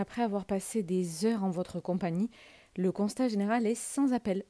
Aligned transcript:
Après 0.00 0.22
avoir 0.22 0.46
passé 0.46 0.82
des 0.82 1.26
heures 1.26 1.44
en 1.44 1.50
votre 1.50 1.78
compagnie, 1.78 2.30
le 2.74 2.90
constat 2.90 3.28
général 3.28 3.66
est 3.66 3.74
sans 3.74 4.14
appel. 4.14 4.44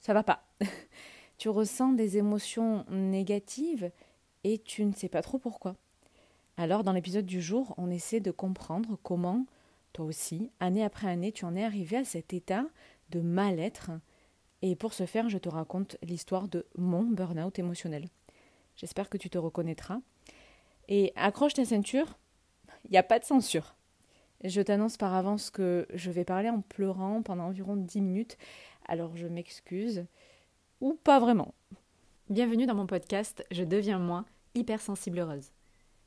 Ça 0.00 0.12
va 0.12 0.24
pas. 0.24 0.48
tu 1.38 1.48
ressens 1.48 1.92
des 1.92 2.16
émotions 2.16 2.84
négatives 2.90 3.92
et 4.42 4.58
tu 4.58 4.84
ne 4.84 4.92
sais 4.92 5.08
pas 5.08 5.22
trop 5.22 5.38
pourquoi. 5.38 5.76
Alors, 6.56 6.82
dans 6.82 6.90
l'épisode 6.90 7.26
du 7.26 7.40
jour, 7.40 7.74
on 7.78 7.92
essaie 7.92 8.18
de 8.18 8.32
comprendre 8.32 8.98
comment, 9.04 9.46
toi 9.92 10.04
aussi, 10.04 10.50
année 10.58 10.82
après 10.82 11.06
année, 11.06 11.30
tu 11.30 11.44
en 11.44 11.54
es 11.54 11.62
arrivé 11.62 11.98
à 11.98 12.04
cet 12.04 12.32
état 12.32 12.64
de 13.10 13.20
mal-être. 13.20 13.92
Et 14.62 14.74
pour 14.74 14.92
ce 14.92 15.06
faire, 15.06 15.28
je 15.28 15.38
te 15.38 15.48
raconte 15.48 15.96
l'histoire 16.02 16.48
de 16.48 16.66
mon 16.76 17.04
burn-out 17.04 17.56
émotionnel. 17.60 18.08
J'espère 18.74 19.08
que 19.08 19.16
tu 19.16 19.30
te 19.30 19.38
reconnaîtras. 19.38 20.00
Et 20.88 21.12
accroche 21.14 21.54
ta 21.54 21.64
ceinture, 21.64 22.18
il 22.86 22.90
n'y 22.90 22.98
a 22.98 23.04
pas 23.04 23.20
de 23.20 23.24
censure. 23.24 23.77
Je 24.44 24.62
t'annonce 24.62 24.96
par 24.96 25.14
avance 25.14 25.50
que 25.50 25.88
je 25.92 26.12
vais 26.12 26.24
parler 26.24 26.48
en 26.48 26.60
pleurant 26.60 27.22
pendant 27.22 27.46
environ 27.46 27.74
10 27.74 28.00
minutes, 28.00 28.38
alors 28.86 29.16
je 29.16 29.26
m'excuse, 29.26 30.06
ou 30.80 30.94
pas 30.94 31.18
vraiment. 31.18 31.54
Bienvenue 32.30 32.66
dans 32.66 32.76
mon 32.76 32.86
podcast 32.86 33.44
Je 33.50 33.64
deviens 33.64 33.98
moi, 33.98 34.24
hypersensible 34.54 35.18
heureuse. 35.18 35.50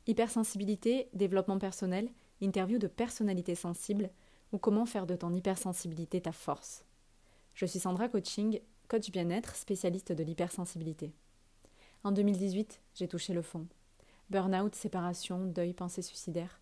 Hypersensibilité, 0.08 1.09
développement 1.13 1.59
personnel, 1.59 2.09
interview 2.39 2.77
de 2.77 2.88
personnalités 2.88 3.55
sensibles 3.55 4.09
ou 4.53 4.58
comment 4.58 4.86
faire 4.86 5.08
de 5.08 5.17
ton 5.17 5.34
hypersensibilité 5.34 6.22
ta 6.22 6.31
force. 6.31 6.86
Je 7.53 7.66
suis 7.66 7.80
Sandra 7.80 8.08
Coaching, 8.08 8.61
coach 8.88 9.11
bien-être, 9.11 9.58
spécialiste 9.58 10.13
de 10.13 10.23
l'hypersensibilité. 10.23 11.11
En 12.05 12.13
2018, 12.13 12.80
j'ai 12.95 13.09
touché 13.09 13.34
le 13.34 13.41
fond. 13.41 13.67
Burnout, 14.30 14.73
séparation, 14.73 15.48
deuil, 15.48 15.73
pensée 15.73 16.02
suicidaire. 16.02 16.61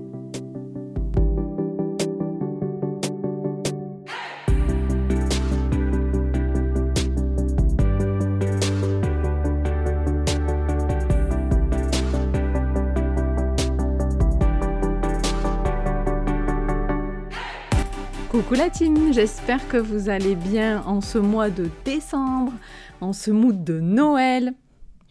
Coucou 18.51 18.63
la 18.63 18.69
team, 18.69 19.13
j'espère 19.13 19.65
que 19.69 19.77
vous 19.77 20.09
allez 20.09 20.35
bien 20.35 20.83
en 20.85 20.99
ce 20.99 21.17
mois 21.17 21.49
de 21.49 21.69
décembre, 21.85 22.51
en 22.99 23.13
ce 23.13 23.31
mood 23.31 23.63
de 23.63 23.79
Noël. 23.79 24.51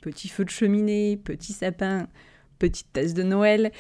Petit 0.02 0.28
feu 0.28 0.44
de 0.44 0.50
cheminée, 0.50 1.16
petit 1.16 1.54
sapin, 1.54 2.06
petite 2.58 2.92
tasse 2.92 3.14
de 3.14 3.22
Noël. 3.22 3.72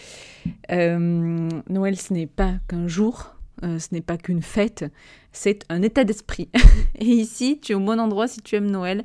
Euh, 0.72 1.50
Noël, 1.68 1.98
ce 1.98 2.14
n'est 2.14 2.26
pas 2.26 2.54
qu'un 2.68 2.88
jour, 2.88 3.34
euh, 3.62 3.78
ce 3.78 3.88
n'est 3.92 4.00
pas 4.00 4.16
qu'une 4.16 4.40
fête, 4.40 4.86
c'est 5.30 5.66
un 5.68 5.82
état 5.82 6.04
d'esprit. 6.04 6.48
Et 6.98 7.04
ici, 7.04 7.60
tu 7.60 7.72
es 7.72 7.74
au 7.74 7.80
bon 7.80 8.00
endroit 8.00 8.28
si 8.28 8.40
tu 8.40 8.56
aimes 8.56 8.70
Noël. 8.70 9.04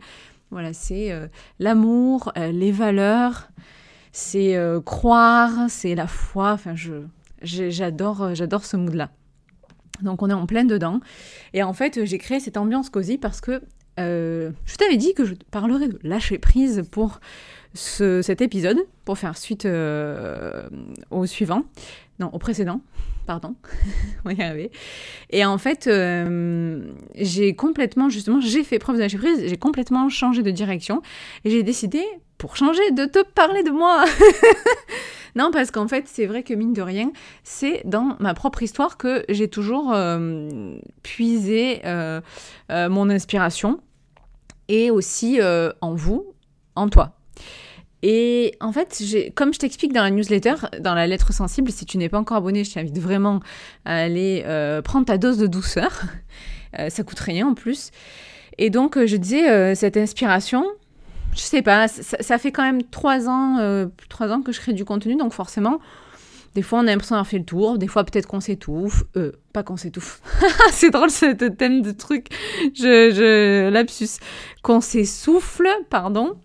Voilà, 0.52 0.72
c'est 0.72 1.12
euh, 1.12 1.28
l'amour, 1.60 2.32
les 2.38 2.72
valeurs, 2.72 3.50
c'est 4.14 4.58
croire, 4.86 5.66
c'est 5.68 5.96
la 5.96 6.08
foi. 6.08 6.54
Enfin, 6.54 6.76
je, 6.76 6.94
j'adore, 7.42 8.34
j'adore 8.36 8.64
ce 8.64 8.78
mood-là. 8.78 9.12
Donc 10.02 10.22
on 10.22 10.30
est 10.30 10.34
en 10.34 10.46
pleine 10.46 10.68
dedans. 10.68 11.00
Et 11.54 11.64
en 11.64 11.74
fait, 11.74 12.06
j'ai 12.06 12.18
créé 12.18 12.40
cette 12.40 12.58
ambiance 12.58 12.90
cosy 12.90 13.18
parce 13.18 13.42
que 13.42 13.62
euh, 14.00 14.52
je 14.66 14.76
t'avais 14.76 14.98
dit 14.98 15.14
que 15.14 15.26
je 15.26 15.34
parlerais 15.52 15.88
de 15.88 16.00
lâcher 16.04 16.38
prise 16.38 16.84
pour 16.92 17.20
cet 17.74 18.42
épisode, 18.42 18.78
pour 19.04 19.18
faire 19.18 19.38
suite 19.38 19.66
euh, 19.66 20.68
au 21.12 21.26
suivant, 21.26 21.64
non, 22.20 22.30
au 22.32 22.40
précédent, 22.40 22.80
pardon, 23.26 23.56
on 24.26 24.30
y 24.30 24.42
arriver. 24.42 24.72
Et 25.30 25.46
en 25.46 25.58
fait, 25.58 25.88
euh, 25.88 26.88
j'ai 27.16 27.54
complètement, 27.54 28.10
justement, 28.10 28.40
j'ai 28.40 28.64
fait 28.64 28.80
preuve 28.80 28.96
de 28.96 29.02
lâcher 29.02 29.18
prise, 29.18 29.44
j'ai 29.46 29.58
complètement 29.58 30.08
changé 30.08 30.42
de 30.42 30.52
direction 30.52 31.02
et 31.44 31.50
j'ai 31.50 31.64
décidé, 31.64 32.02
pour 32.38 32.56
changer, 32.56 32.92
de 32.92 33.06
te 33.06 33.24
parler 33.24 33.64
de 33.64 33.72
moi. 33.72 34.06
Non, 35.36 35.52
parce 35.52 35.70
qu'en 35.70 35.88
fait, 35.88 36.06
c'est 36.08 36.26
vrai 36.26 36.44
que 36.44 36.54
mine 36.54 36.74
de 36.74 36.82
rien, 36.82 37.12
c'est 37.44 37.82
dans 37.86 38.16
ma 38.20 38.34
propre 38.34 38.64
histoire 38.64 38.98
que 38.98 39.26
j'ai 39.28 39.50
toujours 39.50 39.92
euh, 39.94 40.78
puisé 41.04 41.82
euh, 41.86 42.22
euh, 42.72 42.88
mon 42.88 43.10
inspiration 43.10 43.82
et 44.70 44.90
aussi 44.90 45.40
en 45.82 45.94
vous, 45.94 46.34
en 46.76 46.90
toi. 46.90 47.18
Et 48.02 48.56
en 48.62 48.72
fait, 48.72 49.04
comme 49.36 49.54
je 49.54 49.60
t'explique 49.60 49.94
dans 49.94 50.04
la 50.04 50.10
newsletter, 50.10 50.56
dans 50.80 50.96
la 50.96 51.06
lettre 51.06 51.34
sensible, 51.34 51.72
si 51.72 51.86
tu 51.86 51.98
n'es 51.98 52.10
pas 52.10 52.20
encore 52.20 52.38
abonné, 52.38 52.64
je 52.64 52.74
t'invite 52.74 52.98
vraiment 52.98 53.42
à 53.84 53.98
aller 53.98 54.44
prendre 54.84 55.06
ta 55.06 55.18
dose 55.18 55.38
de 55.38 55.48
douceur. 55.48 56.02
ça 56.90 57.04
coûte 57.04 57.20
rien 57.20 57.48
en 57.48 57.54
plus. 57.54 57.92
Et 58.58 58.70
donc, 58.72 58.98
je 59.06 59.18
disais, 59.18 59.76
cette 59.76 59.98
inspiration, 59.98 60.66
je 61.36 61.42
sais 61.42 61.62
pas, 61.62 61.88
ça, 61.88 62.38
fait 62.38 62.52
quand 62.52 62.64
même 62.64 62.82
trois 62.84 63.28
ans, 63.28 63.60
euh, 63.60 63.88
trois 64.10 64.32
ans 64.32 64.42
que 64.42 64.52
je 64.52 64.60
crée 64.60 64.74
du 64.74 64.86
contenu, 64.86 65.16
donc 65.16 65.34
forcément, 65.34 65.80
des 66.56 66.62
fois 66.62 66.80
on 66.80 66.84
a 66.84 66.86
l'impression 66.86 67.16
d'avoir 67.16 67.28
fait 67.28 67.40
le 67.40 67.46
tour, 67.46 67.78
des 67.78 67.88
fois 67.88 68.06
peut-être 68.06 68.26
qu'on 68.26 68.40
s'étouffe, 68.40 69.04
euh, 69.18 69.34
pas 69.52 69.62
qu'on 69.62 69.76
s'étouffe, 69.76 70.22
c'est 70.72 70.92
drôle 70.92 71.12
ce 71.12 71.34
thème 71.34 71.82
de 71.82 71.92
truc, 71.92 72.28
je, 72.74 73.12
je 73.14 73.70
lapsus, 73.70 74.22
qu'on 74.64 74.80
s'essouffle, 74.80 75.68
pardon, 75.90 76.40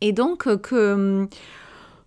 et 0.00 0.12
donc 0.12 0.48
euh, 0.48 0.56
que 0.56 0.94
hum, 0.94 1.28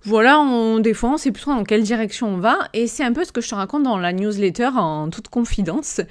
voilà, 0.03 0.39
on, 0.39 0.79
des 0.79 0.93
fois, 0.93 1.11
on 1.11 1.17
sait 1.17 1.31
plus 1.31 1.41
trop 1.41 1.51
dans 1.51 1.63
quelle 1.63 1.83
direction 1.83 2.27
on 2.27 2.37
va. 2.37 2.57
Et 2.73 2.87
c'est 2.87 3.03
un 3.03 3.13
peu 3.13 3.23
ce 3.23 3.31
que 3.31 3.41
je 3.41 3.49
te 3.49 3.55
raconte 3.55 3.83
dans 3.83 3.97
la 3.97 4.13
newsletter 4.13 4.69
en 4.75 5.09
toute 5.09 5.27
confidence, 5.27 6.01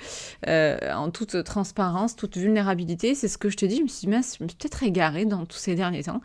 euh, 0.47 0.79
en 0.95 1.11
toute 1.11 1.43
transparence, 1.43 2.15
toute 2.15 2.37
vulnérabilité. 2.37 3.15
C'est 3.15 3.27
ce 3.29 3.37
que 3.37 3.51
je 3.51 3.57
te 3.57 3.67
dis. 3.67 3.79
Je 3.79 3.83
me 3.83 3.89
suis 3.89 4.07
dit, 4.07 4.13
je 4.13 4.45
me 4.45 4.49
suis 4.49 4.57
peut-être 4.57 4.83
égarée 4.85 5.25
dans 5.25 5.45
tous 5.45 5.59
ces 5.59 5.75
derniers 5.75 6.05
temps. 6.05 6.21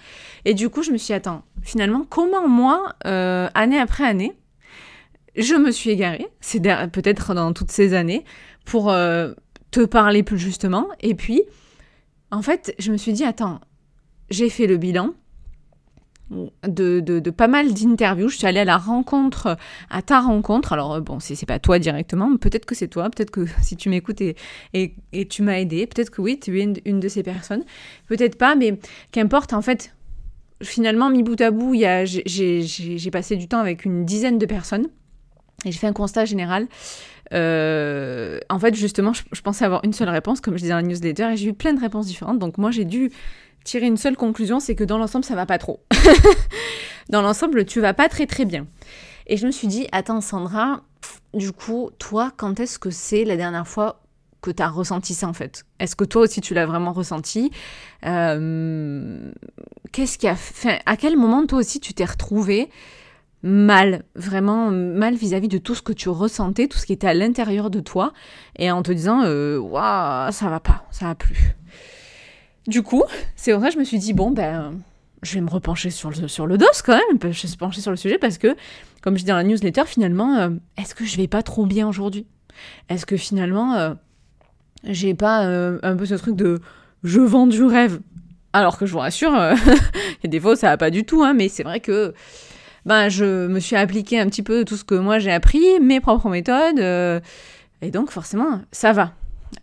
Et 0.46 0.54
du 0.54 0.70
coup, 0.70 0.84
je 0.84 0.92
me 0.92 0.98
suis 0.98 1.08
dit, 1.08 1.14
attends, 1.14 1.44
finalement, 1.64 2.06
comment 2.08 2.48
moi, 2.48 2.94
euh, 3.08 3.50
année 3.56 3.80
après 3.80 4.06
année, 4.06 4.34
je 5.36 5.56
me 5.56 5.72
suis 5.72 5.90
égarée, 5.90 6.28
c'est 6.40 6.62
peut-être 6.92 7.34
dans 7.34 7.52
toutes 7.52 7.72
ces 7.72 7.94
années, 7.94 8.24
pour 8.64 8.90
euh, 8.90 9.34
te 9.72 9.84
parler 9.84 10.24
plus 10.24 10.40
justement. 10.40 10.88
Et 11.02 11.16
puis, 11.16 11.42
en 12.32 12.42
fait, 12.42 12.74
je 12.80 12.92
me 12.92 12.98
suis 12.98 13.12
dit, 13.12 13.24
attends, 13.24 13.60
j'ai 14.30 14.50
fait 14.50 14.68
le 14.68 14.78
bilan 14.78 15.14
de, 16.30 17.30
pas 17.30 17.48
mal 17.48 17.74
d'interviews. 17.74 18.30
Je 18.30 18.38
suis 18.38 18.48
allée 18.48 18.60
à 18.60 18.66
la 18.66 18.78
rencontre, 18.78 19.58
à 19.90 20.02
ta 20.02 20.20
rencontre. 20.20 20.74
Alors, 20.74 20.96
euh, 20.96 21.00
bon, 21.02 21.20
si 21.20 21.36
c'est 21.36 21.46
pas 21.46 21.60
toi 21.60 21.80
directement, 21.80 22.36
peut-être 22.38 22.66
que 22.66 22.76
c'est 22.76 22.88
toi, 22.88 23.10
peut-être 23.10 23.32
que 23.32 23.46
si 23.62 23.76
tu 23.76 23.90
m'écoutes 23.90 24.22
et, 24.22 24.36
et, 24.74 25.28
tu 25.28 25.44
m'as 25.44 25.60
aidé, 25.60 25.88
peut-être 25.88 26.10
que 26.10 26.22
oui, 26.22 26.40
tu 26.40 26.60
es 26.60 26.74
une, 26.86 27.00
de 27.00 27.08
ces 27.08 27.24
personnes, 27.24 27.64
peut-être 28.08 28.38
pas, 28.38 28.56
mais 28.56 28.80
qu'importe, 29.12 29.54
en 29.54 29.62
fait, 29.62 29.96
finalement, 30.64 31.10
mi 31.10 31.24
bout 31.24 31.40
à 31.42 31.52
bout, 31.52 31.76
j'ai 31.76 33.12
passé 33.12 33.36
du 33.36 33.48
temps 33.48 33.60
avec 33.60 33.86
une 33.86 34.06
dizaine 34.06 34.38
de 34.38 34.46
personnes 34.46 34.88
et 35.66 35.72
j'ai 35.72 35.80
fait 35.80 35.88
un 35.88 35.94
constat 35.94 36.26
général. 36.26 36.68
Euh, 37.34 38.40
en 38.50 38.60
fait, 38.60 38.76
justement, 38.76 39.14
je, 39.14 39.24
je, 39.32 39.42
pensais 39.42 39.66
avoir 39.66 39.84
une 39.84 39.94
seule 39.94 40.10
réponse, 40.10 40.42
comme 40.42 40.54
je 40.56 40.60
disais 40.60 40.70
dans 40.72 40.78
la 40.78 40.84
newsletter, 40.84 41.32
et 41.34 41.38
j'ai 41.38 41.50
eu 41.50 41.54
plein 41.54 41.74
de 41.74 41.80
réponses 41.80 42.06
différentes. 42.06 42.38
Donc, 42.38 42.60
moi, 42.60 42.70
j'ai 42.70 42.86
dû 42.86 43.12
tirer 43.66 43.88
une 43.88 43.98
seule 43.98 44.16
conclusion, 44.16 44.62
c'est 44.62 44.76
que 44.76 44.86
dans 44.86 44.98
l'ensemble, 44.98 45.26
ça 45.26 45.36
va 45.36 45.46
pas 45.46 45.58
trop. 45.58 45.84
dans 47.10 47.22
l'ensemble, 47.22 47.66
tu 47.66 47.82
vas 47.82 47.94
pas 47.94 48.08
très 48.08 48.26
très 48.26 48.46
bien. 48.46 48.66
Et 49.28 49.36
je 49.36 49.46
me 49.46 49.52
suis 49.52 49.68
dit, 49.68 49.88
attends 49.92 50.22
Sandra, 50.22 50.84
du 51.34 51.52
coup, 51.52 51.90
toi, 52.00 52.32
quand 52.38 52.62
est-ce 52.62 52.80
que 52.80 52.92
c'est 52.92 53.26
la 53.26 53.36
dernière 53.36 53.68
fois 53.68 54.02
que 54.42 54.52
tu 54.52 54.62
as 54.62 54.70
ressenti 54.70 55.14
ça 55.14 55.28
en 55.28 55.34
fait? 55.34 55.66
Est-ce 55.80 55.96
que 55.96 56.06
toi 56.06 56.22
aussi 56.22 56.40
tu 56.40 56.54
l'as 56.54 56.68
vraiment 56.68 56.94
ressenti? 56.94 57.52
Euh, 58.06 59.32
Qu'est-ce 59.92 60.18
qui 60.18 60.28
a 60.28 60.36
fait 60.36 60.82
À 60.86 60.96
quel 60.96 61.18
moment 61.18 61.46
toi 61.48 61.60
aussi 61.60 61.80
tu 61.80 61.94
t'es 61.94 62.06
retrouvé 62.06 62.70
mal, 63.42 64.04
vraiment 64.16 64.72
mal 64.72 65.16
vis-à-vis 65.16 65.48
de 65.48 65.58
tout 65.58 65.76
ce 65.76 65.82
que 65.82 65.94
tu 65.94 66.10
ressentais, 66.10 66.68
tout 66.68 66.78
ce 66.78 66.86
qui 66.86 66.94
était 66.94 67.08
à 67.08 67.14
l'intérieur 67.14 67.70
de 67.70 67.80
toi, 67.80 68.12
et 68.58 68.72
en 68.72 68.82
te 68.84 68.92
disant, 68.92 69.22
euh, 69.24 69.58
waouh, 69.58 70.32
ça 70.32 70.50
va 70.50 70.60
pas, 70.60 70.86
ça 70.92 71.06
va 71.06 71.16
plus? 71.16 71.56
Du 72.68 72.82
coup, 72.82 73.04
c'est 73.36 73.52
vrai, 73.52 73.70
je 73.72 73.78
me 73.78 73.84
suis 73.84 74.00
dit, 74.00 74.14
bon, 74.14 74.32
ben, 74.32 74.74
je 75.22 75.36
vais 75.36 75.42
me 75.42 75.50
repencher 75.50 75.92
sur 75.92 76.10
le, 76.10 76.28
sur 76.28 76.48
le 76.48 76.58
dos 76.58 76.66
quand 76.84 76.98
même, 76.98 77.20
je 77.22 77.42
vais 77.42 77.48
se 77.48 77.58
pencher 77.58 77.82
sur 77.82 77.92
le 77.92 77.98
sujet 77.98 78.18
parce 78.18 78.38
que, 78.38 78.56
comme 79.02 79.18
je 79.18 79.24
dis 79.24 79.28
dans 79.28 79.36
la 79.36 79.44
newsletter, 79.44 79.84
finalement, 79.86 80.36
euh, 80.38 80.50
est-ce 80.78 80.96
que 80.96 81.06
je 81.06 81.18
vais 81.18 81.28
pas 81.28 81.44
trop 81.44 81.66
bien 81.66 81.88
aujourd'hui? 81.88 82.26
Est-ce 82.90 83.06
que 83.06 83.18
finalement, 83.18 83.74
euh, 83.76 83.94
j'ai 84.84 85.14
pas 85.14 85.46
euh, 85.46 85.78
un 85.84 85.96
peu 85.96 86.06
ce 86.06 86.16
truc 86.16 86.36
de 86.36 86.60
je 87.04 87.20
vends 87.20 87.48
du 87.48 87.64
rêve? 87.64 88.00
Alors 88.54 88.78
que 88.78 88.86
je 88.86 88.94
vous 88.94 89.00
rassure, 89.00 89.34
il 90.24 90.24
y 90.24 90.30
des 90.30 90.40
fois 90.40 90.56
ça 90.56 90.70
va 90.70 90.78
pas 90.78 90.90
du 90.90 91.04
tout, 91.04 91.24
hein, 91.24 91.34
mais 91.34 91.50
c'est 91.50 91.64
vrai 91.64 91.82
que 91.82 92.14
ben, 92.86 93.10
je 93.10 93.48
me 93.48 93.60
suis 93.60 93.76
appliqué 93.76 94.20
un 94.20 94.28
petit 94.28 94.44
peu 94.44 94.64
tout 94.64 94.78
ce 94.78 94.86
que 94.86 94.96
moi 94.96 95.20
j'ai 95.20 95.32
appris, 95.32 95.80
mes 95.82 96.00
propres 96.00 96.30
méthodes, 96.30 96.80
et 97.82 97.92
donc 97.92 98.12
forcément 98.12 98.62
ça 98.72 98.94
va. 98.94 99.12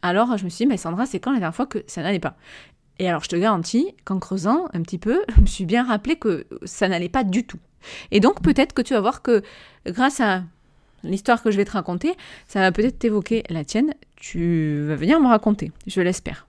Alors 0.03 0.37
je 0.37 0.45
me 0.45 0.51
suis 0.51 0.65
dit, 0.65 0.69
mais 0.69 0.77
Sandra, 0.77 1.07
c'est 1.07 1.21
quand 1.21 1.33
la 1.33 1.39
dernière 1.39 1.55
fois 1.55 1.67
que 1.67 1.83
ça 1.87 2.03
n'allait 2.03 2.19
pas? 2.19 2.37
Et 3.03 3.09
alors 3.09 3.25
je 3.25 3.29
te 3.29 3.35
garantis 3.35 3.97
qu'en 4.05 4.21
creusant 4.21 4.69
un 4.75 4.83
petit 4.83 4.97
peu, 4.99 5.25
je 5.35 5.41
me 5.41 5.47
suis 5.47 5.67
bien 5.67 5.85
rappelé 5.85 6.15
que 6.15 6.47
ça 6.63 6.87
n'allait 6.87 7.09
pas 7.09 7.25
du 7.25 7.45
tout. 7.45 7.59
Et 8.13 8.21
donc 8.21 8.41
peut-être 8.43 8.75
que 8.75 8.81
tu 8.81 8.95
vas 8.95 9.01
voir 9.01 9.23
que 9.23 9.43
grâce 9.87 10.21
à 10.21 10.45
l'histoire 11.03 11.43
que 11.43 11.51
je 11.51 11.57
vais 11.57 11.65
te 11.65 11.73
raconter, 11.73 12.15
ça 12.47 12.61
va 12.61 12.71
peut-être 12.71 13.01
t'évoquer 13.01 13.43
la 13.51 13.65
tienne. 13.65 13.93
Tu 14.15 14.85
vas 14.87 14.95
venir 14.95 15.19
me 15.19 15.27
raconter, 15.27 15.73
je 15.89 16.01
l'espère. 16.01 16.47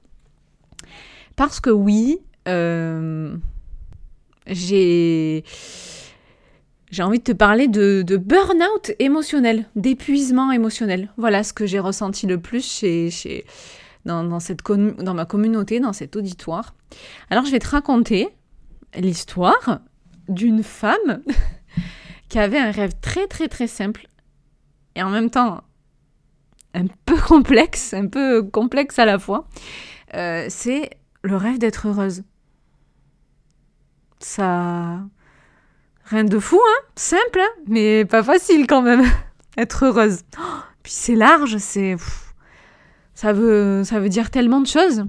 Parce 1.35 1.59
que 1.59 1.71
oui, 1.71 2.19
euh, 2.47 3.35
j'ai 4.45 5.43
envie 6.99 7.17
de 7.17 7.23
te 7.23 7.31
parler 7.31 7.67
de, 7.67 8.03
burn-out 8.15 8.91
émotionnel, 8.99 9.65
d'épuisement 9.75 10.51
émotionnel. 10.51 11.09
Voilà 11.17 11.41
ce 11.41 11.51
que 11.51 11.65
j'ai 11.65 11.79
ressenti 11.79 12.27
le 12.27 12.39
plus 12.39 12.63
chez, 12.63 13.09
dans, 14.05 14.39
cette 14.39 14.61
dans 14.63 15.13
ma 15.13 15.25
communauté, 15.25 15.79
dans 15.79 15.93
cet 15.93 16.15
auditoire. 16.15 16.75
Alors 17.29 17.45
je 17.45 17.51
vais 17.51 17.59
te 17.59 17.69
raconter 17.69 18.29
l'histoire 18.95 19.79
d'une 20.27 20.63
femme 20.63 21.23
qui 22.29 22.39
avait 22.39 22.59
un 22.59 22.71
rêve 22.71 22.93
très 23.01 23.27
très 23.27 23.47
très 23.47 23.67
simple 23.67 24.07
et 24.95 25.03
en 25.03 25.09
même 25.09 25.29
temps 25.29 25.61
un 26.73 26.85
peu 27.05 27.17
complexe, 27.17 27.93
un 27.93 28.07
peu 28.07 28.43
complexe 28.43 28.97
à 28.99 29.05
la 29.05 29.19
fois. 29.19 29.47
Euh, 30.15 30.47
c'est 30.49 30.89
le 31.21 31.35
rêve 31.35 31.59
d'être 31.59 31.87
heureuse. 31.87 32.23
Ça 34.19 35.01
Rien 36.05 36.25
de 36.25 36.39
fou, 36.39 36.59
hein 36.63 36.85
Simple, 36.95 37.39
hein 37.39 37.61
mais 37.67 38.05
pas 38.05 38.23
facile 38.23 38.67
quand 38.67 38.81
même. 38.81 39.03
Être 39.57 39.85
heureuse. 39.85 40.21
Oh, 40.37 40.59
puis 40.81 40.91
c'est 40.91 41.15
large, 41.15 41.57
c'est... 41.57 41.95
Ça 43.13 43.33
veut, 43.33 43.83
ça 43.83 43.99
veut 43.99 44.09
dire 44.09 44.31
tellement 44.31 44.61
de 44.61 44.67
choses. 44.67 45.05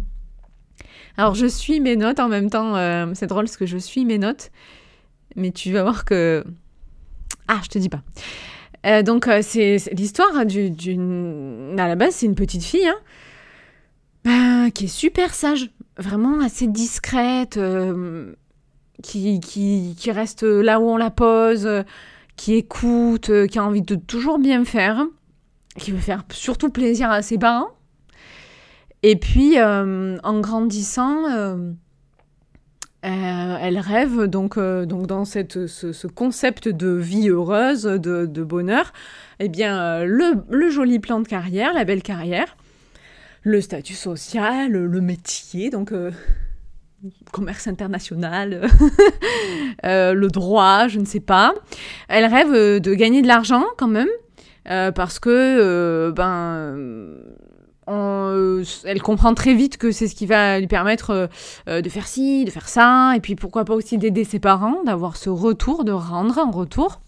Alors 1.16 1.34
je 1.34 1.46
suis 1.46 1.80
mes 1.80 1.96
notes 1.96 2.20
en 2.20 2.28
même 2.28 2.50
temps. 2.50 2.76
Euh, 2.76 3.06
c'est 3.14 3.26
drôle 3.26 3.44
parce 3.44 3.56
que 3.56 3.66
je 3.66 3.78
suis 3.78 4.04
mes 4.04 4.18
notes. 4.18 4.50
Mais 5.36 5.50
tu 5.50 5.72
vas 5.72 5.82
voir 5.82 6.04
que... 6.04 6.44
Ah, 7.48 7.60
je 7.62 7.68
te 7.68 7.78
dis 7.78 7.88
pas. 7.88 8.02
Euh, 8.86 9.02
donc 9.02 9.28
euh, 9.28 9.40
c'est 9.42 9.76
l'histoire 9.92 10.44
d'une... 10.46 11.76
À 11.78 11.88
la 11.88 11.96
base, 11.96 12.14
c'est 12.16 12.26
une 12.26 12.34
petite 12.34 12.64
fille, 12.64 12.86
hein, 12.86 12.98
ben, 14.24 14.70
qui 14.70 14.84
est 14.84 14.88
super 14.88 15.34
sage. 15.34 15.70
Vraiment 15.96 16.40
assez 16.40 16.66
discrète 16.66 17.58
qui, 19.02 19.38
qui, 19.38 19.94
qui, 19.96 20.10
reste 20.10 20.42
là 20.42 20.80
où 20.80 20.88
on 20.88 20.96
la 20.96 21.10
pose, 21.10 21.68
qui 22.34 22.54
écoute, 22.54 23.30
qui 23.46 23.58
a 23.60 23.64
envie 23.64 23.82
de 23.82 23.94
toujours 23.94 24.40
bien 24.40 24.64
faire, 24.64 25.04
qui 25.78 25.92
veut 25.92 25.98
faire 25.98 26.24
surtout 26.32 26.70
plaisir 26.70 27.10
à 27.10 27.22
ses 27.22 27.38
parents. 27.38 27.70
Et 29.06 29.16
puis, 29.16 29.58
euh, 29.58 30.16
en 30.22 30.40
grandissant, 30.40 31.30
euh, 31.30 31.56
euh, 33.04 33.56
elle 33.60 33.78
rêve 33.78 34.22
donc, 34.22 34.58
donc 34.58 35.06
dans 35.06 35.26
cette, 35.26 35.66
ce, 35.66 36.06
concept 36.06 36.68
de 36.70 36.88
vie 36.88 37.28
heureuse, 37.28 37.82
de, 37.82 38.42
bonheur, 38.42 38.94
eh 39.40 39.50
bien, 39.50 40.04
le, 40.04 40.70
joli 40.70 41.00
plan 41.00 41.20
de 41.20 41.28
carrière, 41.28 41.74
la 41.74 41.84
belle 41.84 42.02
carrière, 42.02 42.56
le 43.42 43.60
statut 43.60 43.92
social, 43.92 44.72
le 44.72 45.00
métier, 45.02 45.68
donc 45.68 45.92
commerce 47.30 47.66
international, 47.66 48.66
le 49.82 50.28
droit, 50.28 50.88
je 50.88 50.98
ne 50.98 51.04
sais 51.04 51.20
pas. 51.20 51.52
Elle 52.08 52.24
rêve 52.24 52.80
de 52.80 52.94
gagner 52.94 53.20
de 53.20 53.28
l'argent 53.28 53.64
quand 53.76 53.88
même, 53.88 54.08
parce 54.64 55.18
que 55.18 56.10
ben, 56.16 56.74
elle 57.86 59.02
comprend 59.02 59.34
très 59.34 59.54
vite 59.54 59.76
que 59.76 59.90
c'est 59.90 60.08
ce 60.08 60.14
qui 60.14 60.26
va 60.26 60.58
lui 60.58 60.66
permettre 60.66 61.28
de 61.66 61.88
faire 61.88 62.06
ci, 62.06 62.44
de 62.44 62.50
faire 62.50 62.68
ça, 62.68 63.14
et 63.16 63.20
puis 63.20 63.34
pourquoi 63.34 63.64
pas 63.64 63.74
aussi 63.74 63.98
d'aider 63.98 64.24
ses 64.24 64.38
parents, 64.38 64.82
d'avoir 64.84 65.16
ce 65.16 65.30
retour, 65.30 65.84
de 65.84 65.92
rendre 65.92 66.38
un 66.38 66.50
retour. 66.50 67.00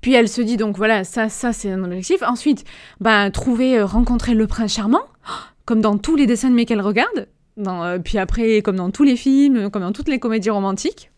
Puis 0.00 0.14
elle 0.14 0.28
se 0.28 0.40
dit 0.40 0.56
donc 0.56 0.76
voilà, 0.76 1.04
ça, 1.04 1.28
ça 1.28 1.52
c'est 1.52 1.70
un 1.70 1.84
objectif. 1.84 2.22
Ensuite, 2.22 2.64
ben, 3.00 3.30
trouver, 3.30 3.82
rencontrer 3.82 4.34
le 4.34 4.46
prince 4.46 4.74
charmant, 4.74 5.02
comme 5.64 5.80
dans 5.80 5.98
tous 5.98 6.16
les 6.16 6.26
dessins 6.26 6.50
de 6.50 6.62
qu'elle 6.62 6.80
regarde. 6.80 7.28
Euh, 7.66 7.98
puis 7.98 8.18
après, 8.18 8.62
comme 8.62 8.76
dans 8.76 8.90
tous 8.90 9.04
les 9.04 9.16
films, 9.16 9.70
comme 9.70 9.82
dans 9.82 9.92
toutes 9.92 10.08
les 10.08 10.18
comédies 10.18 10.50
romantiques. 10.50 11.09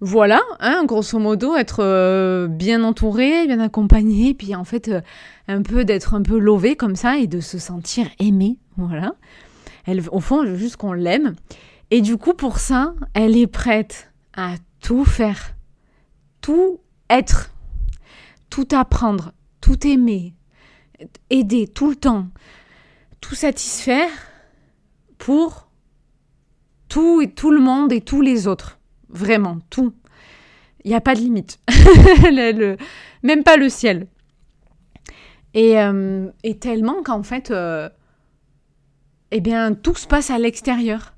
Voilà, 0.00 0.40
hein, 0.60 0.84
grosso 0.84 1.18
modo, 1.18 1.56
être 1.56 1.82
euh, 1.82 2.46
bien 2.46 2.84
entouré, 2.84 3.46
bien 3.48 3.58
accompagné, 3.58 4.32
puis 4.32 4.54
en 4.54 4.62
fait, 4.62 4.88
euh, 4.88 5.00
un 5.48 5.62
peu 5.62 5.84
d'être 5.84 6.14
un 6.14 6.22
peu 6.22 6.38
lové 6.38 6.76
comme 6.76 6.94
ça 6.94 7.18
et 7.18 7.26
de 7.26 7.40
se 7.40 7.58
sentir 7.58 8.06
aimé. 8.20 8.58
Voilà. 8.76 9.14
Elle, 9.86 10.02
au 10.12 10.20
fond, 10.20 10.44
juste 10.54 10.76
qu'on 10.76 10.92
l'aime. 10.92 11.34
Et 11.90 12.00
du 12.00 12.16
coup, 12.16 12.34
pour 12.34 12.58
ça, 12.58 12.94
elle 13.14 13.36
est 13.36 13.48
prête 13.48 14.12
à 14.36 14.54
tout 14.80 15.04
faire, 15.04 15.54
tout 16.40 16.78
être, 17.10 17.50
tout 18.50 18.68
apprendre, 18.70 19.32
tout 19.60 19.84
aimer, 19.84 20.34
aider 21.30 21.66
tout 21.66 21.90
le 21.90 21.96
temps, 21.96 22.28
tout 23.20 23.34
satisfaire 23.34 24.10
pour 25.16 25.68
tout 26.88 27.20
et 27.20 27.32
tout 27.32 27.50
le 27.50 27.60
monde 27.60 27.92
et 27.92 28.00
tous 28.00 28.20
les 28.20 28.46
autres. 28.46 28.77
Vraiment, 29.08 29.58
tout. 29.70 29.94
Il 30.84 30.90
n'y 30.90 30.96
a 30.96 31.00
pas 31.00 31.14
de 31.14 31.20
limite. 31.20 31.60
même 33.22 33.42
pas 33.42 33.56
le 33.56 33.68
ciel. 33.68 34.06
Et, 35.54 35.78
euh, 35.78 36.30
tellement 36.60 37.02
qu'en 37.02 37.22
fait, 37.22 37.50
euh, 37.50 37.88
eh 39.30 39.40
bien, 39.40 39.74
tout 39.74 39.94
se 39.94 40.06
passe 40.06 40.30
à 40.30 40.38
l'extérieur. 40.38 41.14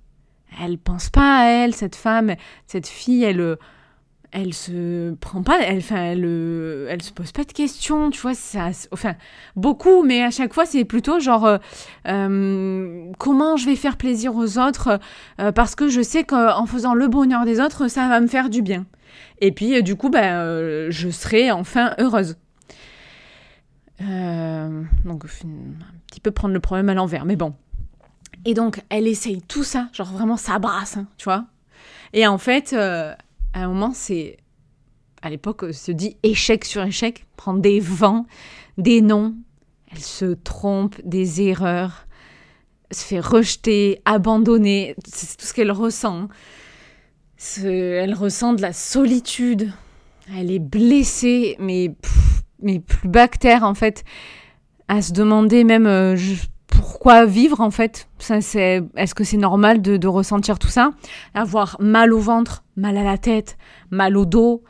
Elle 0.63 0.79
pense 0.79 1.11
pas 1.11 1.41
à 1.41 1.45
elle, 1.47 1.75
cette 1.75 1.97
femme, 1.97 2.35
cette 2.67 2.89
fille, 2.89 3.23
elle 3.23 3.57
elle 4.33 4.55
se 4.55 5.13
prend 5.15 5.43
pas, 5.43 5.61
elle, 5.63 5.79
enfin, 5.79 6.03
elle, 6.03 6.25
euh, 6.25 6.87
elle 6.89 7.03
se 7.03 7.13
pose 7.13 7.33
pas 7.33 7.45
de 7.45 7.53
questions, 7.53 8.11
tu 8.11 8.21
vois, 8.21 8.35
ça, 8.35 8.71
enfin, 8.93 9.17
beaucoup, 9.57 10.03
mais 10.05 10.23
à 10.23 10.31
chaque 10.31 10.55
fois, 10.55 10.67
c'est 10.67 10.85
plutôt 10.85 11.19
genre, 11.19 11.47
euh, 11.47 11.59
euh, 12.07 13.11
comment 13.19 13.57
je 13.57 13.67
vais 13.67 13.77
faire 13.77 13.97
plaisir 13.97 14.37
aux 14.37 14.59
autres, 14.59 15.01
parce 15.55 15.75
que 15.75 15.89
je 15.89 16.01
sais 16.01 16.25
qu'en 16.25 16.67
faisant 16.67 16.95
le 16.95 17.09
bonheur 17.09 17.45
des 17.45 17.61
autres, 17.61 17.89
ça 17.89 18.09
va 18.09 18.21
me 18.21 18.27
faire 18.27 18.51
du 18.51 18.63
bien. 18.63 18.87
Et 19.41 19.53
puis, 19.53 19.83
du 19.83 19.97
coup, 19.97 20.11
ben, 20.11 20.91
je 20.91 21.09
serai 21.11 21.51
enfin 21.51 21.95
heureuse. 21.99 22.37
donc, 23.99 25.25
un 25.25 25.97
petit 26.07 26.21
peu 26.21 26.31
prendre 26.31 26.55
le 26.55 26.61
problème 26.61 26.89
à 26.89 26.95
l'envers, 26.95 27.25
mais 27.25 27.37
bon. 27.37 27.55
Et 28.45 28.55
donc, 28.55 28.83
elle 28.89 29.07
essaye 29.07 29.43
tout 29.43 29.65
ça, 29.65 29.89
genre 29.93 30.13
vraiment 30.13 30.37
ça 30.37 30.59
brasse, 30.59 30.97
hein, 30.97 31.07
tu 31.19 31.25
vois. 31.25 31.45
Et 32.13 32.27
en 32.27 32.39
fait, 32.39 32.75
à 33.53 33.65
un 33.65 33.69
moment, 33.69 33.93
c'est. 33.95 34.37
À 35.23 35.29
l'époque, 35.29 35.75
se 35.75 35.93
dit 35.93 36.17
échec 36.23 36.65
sur 36.65 36.83
échec, 36.83 37.27
prendre 37.37 37.61
des 37.61 37.79
vents, 37.79 38.27
des 38.79 39.03
noms. 39.03 39.35
Elle 39.93 40.01
se 40.01 40.35
trompe, 40.35 40.97
des 41.05 41.43
erreurs, 41.43 42.07
se 42.91 43.05
fait 43.05 43.21
rejeter, 43.21 44.01
abandonner. 44.05 44.95
C'est 45.07 45.37
tout 45.37 45.45
ce 45.45 45.53
qu'elle 45.53 45.73
ressent. 45.73 46.29
elle 47.63 48.15
ressent 48.15 48.55
de 48.55 48.63
la 48.63 48.73
solitude. 48.73 49.73
Elle 50.37 50.51
est 50.51 50.61
blessée, 50.61 51.57
mais, 51.59 51.95
mais 52.63 52.79
plus 52.79 53.09
bactère 53.09 53.65
en 53.65 53.75
fait. 53.75 54.05
À 54.89 55.03
se 55.03 55.13
demander 55.13 55.65
même 55.65 55.87
euh, 55.87 56.17
pourquoi 56.91 57.25
vivre 57.25 57.61
en 57.61 57.71
fait? 57.71 58.09
Est-ce 58.19 59.15
que 59.15 59.23
c'est 59.23 59.37
normal 59.37 59.81
de, 59.81 60.09
ressentir 60.09 60.59
tout 60.59 60.69
ça? 60.69 60.91
Avoir 61.35 61.77
mal 61.79 62.13
au 62.13 62.19
ventre, 62.19 62.65
mal 62.77 62.97
à 62.97 63.05
la 63.05 63.17
tête, 63.17 63.57
mal 63.91 64.17
au 64.17 64.25
dos. 64.25 64.65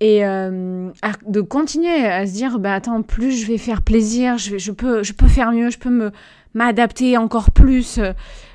Et 0.00 0.24
euh, 0.24 0.88
de 1.26 1.40
continuer 1.42 2.06
à 2.06 2.26
se 2.26 2.32
dire, 2.32 2.58
bah 2.58 2.74
attends, 2.74 3.02
plus 3.02 3.32
je 3.32 3.46
vais 3.46 3.58
faire 3.58 3.82
plaisir, 3.82 4.38
je, 4.38 4.72
peux, 4.72 5.02
je 5.02 5.12
peux 5.12 5.28
faire 5.28 5.52
mieux, 5.52 5.68
je 5.68 5.78
peux 5.78 5.90
me 5.90 6.10
m'adapter 6.54 7.18
encore 7.18 7.50
plus. 7.50 8.00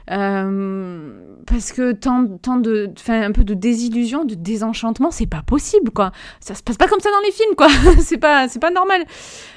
Euh, 0.09 1.21
parce 1.45 1.73
que 1.73 1.91
tant, 1.91 2.27
tant 2.41 2.57
de, 2.57 2.89
un 3.09 3.31
peu 3.31 3.43
de 3.43 3.53
désillusion, 3.53 4.25
de 4.25 4.33
désenchantement, 4.33 5.11
c'est 5.11 5.27
pas 5.27 5.43
possible, 5.43 5.91
quoi. 5.91 6.11
Ça 6.39 6.55
se 6.55 6.63
passe 6.63 6.77
pas 6.77 6.87
comme 6.87 6.99
ça 6.99 7.11
dans 7.11 7.25
les 7.25 7.31
films, 7.31 7.55
quoi. 7.55 7.67
c'est 7.99 8.17
pas, 8.17 8.47
c'est 8.47 8.59
pas 8.59 8.71
normal. 8.71 9.03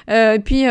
Euh, 0.09 0.33
et 0.33 0.39
puis, 0.39 0.65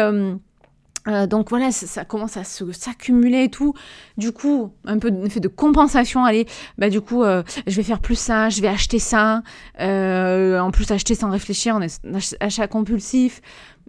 euh, 1.09 1.27
donc 1.27 1.49
voilà, 1.51 1.73
ça, 1.73 2.05
commence 2.05 2.37
à 2.37 2.45
s'accumuler 2.45 3.45
et 3.45 3.49
tout. 3.49 3.75
Du 4.19 4.33
coup, 4.33 4.73
un 4.85 4.99
peu 4.99 5.11
d'effet 5.11 5.41
de 5.41 5.49
compensation. 5.49 6.25
Allez, 6.25 6.47
bah 6.79 6.91
du 6.91 7.01
coup, 7.01 7.23
euh, 7.23 7.43
je 7.67 7.75
vais 7.77 7.83
faire 7.83 8.01
plus 8.01 8.19
ça, 8.19 8.51
je 8.51 8.61
vais 8.61 8.69
acheter 8.69 8.99
ça. 8.99 9.43
Euh, 9.81 10.59
en 10.59 10.71
plus, 10.71 10.91
acheter 10.91 11.15
sans 11.15 11.31
réfléchir, 11.31 11.75
on 11.77 11.81
est 11.81 12.37
achat 12.41 12.69
compulsif. 12.69 13.41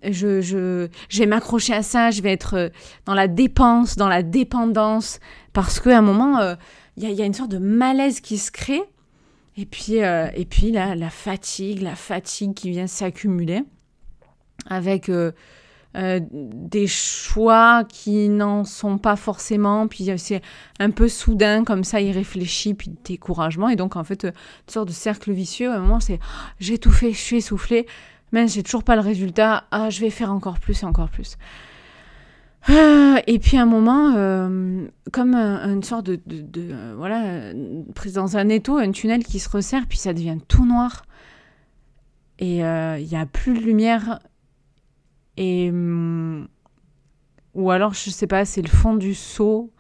Je, 0.04 0.42
je, 0.42 0.88
vais 1.20 1.26
m'accrocher 1.28 1.74
à 1.74 1.84
ça, 1.84 2.10
je 2.10 2.24
vais 2.24 2.32
être 2.32 2.72
dans 3.06 3.14
la 3.14 3.28
dépense, 3.28 3.98
dans 3.98 4.08
la 4.08 4.24
dépendance. 4.24 5.20
Parce 5.54 5.80
qu'à 5.80 5.98
un 5.98 6.02
moment, 6.02 6.56
il 6.98 7.12
y, 7.12 7.22
a 7.22 7.26
une 7.26 7.36
sorte 7.36 7.52
de 7.52 7.60
malaise 7.60 8.20
qui 8.20 8.38
se 8.38 8.52
crée. 8.52 8.82
Et 9.58 9.66
puis, 9.66 9.98
et 9.98 10.46
puis 10.50 10.72
la 10.72 11.10
fatigue, 11.12 11.84
la 11.84 11.96
fatigue 11.96 12.56
qui 12.56 12.72
vient 12.72 12.88
s'accumuler 12.88 13.62
avec 14.68 15.12
euh, 15.96 16.00
euh, 16.02 16.20
des 16.32 16.88
choix 16.88 17.84
qui 17.84 18.30
n'en 18.30 18.64
sont 18.64 18.98
pas 18.98 19.16
forcément, 19.16 19.88
puis 19.88 20.10
c'est 20.18 20.42
un 20.80 20.90
peu 20.90 21.10
soudain, 21.10 21.64
comme 21.64 21.84
ça, 21.84 22.02
irréfléchi, 22.02 22.74
puis 22.74 22.92
découragement. 23.04 23.70
Et 23.70 23.76
donc, 23.76 23.96
en 23.96 24.04
fait, 24.04 24.26
une 24.26 24.34
sorte 24.68 24.88
de 24.88 24.94
cercle 24.94 25.32
vicieux. 25.32 25.70
À 25.70 25.76
un 25.76 25.80
moment, 25.80 26.00
c'est 26.00 26.20
j'ai 26.60 26.78
tout 26.78 26.92
fait, 26.92 27.12
je 27.12 27.20
suis 27.20 27.38
essoufflée, 27.38 27.88
mais 28.32 28.48
j'ai 28.48 28.64
toujours 28.64 28.84
pas 28.84 28.96
le 28.96 29.02
résultat. 29.02 29.66
Ah, 29.72 29.90
je 29.90 30.02
vais 30.02 30.10
faire 30.10 30.32
encore 30.32 30.60
plus 30.60 30.84
et 30.84 30.86
encore 30.86 31.10
plus. 31.10 31.38
Ah, 32.68 33.22
et 33.28 33.40
puis 33.40 33.58
à 33.58 33.64
un 33.64 33.66
moment, 33.66 34.14
euh, 34.16 34.88
comme 35.12 35.36
une 35.36 35.84
sorte 35.84 36.06
de, 36.06 36.20
de, 36.26 36.96
voilà, 36.96 37.54
prise 37.96 38.14
dans 38.14 38.38
un 38.38 38.50
étau, 38.50 38.78
un 38.78 38.92
tunnel 38.92 39.24
qui 39.24 39.40
se 39.40 39.50
resserre, 39.50 39.88
puis 39.88 39.98
ça 39.98 40.14
devient 40.14 40.38
tout 40.48 40.66
noir. 40.66 41.04
Et 42.40 42.58
il 42.58 43.08
n'y 43.08 43.18
a 43.18 43.26
plus 43.26 43.54
de 43.54 43.60
lumière 43.60 44.20
et. 45.38 45.72
Mm, 45.72 46.48
ou 47.54 47.70
alors, 47.70 47.94
je 47.94 48.10
sais 48.10 48.28
pas, 48.28 48.46
c'est 48.46 48.62
le 48.62 48.70
fond 48.70 48.96
du 48.96 49.14
seau. 49.14 49.72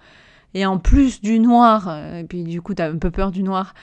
Et 0.53 0.65
en 0.65 0.77
plus 0.77 1.21
du 1.21 1.39
noir, 1.39 1.87
euh, 1.87 2.19
et 2.19 2.23
puis 2.25 2.43
du 2.43 2.61
coup, 2.61 2.73
t'as 2.73 2.89
un 2.89 2.97
peu 2.97 3.09
peur 3.09 3.31
du 3.31 3.41
noir, 3.41 3.73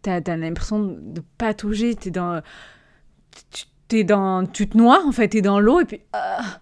t'as 0.00 0.20
as, 0.26 0.36
l'impression 0.36 0.78
de 0.82 1.22
patauger, 1.36 1.94
t'es 1.94 2.10
dans. 2.10 2.40
T'es 3.88 4.04
dans. 4.04 4.46
Tu 4.46 4.68
te 4.68 4.78
noies, 4.78 5.02
en 5.06 5.12
fait, 5.12 5.28
t'es 5.28 5.42
dans 5.42 5.60
l'eau, 5.60 5.80
et 5.80 5.84
puis. 5.84 6.00
Ah, 6.14 6.60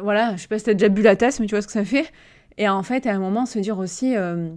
voilà, 0.00 0.34
je 0.34 0.42
sais 0.42 0.48
pas 0.48 0.58
si 0.58 0.64
t'as 0.64 0.74
déjà 0.74 0.88
bu 0.88 1.02
la 1.02 1.14
tasse, 1.14 1.38
mais 1.38 1.46
tu 1.46 1.54
vois 1.54 1.62
ce 1.62 1.68
que 1.68 1.72
ça 1.72 1.84
fait. 1.84 2.10
Et 2.58 2.68
en 2.68 2.82
fait, 2.82 3.06
à 3.06 3.14
un 3.14 3.20
moment, 3.20 3.46
se 3.46 3.58
dire 3.60 3.78
aussi. 3.78 4.16
Euh, 4.16 4.50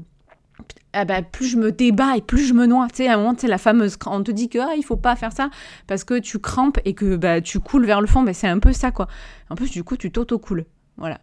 ah 0.98 1.06
bah, 1.06 1.22
plus 1.22 1.46
je 1.46 1.58
me 1.58 1.72
débat 1.72 2.18
et 2.18 2.22
plus 2.22 2.46
je 2.48 2.54
me 2.54 2.66
noie. 2.66 2.88
Tu 2.90 2.98
sais, 2.98 3.08
à 3.08 3.14
un 3.14 3.18
moment, 3.18 3.36
la 3.44 3.58
fameuse, 3.60 3.98
on 4.08 4.24
te 4.24 4.32
dit 4.32 4.50
que 4.50 4.58
ah, 4.58 4.74
il 4.76 4.84
faut 4.84 4.96
pas 4.96 5.16
faire 5.16 5.32
ça 5.32 5.52
parce 5.86 6.04
que 6.04 6.18
tu 6.18 6.40
crampes 6.40 6.80
et 6.86 6.94
que 6.94 7.16
bah, 7.16 7.40
tu 7.40 7.60
coules 7.60 7.86
vers 7.86 8.02
le 8.02 8.08
fond. 8.08 8.24
Bah, 8.24 8.34
c'est 8.34 8.48
un 8.48 8.58
peu 8.58 8.74
ça, 8.74 8.90
quoi. 8.90 9.08
En 9.52 9.56
plus, 9.56 9.70
du 9.70 9.84
coup, 9.84 9.96
tu 9.96 10.12
t'auto-coules. 10.12 10.66
Voilà. 10.98 11.20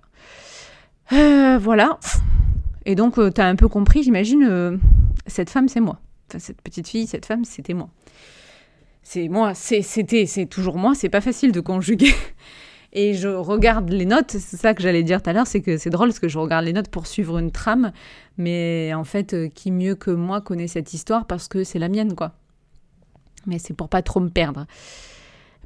Euh, 1.12 1.58
voilà. 1.58 1.98
Et 2.86 2.94
donc, 2.94 3.18
euh, 3.18 3.30
tu 3.30 3.40
as 3.40 3.46
un 3.46 3.56
peu 3.56 3.66
compris, 3.66 4.04
j'imagine, 4.04 4.44
euh, 4.44 4.76
cette 5.26 5.50
femme, 5.50 5.68
c'est 5.68 5.80
moi. 5.80 6.00
Cette 6.38 6.62
petite 6.62 6.88
fille, 6.88 7.06
cette 7.06 7.26
femme, 7.26 7.44
c'était 7.44 7.74
moi. 7.74 7.88
C'est 9.02 9.28
moi, 9.28 9.54
c'est 9.54 10.46
toujours 10.48 10.78
moi. 10.78 10.94
C'est 10.94 11.08
pas 11.08 11.20
facile 11.20 11.52
de 11.52 11.60
conjuguer. 11.60 12.14
Et 12.96 13.14
je 13.14 13.28
regarde 13.28 13.90
les 13.90 14.06
notes, 14.06 14.30
c'est 14.30 14.56
ça 14.56 14.72
que 14.72 14.80
j'allais 14.80 15.02
dire 15.02 15.20
tout 15.20 15.28
à 15.28 15.32
l'heure, 15.32 15.48
c'est 15.48 15.60
que 15.60 15.78
c'est 15.78 15.90
drôle 15.90 16.08
parce 16.08 16.20
que 16.20 16.28
je 16.28 16.38
regarde 16.38 16.64
les 16.64 16.72
notes 16.72 16.88
pour 16.88 17.08
suivre 17.08 17.38
une 17.38 17.50
trame, 17.50 17.90
mais 18.38 18.92
en 18.94 19.02
fait, 19.02 19.34
euh, 19.34 19.48
qui 19.48 19.72
mieux 19.72 19.96
que 19.96 20.12
moi 20.12 20.40
connaît 20.40 20.68
cette 20.68 20.94
histoire 20.94 21.26
parce 21.26 21.48
que 21.48 21.64
c'est 21.64 21.80
la 21.80 21.88
mienne, 21.88 22.14
quoi. 22.14 22.34
Mais 23.46 23.58
c'est 23.58 23.74
pour 23.74 23.88
pas 23.88 24.00
trop 24.00 24.20
me 24.20 24.30
perdre. 24.30 24.66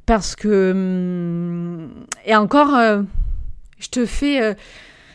Parce 0.07 0.35
que. 0.37 0.71
Hum, 0.73 2.07
et 2.25 2.35
encore, 2.35 2.75
euh, 2.75 3.03
je 3.79 3.89
te 3.89 4.07
fais. 4.07 4.43
Euh, 4.43 4.55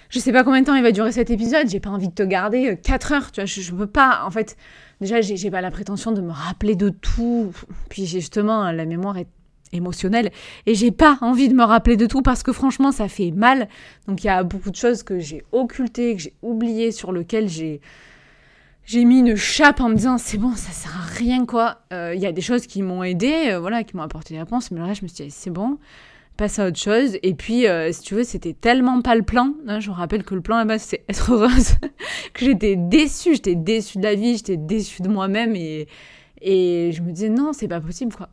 je 0.09 0.19
sais 0.19 0.31
pas 0.31 0.43
combien 0.43 0.61
de 0.61 0.67
temps 0.67 0.75
il 0.75 0.83
va 0.83 0.91
durer 0.91 1.11
cet 1.11 1.31
épisode, 1.31 1.67
j'ai 1.67 1.79
pas 1.79 1.89
envie 1.89 2.09
de 2.09 2.13
te 2.13 2.21
garder 2.21 2.77
4 2.83 3.11
heures, 3.13 3.31
tu 3.31 3.41
vois, 3.41 3.45
je, 3.45 3.61
je 3.61 3.73
peux 3.73 3.87
pas, 3.87 4.21
en 4.23 4.29
fait, 4.29 4.55
déjà 5.01 5.21
j'ai 5.21 5.49
pas 5.49 5.61
la 5.61 5.71
prétention 5.71 6.11
de 6.11 6.21
me 6.21 6.31
rappeler 6.31 6.75
de 6.75 6.89
tout, 6.89 7.51
puis 7.89 8.05
justement 8.05 8.71
la 8.71 8.85
mémoire 8.85 9.17
est 9.17 9.25
émotionnel 9.73 10.31
et 10.65 10.75
j'ai 10.75 10.91
pas 10.91 11.17
envie 11.21 11.49
de 11.49 11.53
me 11.53 11.63
rappeler 11.63 11.97
de 11.97 12.05
tout 12.05 12.21
parce 12.21 12.43
que 12.43 12.53
franchement 12.53 12.91
ça 12.91 13.07
fait 13.07 13.31
mal. 13.31 13.67
Donc 14.07 14.23
il 14.23 14.27
y 14.27 14.29
a 14.29 14.43
beaucoup 14.43 14.71
de 14.71 14.75
choses 14.75 15.03
que 15.03 15.19
j'ai 15.19 15.43
occultées, 15.51 16.15
que 16.15 16.21
j'ai 16.21 16.33
oubliées, 16.41 16.91
sur 16.91 17.11
lesquelles 17.11 17.49
j'ai 17.49 17.81
j'ai 18.85 19.05
mis 19.05 19.19
une 19.19 19.35
chape 19.35 19.79
en 19.79 19.89
me 19.89 19.95
disant 19.95 20.17
c'est 20.17 20.37
bon 20.37 20.55
ça 20.55 20.71
sert 20.71 20.95
à 20.95 21.05
rien 21.17 21.45
quoi. 21.45 21.79
Euh, 21.93 22.13
il 22.15 22.21
y 22.21 22.25
a 22.25 22.31
des 22.31 22.41
choses 22.41 22.67
qui 22.67 22.81
m'ont 22.81 23.03
aidé, 23.03 23.51
euh, 23.51 23.59
voilà, 23.59 23.83
qui 23.83 23.95
m'ont 23.95 24.03
apporté 24.03 24.33
des 24.33 24.39
réponses, 24.39 24.71
mais 24.71 24.79
le 24.79 24.85
reste 24.85 25.01
je 25.01 25.05
me 25.05 25.07
suis 25.07 25.25
dit 25.25 25.31
c'est 25.31 25.49
bon, 25.49 25.77
passe 26.37 26.59
à 26.59 26.67
autre 26.67 26.79
chose. 26.79 27.17
Et 27.23 27.33
puis 27.33 27.67
euh, 27.67 27.91
si 27.91 28.01
tu 28.01 28.15
veux 28.15 28.23
c'était 28.23 28.53
tellement 28.53 29.01
pas 29.01 29.15
le 29.15 29.23
plan. 29.23 29.53
Hein, 29.67 29.79
je 29.79 29.89
me 29.89 29.95
rappelle 29.95 30.23
que 30.23 30.35
le 30.35 30.41
plan 30.41 30.57
à 30.57 30.65
base 30.65 30.81
c'est 30.81 31.03
être 31.09 31.31
heureuse, 31.31 31.75
que 32.33 32.45
j'étais 32.45 32.75
déçue, 32.75 33.35
j'étais 33.35 33.55
déçue 33.55 33.99
de 33.99 34.03
la 34.03 34.15
vie, 34.15 34.35
j'étais 34.37 34.57
déçue 34.57 35.01
de 35.01 35.09
moi-même 35.09 35.55
et 35.55 35.87
et 36.41 36.91
je 36.91 37.01
me 37.01 37.11
disais 37.11 37.29
non 37.29 37.53
c'est 37.53 37.69
pas 37.69 37.79
possible 37.79 38.13
quoi. 38.13 38.29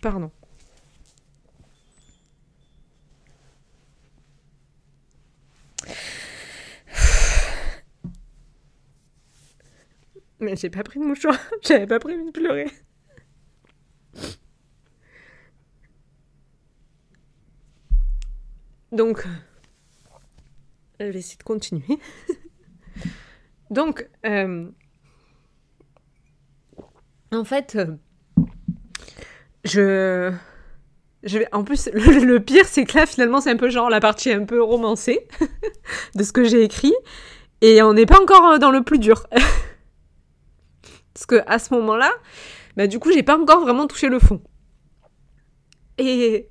Pardon. 0.00 0.30
Mais 10.40 10.54
j'ai 10.56 10.70
pas 10.70 10.82
pris 10.84 11.00
de 11.00 11.04
mouchoir, 11.04 11.36
j'avais 11.62 11.86
pas 11.86 11.98
prévu 11.98 12.24
de 12.26 12.30
pleurer. 12.30 12.70
Donc, 18.92 19.26
je 21.00 21.06
vais 21.06 21.18
essayer 21.18 21.36
de 21.36 21.42
continuer. 21.42 21.98
Donc, 23.70 24.08
euh, 24.24 24.70
en 27.32 27.44
fait, 27.44 27.76
euh, 27.76 27.96
je. 29.64 30.32
Je 31.24 31.38
vais... 31.38 31.48
En 31.52 31.64
plus, 31.64 31.88
le, 31.92 32.38
pire, 32.38 32.64
c'est 32.66 32.84
que 32.84 32.96
là, 32.96 33.06
finalement, 33.06 33.40
c'est 33.40 33.50
un 33.50 33.56
peu 33.56 33.70
genre 33.70 33.90
la 33.90 33.98
partie 34.00 34.30
un 34.30 34.44
peu 34.44 34.62
romancée 34.62 35.26
de 36.14 36.22
ce 36.22 36.32
que 36.32 36.44
j'ai 36.44 36.62
écrit. 36.62 36.94
Et 37.60 37.82
on 37.82 37.92
n'est 37.92 38.06
pas 38.06 38.20
encore 38.20 38.52
euh, 38.52 38.58
dans 38.58 38.70
le 38.70 38.82
plus 38.82 39.00
dur. 39.00 39.26
Parce 41.14 41.26
que 41.26 41.42
à 41.46 41.58
ce 41.58 41.74
moment-là, 41.74 42.12
bah, 42.76 42.86
du 42.86 43.00
coup, 43.00 43.10
j'ai 43.12 43.24
pas 43.24 43.36
encore 43.36 43.60
vraiment 43.60 43.88
touché 43.88 44.08
le 44.08 44.20
fond. 44.20 44.40
Et. 45.98 46.48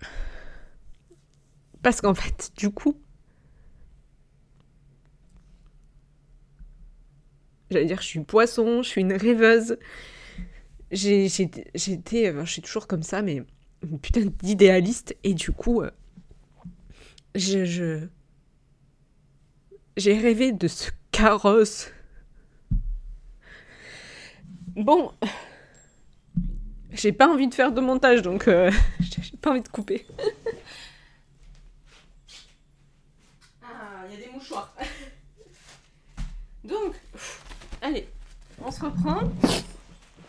Parce 1.82 2.00
qu'en 2.00 2.14
fait, 2.14 2.50
du 2.56 2.70
coup, 2.70 2.98
J'allais 7.70 7.84
dire, 7.84 8.00
je 8.00 8.06
suis 8.06 8.20
poisson, 8.20 8.82
je 8.82 8.88
suis 8.88 9.00
une 9.02 9.12
rêveuse. 9.12 9.78
J'étais, 10.90 11.70
je 11.74 12.44
suis 12.46 12.62
toujours 12.62 12.86
comme 12.86 13.02
ça, 13.02 13.20
mais 13.20 13.42
putain 14.00 14.22
d'idéaliste. 14.42 15.14
Et 15.22 15.34
du 15.34 15.52
coup, 15.52 15.82
euh, 15.82 15.90
je, 17.34 18.06
j'ai 19.96 20.18
rêvé 20.18 20.52
de 20.52 20.66
ce 20.66 20.90
carrosse. 21.12 21.90
Bon, 24.76 25.12
j'ai 26.92 27.12
pas 27.12 27.28
envie 27.28 27.48
de 27.48 27.54
faire 27.54 27.72
de 27.72 27.80
montage, 27.82 28.22
donc 28.22 28.48
euh, 28.48 28.70
j'ai 29.00 29.36
pas 29.36 29.50
envie 29.50 29.60
de 29.60 29.68
couper. 29.68 30.06
ah, 33.62 34.06
il 34.08 34.18
y 34.18 34.22
a 34.22 34.26
des 34.26 34.32
mouchoirs. 34.32 34.74
donc, 36.64 36.94
Allez, 37.80 38.08
on 38.60 38.67
se. 38.78 39.60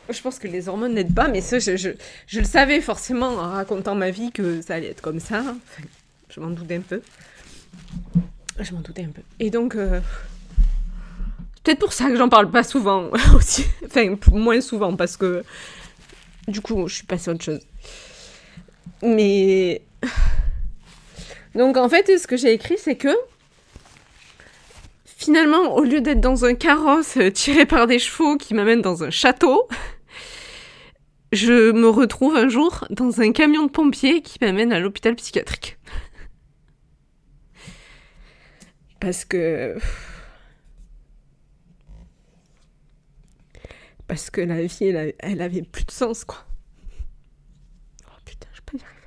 Je 0.09 0.21
pense 0.21 0.39
que 0.39 0.47
les 0.47 0.67
hormones 0.67 0.95
n'aident 0.95 1.13
pas, 1.13 1.27
mais 1.27 1.41
je, 1.41 1.95
le 2.39 2.43
savais 2.43 2.81
forcément 2.81 3.29
en 3.29 3.51
racontant 3.51 3.93
ma 3.95 4.09
vie 4.09 4.31
que 4.31 4.61
ça 4.61 4.75
allait 4.75 4.89
être 4.89 5.01
comme 5.01 5.19
ça. 5.19 5.43
je 6.29 6.39
m'en 6.39 6.49
doutais 6.49 6.77
un 6.77 6.81
peu. 6.81 7.01
Je 8.59 8.73
m'en 8.73 8.81
doutais 8.81 9.03
un 9.03 9.11
peu. 9.11 9.21
Et 9.39 9.51
donc, 9.51 9.75
euh, 9.75 9.99
peut-être 11.63 11.79
pour 11.79 11.93
ça 11.93 12.07
que 12.09 12.15
j'en 12.15 12.29
parle 12.29 12.49
pas 12.49 12.63
souvent 12.63 13.09
aussi. 13.35 13.65
Enfin, 13.85 14.15
moins 14.31 14.61
souvent, 14.61 14.95
parce 14.95 15.15
que 15.15 15.43
du 16.47 16.61
coup, 16.61 16.87
je 16.87 16.95
suis 16.95 17.05
passée 17.05 17.29
à 17.29 17.33
autre 17.33 17.43
chose. 17.43 17.61
Mais. 19.03 19.81
Donc, 21.55 21.77
en 21.77 21.89
fait, 21.89 22.17
ce 22.17 22.27
que 22.27 22.37
j'ai 22.37 22.53
écrit, 22.53 22.77
c'est 22.77 22.95
que 22.95 23.15
Finalement, 25.19 25.75
au 25.75 25.83
lieu 25.83 25.99
d'être 25.99 26.21
dans 26.21 26.45
un 26.45 26.55
carrosse 26.55 27.17
euh, 27.17 27.29
tiré 27.29 27.65
par 27.65 27.87
des 27.87 27.99
chevaux 27.99 28.37
qui 28.37 28.53
m'amène 28.53 28.81
dans 28.81 29.03
un 29.03 29.09
château, 29.09 29.67
je 31.33 31.73
me 31.73 31.89
retrouve 31.89 32.37
un 32.37 32.47
jour 32.47 32.85
dans 32.89 33.19
un 33.19 33.33
camion 33.33 33.65
de 33.65 33.69
pompiers 33.69 34.21
qui 34.21 34.37
m'amène 34.41 34.71
à 34.71 34.79
l'hôpital 34.79 35.17
psychiatrique. 35.17 35.77
Parce 39.01 39.25
que... 39.25 39.77
Parce 44.07 44.29
que 44.29 44.39
la 44.39 44.61
vie, 44.61 44.85
elle, 45.19 45.41
avait 45.41 45.63
plus 45.63 45.83
de 45.83 45.91
sens, 45.91 46.23
quoi. 46.23 46.45
Oh 48.07 48.15
putain, 48.23 48.47
je 48.53 48.61
peux 48.65 48.77
y 48.77 48.81
arriver. 48.81 48.97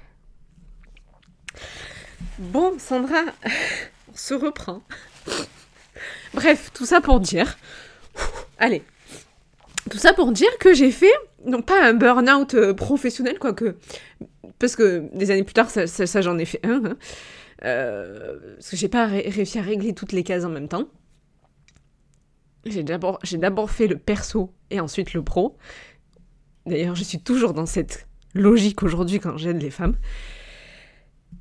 Bon, 2.38 2.78
Sandra, 2.78 3.23
on 4.12 4.14
se 4.14 4.35
reprend. 4.35 4.83
Bref, 6.35 6.71
tout 6.75 6.87
ça 6.87 7.00
pour 7.00 7.21
dire. 7.21 7.59
Allez. 8.59 8.82
Tout 9.90 9.99
ça 9.99 10.12
pour 10.12 10.32
dire 10.32 10.50
que 10.61 10.75
j'ai 10.75 10.90
fait, 10.90 11.12
non 11.44 11.61
pas 11.62 11.85
un 11.85 11.94
burn-out 11.94 12.54
euh, 12.54 12.75
professionnel, 12.75 13.38
quoique. 13.38 13.76
Parce 14.59 14.76
que 14.76 15.09
des 15.12 15.30
années 15.30 15.42
plus 15.42 15.54
tard, 15.54 15.71
ça, 15.71 16.21
j'en 16.21 16.38
ai 16.38 16.44
fait 16.44 16.61
un. 16.64 16.82
Hein. 16.85 16.97
Euh, 17.64 18.38
parce 18.56 18.71
que 18.71 18.76
j'ai 18.76 18.88
pas 18.88 19.06
réussi 19.06 19.59
à 19.59 19.62
régler 19.62 19.92
toutes 19.92 20.12
les 20.12 20.23
cases 20.23 20.44
en 20.44 20.49
même 20.49 20.68
temps. 20.68 20.88
J'ai 22.64 22.85
d'abord, 22.85 23.18
j'ai 23.25 23.38
d'abord 23.38 23.71
fait 23.71 23.88
le 23.88 23.97
perso 23.97 24.52
et 24.71 24.78
ensuite 24.80 25.14
le 25.14 25.23
pro. 25.23 25.56
D'ailleurs, 26.66 26.94
je 26.94 27.02
suis 27.02 27.18
toujours 27.21 27.54
dans 27.54 27.66
cette 27.66 28.06
logique 28.35 28.82
aujourd'hui 28.82 29.18
quand 29.18 29.37
j'aide 29.37 29.61
les 29.61 29.71
femmes. 29.71 29.97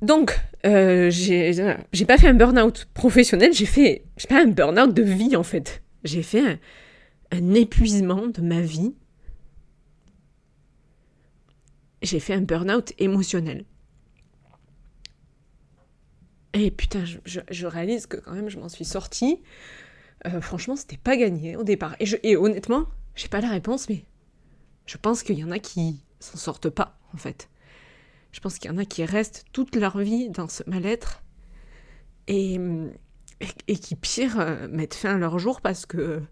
Donc, 0.02 0.38
euh, 0.66 1.10
j'ai 1.10 2.04
pas 2.06 2.18
fait 2.18 2.28
un 2.28 2.34
burn-out 2.34 2.88
professionnel, 2.92 3.52
j'ai 3.52 3.66
fait, 3.66 4.04
un 4.30 4.46
burn-out 4.46 4.92
de 4.92 5.02
vie 5.02 5.36
en 5.36 5.44
fait. 5.44 5.82
J'ai 6.02 6.24
fait 6.24 6.40
un, 6.40 6.58
un 7.30 7.54
épuisement 7.54 8.26
de 8.26 8.42
ma 8.42 8.60
vie. 8.60 8.94
J'ai 12.02 12.18
fait 12.18 12.34
un 12.34 12.40
burn-out 12.40 12.92
émotionnel. 12.98 13.64
Et 16.54 16.72
putain, 16.72 17.04
je, 17.04 17.66
réalise 17.66 18.06
que 18.06 18.16
quand 18.16 18.32
même 18.32 18.48
je 18.48 18.58
m'en 18.58 18.68
suis 18.68 18.84
sortie. 18.84 19.40
Euh, 20.26 20.40
franchement, 20.40 20.74
c'était 20.74 20.98
pas 20.98 21.16
gagné 21.16 21.56
au 21.56 21.62
départ. 21.62 21.94
Et, 22.00 22.06
je, 22.06 22.16
et 22.24 22.36
honnêtement, 22.36 22.86
j'ai 23.14 23.28
pas 23.28 23.40
la 23.40 23.48
réponse, 23.48 23.88
mais 23.88 24.04
je 24.86 24.96
pense 24.96 25.22
qu'il 25.22 25.38
y 25.38 25.44
en 25.44 25.52
a 25.52 25.60
qui 25.60 26.04
s'en 26.18 26.36
sortent 26.36 26.70
pas, 26.70 26.98
en 27.14 27.16
fait. 27.16 27.48
Je 28.32 28.40
pense 28.40 28.58
qu'il 28.58 28.70
y 28.70 28.74
en 28.74 28.78
a 28.78 28.84
qui 28.84 29.04
restent 29.04 29.44
toute 29.52 29.76
leur 29.76 29.98
vie 29.98 30.30
dans 30.30 30.48
ce 30.48 30.62
mal-être 30.66 31.22
et, 32.26 32.58
et, 33.68 33.76
qui, 33.76 33.94
pire, 33.94 34.40
euh, 34.40 34.68
mettent 34.68 34.94
fin 34.94 35.14
à 35.14 35.18
leur 35.18 35.38
jour 35.38 35.60
parce 35.60 35.86
que. 35.86 36.22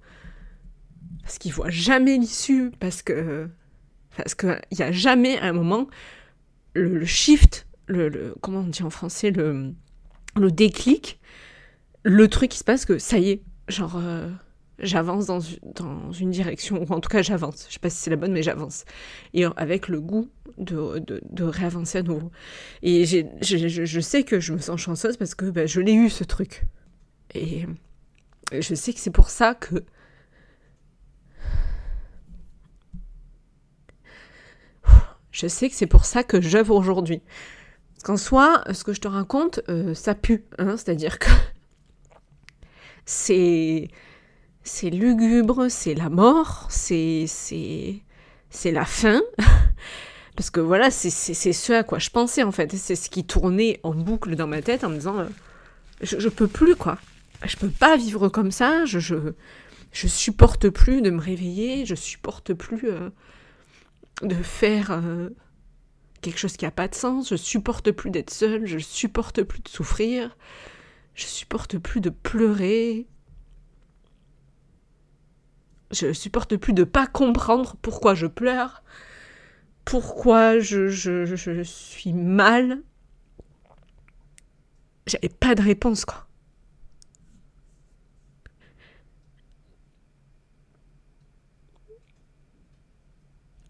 parce 1.23 1.39
qu'ils 1.39 1.53
voient 1.53 1.71
jamais 1.71 2.17
l'issue, 2.17 2.71
parce 2.81 3.03
que. 3.03 3.49
parce 4.17 4.35
qu'il 4.35 4.61
n'y 4.73 4.83
a 4.83 4.93
jamais 4.93 5.39
un 5.39 5.53
moment 5.53 5.89
le, 6.75 7.05
shift, 7.05 7.67
le, 7.87 8.35
Comment 8.41 8.61
on 8.61 8.69
dit 8.69 8.83
en 8.83 8.91
français 8.91 9.31
Le, 9.31 9.75
le 10.37 10.51
déclic, 10.51 11.21
le 12.03 12.29
truc 12.29 12.51
qui 12.51 12.59
se 12.59 12.65
passe 12.65 12.85
que 12.85 12.99
ça 12.99 13.19
y 13.19 13.31
est, 13.31 13.43
genre. 13.69 13.97
Euh, 13.97 14.31
j'avance 14.81 15.27
dans, 15.27 15.41
une 16.13 16.31
direction, 16.31 16.83
ou 16.83 16.93
en 16.93 17.01
tout 17.01 17.09
cas 17.09 17.23
j'avance. 17.23 17.67
Je 17.69 17.75
sais 17.75 17.79
pas 17.79 17.91
si 17.91 17.99
c'est 17.99 18.11
la 18.11 18.17
bonne, 18.17 18.33
mais 18.33 18.43
j'avance. 18.43 18.85
Et 19.35 19.45
avec 19.57 19.89
le 19.89 20.01
goût 20.01 20.29
de, 20.59 20.99
de, 20.99 21.45
réavancer 21.45 21.99
à 21.99 22.03
nouveau. 22.03 22.31
Et 22.83 23.05
je, 23.05 23.27
je, 23.41 24.01
sais 24.01 24.23
que 24.25 24.41
je 24.41 24.53
me 24.53 24.59
sens 24.59 24.81
chanceuse 24.81 25.17
parce 25.17 25.35
que 25.35 25.47
ben, 25.47 25.67
je 25.67 25.81
l'ai 25.81 25.95
eu 25.95 26.11
ce 26.11 26.25
truc. 26.25 26.65
Et 27.35 27.67
je 28.53 28.75
sais 28.75 28.93
que 28.93 29.01
c'est 29.01 29.11
pour 29.11 29.31
ça 29.31 29.55
que. 29.55 29.85
Je 35.31 35.47
sais 35.47 35.69
que 35.69 35.77
c'est 35.77 35.87
pour 35.87 36.05
ça 36.05 36.25
que 36.25 36.41
j'œuvre 36.41 36.75
aujourd'hui. 36.75 37.23
Qu'en 38.03 38.17
soi, 38.17 38.65
ce 38.73 38.83
que 38.83 38.93
je 38.93 39.01
te 39.01 39.09
raconte, 39.09 39.61
euh, 39.69 39.95
ça 39.95 40.15
pue. 40.15 40.45
Hein 40.59 40.77
C'est-à-dire 40.77 41.19
que 41.19 41.31
c'est 43.05 43.89
c'est 44.63 44.91
lugubre, 44.91 45.69
c'est 45.69 45.95
la 45.95 46.09
mort, 46.09 46.67
c'est 46.71 47.27
la 48.65 48.85
fin. 48.85 49.21
Parce 50.37 50.51
que 50.51 50.61
voilà, 50.61 50.91
c'est 50.91 51.11
ce 51.11 51.73
à 51.73 51.83
quoi 51.83 51.99
je 51.99 52.11
pensais 52.11 52.43
en 52.43 52.53
fait. 52.53 52.75
C'est 52.75 52.97
ce 52.97 53.11
qui 53.11 53.25
tournait 53.25 53.81
en 53.83 53.95
boucle 53.95 54.37
dans 54.37 54.47
ma 54.47 54.63
tête 54.63 54.85
en 54.85 54.89
me 54.89 54.95
disant 54.95 55.19
euh, 55.19 55.29
je, 56.01 56.19
je, 56.19 56.29
peux 56.29 56.47
plus 56.47 56.77
quoi. 56.77 56.99
Je 57.45 57.57
peux 57.57 57.69
pas 57.69 57.97
vivre 57.97 58.29
comme 58.29 58.51
ça. 58.51 58.85
Je, 58.85 59.01
je, 59.01 59.17
je 59.93 60.07
supporte 60.07 60.71
plus 60.71 61.03
de 61.03 61.11
me 61.11 61.21
réveiller. 61.21 61.85
Je 61.85 61.95
supporte 61.95 62.55
plus 62.55 62.89
euh, 62.91 63.11
de 64.23 64.35
faire 64.35 64.93
euh, 64.93 65.31
quelque 66.23 66.39
chose 66.39 66.57
qui 66.57 66.65
a 66.65 66.71
pas 66.71 66.89
de 66.89 66.95
sens. 66.95 67.31
Je 67.31 67.37
supporte 67.37 67.91
plus 67.91 68.11
d'être 68.11 68.31
seule. 68.31 68.67
Je 68.67 68.79
supporte 68.79 69.43
plus 69.43 69.61
de 69.61 69.69
souffrir. 69.69 70.37
Je 71.15 71.27
supporte 71.27 71.77
plus 71.77 72.01
de 72.01 72.11
pleurer 72.11 73.07
je 75.91 76.13
supporte 76.13 76.57
plus 76.57 76.73
de 76.73 76.85
pas 76.85 77.07
comprendre 77.07 77.77
pourquoi 77.83 78.15
je 78.15 78.27
pleure, 78.27 78.83
pourquoi 79.85 80.59
je, 80.61 80.89
je, 80.89 81.25
je 81.25 81.63
suis 81.63 82.13
mal. 82.13 82.83
J'avais 85.07 85.29
pas 85.29 85.55
de 85.55 85.63
réponse, 85.63 86.05
quoi. 86.05 86.27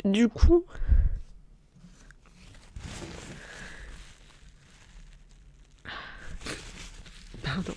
Du 0.04 0.28
coup, 0.28 0.64
pardon. 7.42 7.74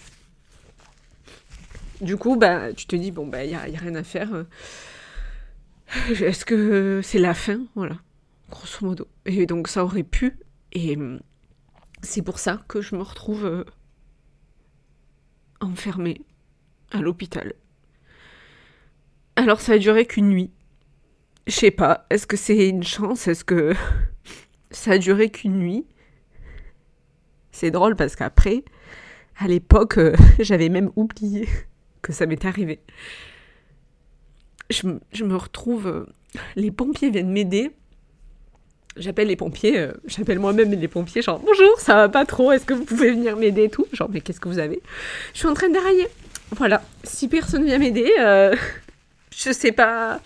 Du 2.04 2.18
coup, 2.18 2.36
bah, 2.36 2.74
tu 2.74 2.86
te 2.86 2.98
dis, 2.98 3.12
bon, 3.12 3.26
bah, 3.26 3.46
il 3.46 3.50
n'y 3.52 3.56
a, 3.56 3.62
rien 3.62 3.96
à 3.96 4.04
faire. 4.04 4.34
Euh. 4.34 4.44
Est-ce 6.10 6.44
que 6.44 7.00
c'est 7.02 7.18
la 7.18 7.34
fin? 7.34 7.62
Voilà, 7.76 7.96
grosso 8.50 8.86
modo. 8.86 9.08
Et 9.26 9.46
donc, 9.46 9.70
ça 9.70 9.86
aurait 9.86 10.04
pu. 10.04 10.38
Et 10.74 10.98
hum, 10.98 11.22
c'est 12.02 12.22
pour 12.22 12.40
ça 12.40 12.62
que 12.68 12.82
je 12.82 12.98
me 12.98 13.04
retrouve 13.04 13.46
euh, 13.46 13.64
enfermée 15.62 16.22
à 16.92 17.00
l'hôpital. 17.00 17.54
Alors, 19.38 19.62
ça 19.62 19.74
a 19.74 19.78
duré 19.78 20.06
qu'une 20.06 20.28
nuit. 20.28 20.52
Je 21.48 21.54
sais 21.54 21.72
pas, 21.72 22.06
est-ce 22.10 22.28
que 22.28 22.36
c'est 22.36 22.68
une 22.68 22.84
chance? 22.84 23.30
Est-ce 23.30 23.46
que 23.46 23.74
ça 24.72 24.92
a 24.92 24.98
duré 24.98 25.30
qu'une 25.30 25.58
nuit? 25.58 25.88
C'est 27.54 27.72
drôle 27.72 27.96
parce 27.96 28.18
qu'après, 28.18 28.66
à 29.38 29.48
l'époque, 29.48 29.98
euh, 30.00 30.16
j'avais 30.40 30.68
même 30.68 30.92
oublié 30.98 31.48
que 32.04 32.14
ça 32.14 32.28
m'est 32.28 32.46
arrivé. 32.46 32.80
Je, 34.70 35.24
me 35.24 35.36
retrouve, 35.36 35.88
euh, 35.88 36.06
les 36.56 36.70
pompiers 36.70 37.10
viennent 37.10 37.32
m'aider. 37.32 37.72
J'appelle 38.96 39.30
les 39.30 39.36
pompiers, 39.36 39.80
euh, 39.80 39.94
j'appelle 40.06 40.38
moi-même 40.38 40.72
les 40.72 40.88
pompiers, 40.88 41.24
genre 41.24 41.40
bonjour, 41.40 41.80
ça 41.80 41.96
va 41.96 42.10
pas 42.10 42.28
trop, 42.28 42.52
est-ce 42.52 42.64
que 42.64 42.76
vous 42.76 42.86
pouvez 42.86 43.10
venir 43.10 43.36
m'aider 43.38 43.64
et 43.64 43.70
tout? 43.70 43.88
Genre, 43.92 44.08
mais 44.08 44.22
qu'est-ce 44.22 44.40
que 44.40 44.48
vous 44.48 44.60
avez? 44.60 44.84
Je 45.34 45.40
suis 45.40 45.48
en 45.48 45.56
train 45.56 45.70
de 45.70 45.74
dérailler. 45.74 46.08
Voilà, 46.52 46.84
si 47.04 47.28
personne 47.28 47.66
vient 47.66 47.80
m'aider, 47.80 48.14
euh, 48.20 48.56
je 49.36 49.52
sais 49.52 49.72
pas. 49.72 50.22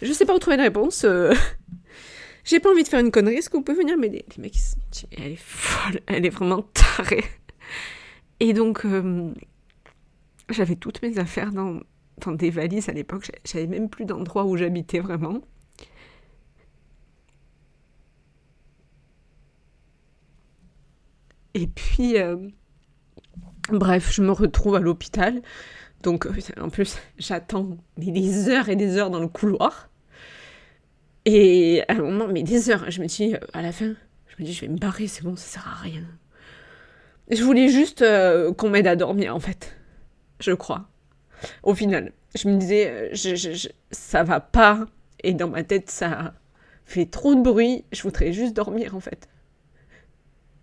Je 0.00 0.10
sais 0.12 0.24
pas 0.24 0.34
où 0.34 0.38
trouver 0.38 0.56
une 0.56 0.62
réponse. 0.62 1.04
J'ai 2.44 2.60
pas 2.60 2.70
envie 2.70 2.82
de 2.82 2.88
faire 2.88 3.00
une 3.00 3.10
connerie, 3.10 3.36
est-ce 3.36 3.50
que 3.50 3.58
vous 3.58 3.62
pouvez 3.62 3.78
venir 3.78 3.98
m'aider? 3.98 4.24
Les 4.36 4.42
mecs, 4.42 4.56
elle 5.12 5.32
est 5.32 5.36
folle, 5.36 6.00
elle 6.06 6.24
est 6.24 6.30
vraiment 6.30 6.62
tarée. 6.72 7.24
Et 8.40 8.52
donc, 8.54 8.84
j'avais 10.48 10.76
toutes 10.76 11.02
mes 11.02 11.18
affaires 11.18 11.52
dans, 11.52 11.80
dans 12.18 12.32
des 12.32 12.50
valises 12.50 12.88
à 12.88 12.92
l'époque. 12.92 13.30
J'avais 13.44 13.66
même 13.66 13.88
plus 13.88 14.04
d'endroit 14.04 14.44
où 14.44 14.56
j'habitais 14.56 15.00
vraiment. 15.00 15.40
Et 21.54 21.66
puis, 21.66 22.18
euh, 22.18 22.36
bref, 23.70 24.10
je 24.12 24.22
me 24.22 24.30
retrouve 24.30 24.76
à 24.76 24.80
l'hôpital. 24.80 25.42
Donc, 26.02 26.26
euh, 26.26 26.32
en 26.60 26.70
plus, 26.70 26.98
j'attends 27.18 27.76
des 27.98 28.48
heures 28.48 28.68
et 28.68 28.76
des 28.76 28.96
heures 28.96 29.10
dans 29.10 29.20
le 29.20 29.28
couloir. 29.28 29.90
Et 31.24 31.82
à 31.88 31.92
un 31.92 32.02
moment, 32.02 32.26
mais 32.26 32.42
des 32.42 32.70
heures, 32.70 32.90
je 32.90 33.00
me 33.00 33.06
dis, 33.06 33.34
euh, 33.34 33.38
à 33.52 33.62
la 33.62 33.70
fin, 33.70 33.94
je 34.28 34.42
me 34.42 34.46
dis, 34.46 34.52
je 34.54 34.62
vais 34.62 34.68
me 34.68 34.78
barrer, 34.78 35.06
c'est 35.06 35.22
bon, 35.22 35.36
ça 35.36 35.46
sert 35.46 35.68
à 35.68 35.82
rien. 35.82 36.04
Je 37.30 37.42
voulais 37.44 37.68
juste 37.68 38.04
qu'on 38.56 38.70
m'aide 38.70 38.86
à 38.86 38.96
dormir, 38.96 39.34
en 39.36 39.40
fait 39.40 39.76
je 40.42 40.52
crois. 40.52 40.88
Au 41.62 41.74
final, 41.74 42.12
je 42.34 42.48
me 42.48 42.58
disais, 42.58 43.12
euh, 43.12 43.68
ça 43.90 44.22
va 44.22 44.40
pas. 44.40 44.86
Et 45.22 45.34
dans 45.34 45.48
ma 45.48 45.62
tête, 45.64 45.90
ça 45.90 46.34
fait 46.84 47.06
trop 47.06 47.34
de 47.34 47.42
bruit. 47.42 47.84
Je 47.92 48.02
voudrais 48.02 48.32
juste 48.32 48.54
dormir, 48.54 48.94
en 48.96 49.00
fait. 49.00 49.28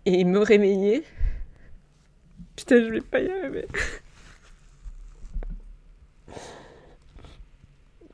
Et 0.06 0.24
me 0.24 0.38
réveiller. 0.38 1.04
Putain, 2.56 2.84
je 2.84 2.90
vais 2.90 3.00
pas 3.00 3.20
y 3.20 3.30
arriver. 3.30 3.66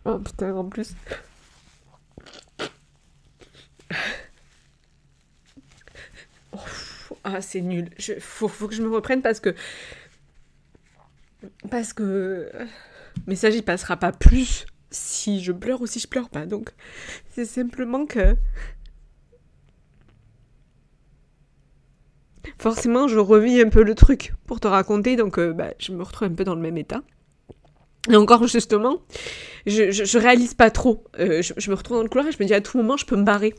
Oh 0.09 0.21
putain, 0.21 0.55
en 0.55 0.69
plus. 0.69 0.95
Oh, 6.53 6.59
ah, 7.25 7.41
c'est 7.41 7.61
nul. 7.61 7.91
Je, 7.99 8.13
faut 8.21 8.69
que 8.69 8.75
je 8.75 8.83
me 8.83 8.89
reprenne 8.89 9.21
parce 9.21 9.41
que 9.41 9.55
parce 11.71 11.93
que 11.93 12.51
message 13.27 13.55
il 13.55 13.63
passera 13.63 13.97
pas 13.97 14.13
plus 14.13 14.67
si 14.91 15.43
je 15.43 15.53
pleure 15.53 15.81
ou 15.81 15.87
si 15.87 16.01
je 16.01 16.09
pleure 16.09 16.29
pas. 16.29 16.47
Donc 16.47 16.71
c'est 17.35 17.45
simplement 17.45 18.07
que 18.07 18.37
forcément 22.59 23.09
je 23.09 23.19
revis 23.19 23.61
un 23.61 23.69
peu 23.69 23.83
le 23.83 23.95
truc 23.95 24.35
pour 24.47 24.61
te 24.61 24.69
raconter. 24.69 25.17
Donc 25.17 25.39
euh, 25.39 25.53
bah, 25.53 25.73
je 25.79 25.93
me 25.93 26.03
retrouve 26.03 26.29
un 26.29 26.35
peu 26.35 26.45
dans 26.45 26.55
le 26.55 26.63
même 26.63 26.79
état. 26.79 27.03
Et 28.09 28.17
encore 28.17 28.47
justement, 28.47 29.03
je, 29.67 29.91
je, 29.91 30.19
réalise 30.19 30.55
pas 30.55 30.71
trop. 30.71 31.05
Euh, 31.19 31.43
je, 31.43 31.71
me 31.71 31.75
retrouve 31.75 31.97
dans 31.97 32.03
le 32.05 32.09
couloir 32.09 32.29
et 32.29 32.33
je 32.33 32.39
me 32.41 32.47
dis 32.47 32.55
à 32.55 32.61
tout 32.61 32.79
moment, 32.79 32.97
je 32.97 33.05
peux 33.05 33.17
me 33.17 33.25
barrer. 33.25 33.55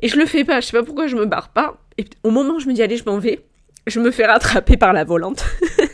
Et 0.00 0.08
je 0.08 0.16
le 0.16 0.26
fais 0.26 0.44
pas, 0.44 0.60
je 0.60 0.66
sais 0.66 0.76
pas 0.76 0.82
pourquoi 0.82 1.06
je 1.06 1.16
me 1.16 1.26
barre 1.26 1.50
pas. 1.50 1.78
Et 1.96 2.04
au 2.24 2.30
moment 2.30 2.54
où 2.54 2.60
je 2.60 2.66
me 2.66 2.72
dis, 2.72 2.82
allez, 2.82 2.96
je 2.96 3.04
m'en 3.04 3.18
vais, 3.18 3.44
je 3.86 4.00
me 4.00 4.10
fais 4.10 4.26
rattraper 4.26 4.76
par 4.76 4.92
la 4.92 5.04
volante. 5.04 5.44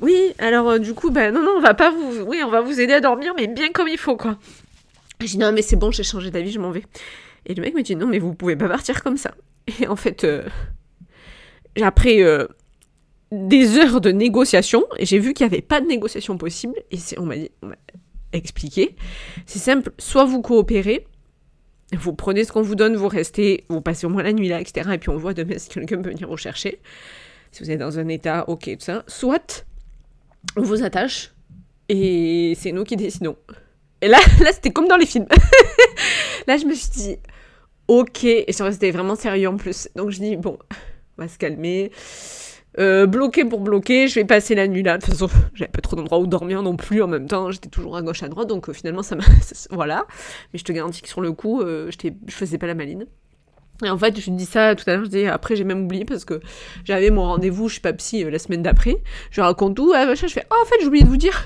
oui, 0.00 0.34
alors 0.38 0.68
euh, 0.68 0.78
du 0.78 0.94
coup, 0.94 1.10
ben 1.10 1.32
non, 1.32 1.42
non, 1.42 1.54
on 1.56 1.60
va 1.60 1.74
pas 1.74 1.90
vous. 1.90 2.22
Oui, 2.26 2.40
on 2.44 2.50
va 2.50 2.60
vous 2.60 2.80
aider 2.80 2.94
à 2.94 3.00
dormir, 3.00 3.32
mais 3.36 3.46
bien 3.46 3.70
comme 3.72 3.88
il 3.88 3.98
faut, 3.98 4.16
quoi. 4.16 4.38
Je 5.20 5.26
dis, 5.26 5.38
non, 5.38 5.52
mais 5.52 5.62
c'est 5.62 5.76
bon, 5.76 5.90
j'ai 5.90 6.02
changé 6.02 6.30
d'avis, 6.30 6.52
je 6.52 6.60
m'en 6.60 6.70
vais. 6.70 6.84
Et 7.46 7.54
le 7.54 7.62
mec 7.62 7.74
me 7.74 7.82
dit, 7.82 7.96
non, 7.96 8.06
mais 8.06 8.18
vous 8.18 8.34
pouvez 8.34 8.56
pas 8.56 8.68
partir 8.68 9.02
comme 9.02 9.16
ça. 9.16 9.32
Et 9.80 9.86
en 9.86 9.96
fait, 9.96 10.24
euh, 10.24 10.44
après 11.82 12.22
des 13.32 13.78
heures 13.78 14.00
de 14.00 14.10
négociation, 14.10 14.84
j'ai 15.00 15.18
vu 15.18 15.32
qu'il 15.32 15.46
n'y 15.46 15.52
avait 15.52 15.62
pas 15.62 15.80
de 15.80 15.86
négociation 15.86 16.38
possible, 16.38 16.74
et 16.90 16.98
on 17.18 17.24
m'a 17.24 17.36
dit, 17.36 17.50
expliqué, 18.32 18.96
c'est 19.46 19.58
simple, 19.58 19.92
soit 19.98 20.24
vous 20.24 20.42
coopérez, 20.42 21.06
vous 21.92 22.12
prenez 22.12 22.44
ce 22.44 22.52
qu'on 22.52 22.62
vous 22.62 22.74
donne, 22.74 22.96
vous 22.96 23.08
restez, 23.08 23.64
vous 23.68 23.80
passez 23.80 24.06
au 24.06 24.10
moins 24.10 24.22
la 24.22 24.32
nuit 24.32 24.48
là, 24.48 24.60
etc. 24.60 24.90
Et 24.94 24.98
puis 24.98 25.10
on 25.10 25.16
voit 25.16 25.34
demain 25.34 25.58
si 25.58 25.68
quelqu'un 25.68 26.02
peut 26.02 26.10
venir 26.10 26.28
vous 26.28 26.36
chercher. 26.36 26.80
Si 27.52 27.62
vous 27.62 27.70
êtes 27.70 27.78
dans 27.78 27.98
un 27.98 28.08
état, 28.08 28.44
ok, 28.48 28.64
tout 28.64 28.84
ça. 28.84 29.04
Soit 29.06 29.64
on 30.56 30.62
vous 30.62 30.82
attache 30.82 31.32
et 31.88 32.54
c'est 32.58 32.72
nous 32.72 32.84
qui 32.84 32.96
décidons. 32.96 33.36
Et 34.00 34.08
là, 34.08 34.18
là 34.40 34.52
c'était 34.52 34.70
comme 34.70 34.88
dans 34.88 34.96
les 34.96 35.06
films. 35.06 35.26
là, 36.46 36.56
je 36.56 36.66
me 36.66 36.74
suis 36.74 36.90
dit, 36.90 37.16
ok. 37.88 38.24
Et 38.24 38.52
c'était 38.52 38.90
vraiment 38.90 39.16
sérieux 39.16 39.48
en 39.48 39.56
plus. 39.56 39.88
Donc 39.96 40.10
je 40.10 40.18
dis, 40.18 40.36
bon, 40.36 40.58
on 41.18 41.22
va 41.22 41.28
se 41.28 41.38
calmer. 41.38 41.90
Euh, 42.78 43.06
bloqué 43.06 43.46
pour 43.46 43.60
bloquer, 43.60 44.06
je 44.06 44.16
vais 44.16 44.26
passer 44.26 44.54
la 44.54 44.68
nuit 44.68 44.82
là. 44.82 44.98
De 44.98 45.04
toute 45.04 45.14
façon, 45.14 45.28
j'avais 45.54 45.70
pas 45.70 45.80
trop 45.80 45.96
d'endroits 45.96 46.18
où 46.18 46.26
dormir 46.26 46.62
non 46.62 46.76
plus 46.76 47.02
en 47.02 47.08
même 47.08 47.26
temps. 47.26 47.50
J'étais 47.50 47.70
toujours 47.70 47.96
à 47.96 48.02
gauche, 48.02 48.22
à 48.22 48.28
droite, 48.28 48.48
donc 48.48 48.68
euh, 48.68 48.72
finalement, 48.72 49.02
ça 49.02 49.16
m'a. 49.16 49.24
voilà. 49.70 50.06
Mais 50.52 50.58
je 50.58 50.64
te 50.64 50.72
garantis 50.72 51.02
que 51.02 51.08
sur 51.08 51.20
le 51.20 51.32
coup, 51.32 51.62
euh, 51.62 51.90
je 51.90 52.34
faisais 52.34 52.58
pas 52.58 52.66
la 52.66 52.74
maline. 52.74 53.06
Et 53.84 53.90
en 53.90 53.98
fait, 53.98 54.18
je 54.18 54.30
dis 54.30 54.46
ça 54.46 54.74
tout 54.74 54.88
à 54.88 54.94
l'heure, 54.94 55.04
je 55.04 55.10
dis 55.10 55.26
après 55.26 55.56
j'ai 55.56 55.64
même 55.64 55.84
oublié 55.84 56.04
parce 56.04 56.24
que 56.24 56.40
j'avais 56.84 57.10
mon 57.10 57.24
rendez-vous, 57.24 57.68
je 57.68 57.74
suis 57.74 57.82
pas 57.82 57.92
psy, 57.92 58.24
la 58.24 58.38
semaine 58.38 58.62
d'après. 58.62 58.96
Je 59.30 59.40
raconte 59.40 59.76
tout, 59.76 59.92
ah, 59.94 60.06
machin, 60.06 60.26
je 60.26 60.32
fais 60.32 60.46
oh, 60.50 60.54
en 60.62 60.66
fait 60.66 60.76
j'ai 60.80 60.86
oublié 60.86 61.04
de 61.04 61.10
vous 61.10 61.18
dire, 61.18 61.44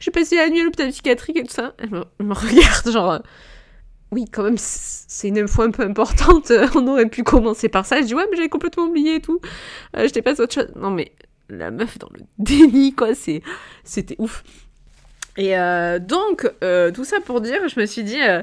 j'ai 0.00 0.10
passé 0.10 0.36
la 0.36 0.48
nuit 0.50 0.60
à 0.60 0.64
l'hôpital 0.64 0.90
psychiatrique 0.90 1.36
et 1.36 1.42
tout 1.42 1.52
ça. 1.52 1.74
Elle 1.78 1.90
me, 1.90 2.04
me 2.20 2.34
regarde 2.34 2.90
genre 2.90 3.20
oui, 4.12 4.26
quand 4.30 4.42
même, 4.42 4.58
c'est 4.58 5.28
une 5.28 5.38
info 5.38 5.62
un 5.62 5.70
peu 5.70 5.82
importante. 5.82 6.52
On 6.74 6.86
aurait 6.86 7.08
pu 7.08 7.22
commencer 7.24 7.70
par 7.70 7.86
ça. 7.86 8.00
Je 8.02 8.06
dis, 8.06 8.14
ouais, 8.14 8.26
mais 8.30 8.36
j'avais 8.36 8.50
complètement 8.50 8.84
oublié 8.84 9.16
et 9.16 9.20
tout. 9.20 9.40
Euh, 9.96 10.06
je 10.06 10.12
t'ai 10.12 10.20
pas 10.20 10.38
autre 10.38 10.52
chose. 10.52 10.68
Non, 10.76 10.90
mais 10.90 11.12
la 11.48 11.70
meuf 11.70 11.98
dans 11.98 12.10
le 12.12 12.20
déni, 12.38 12.94
quoi, 12.94 13.14
c'est, 13.14 13.42
c'était 13.84 14.16
ouf. 14.18 14.44
Et 15.38 15.56
euh, 15.56 15.98
donc, 15.98 16.46
euh, 16.62 16.90
tout 16.92 17.04
ça 17.04 17.20
pour 17.20 17.40
dire, 17.40 17.66
je 17.68 17.80
me 17.80 17.86
suis 17.86 18.04
dit, 18.04 18.20
ah, 18.20 18.42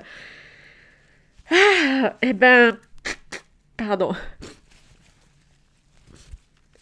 eh 2.23 2.33
ben, 2.33 2.75
pardon. 3.79 4.13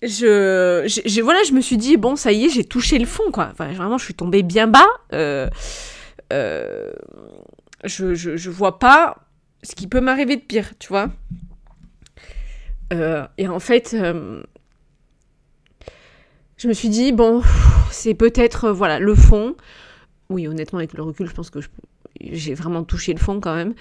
Je, 0.02 1.22
voilà, 1.22 1.40
je 1.44 1.54
me 1.54 1.62
suis 1.62 1.78
dit, 1.78 1.98
bon, 1.98 2.16
ça 2.16 2.32
y 2.32 2.46
est, 2.46 2.50
j'ai 2.50 2.64
touché 2.64 3.00
le 3.00 3.06
fond, 3.06 3.32
quoi. 3.32 3.54
Vraiment, 3.58 3.98
je 3.98 4.06
suis 4.06 4.14
tombée 4.14 4.44
bien 4.44 4.68
bas. 4.68 4.88
Euh, 5.14 5.50
je, 7.84 8.14
je, 8.16 8.50
vois 8.50 8.80
pas 8.80 9.18
ce 9.64 9.76
qui 9.76 9.88
peut 9.88 10.02
m'arriver 10.02 10.36
de 10.36 10.42
pire, 10.42 10.74
tu 10.80 10.90
vois. 10.90 11.10
Euh, 12.94 13.26
et 13.38 13.48
en 13.48 13.60
fait, 13.60 13.94
euh, 13.94 14.44
je 16.58 16.68
me 16.68 16.74
suis 16.74 16.90
dit, 16.90 17.12
bon, 17.12 17.42
c'est 17.92 18.14
peut-être, 18.14 18.66
euh, 18.66 18.74
voilà, 18.74 19.00
le 19.00 19.16
fond. 19.16 19.56
Oui, 20.30 20.48
honnêtement, 20.48 20.80
avec 20.80 20.94
le 20.94 21.04
recul, 21.04 21.28
je 21.28 21.34
pense 21.34 21.50
que 21.50 21.60
j'ai 22.20 22.54
vraiment 22.54 22.84
touché 22.84 23.14
le 23.14 23.20
fond 23.20 23.40
quand 23.40 23.56
même. 23.56 23.74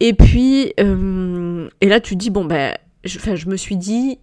Et 0.00 0.12
puis, 0.14 0.72
et 0.76 1.88
là, 1.88 2.00
tu 2.00 2.16
dis, 2.16 2.30
bon, 2.30 2.44
ben, 2.44 2.74
je, 3.04 3.18
je 3.34 3.48
me 3.48 3.56
suis 3.56 3.76
dit, 3.76 4.18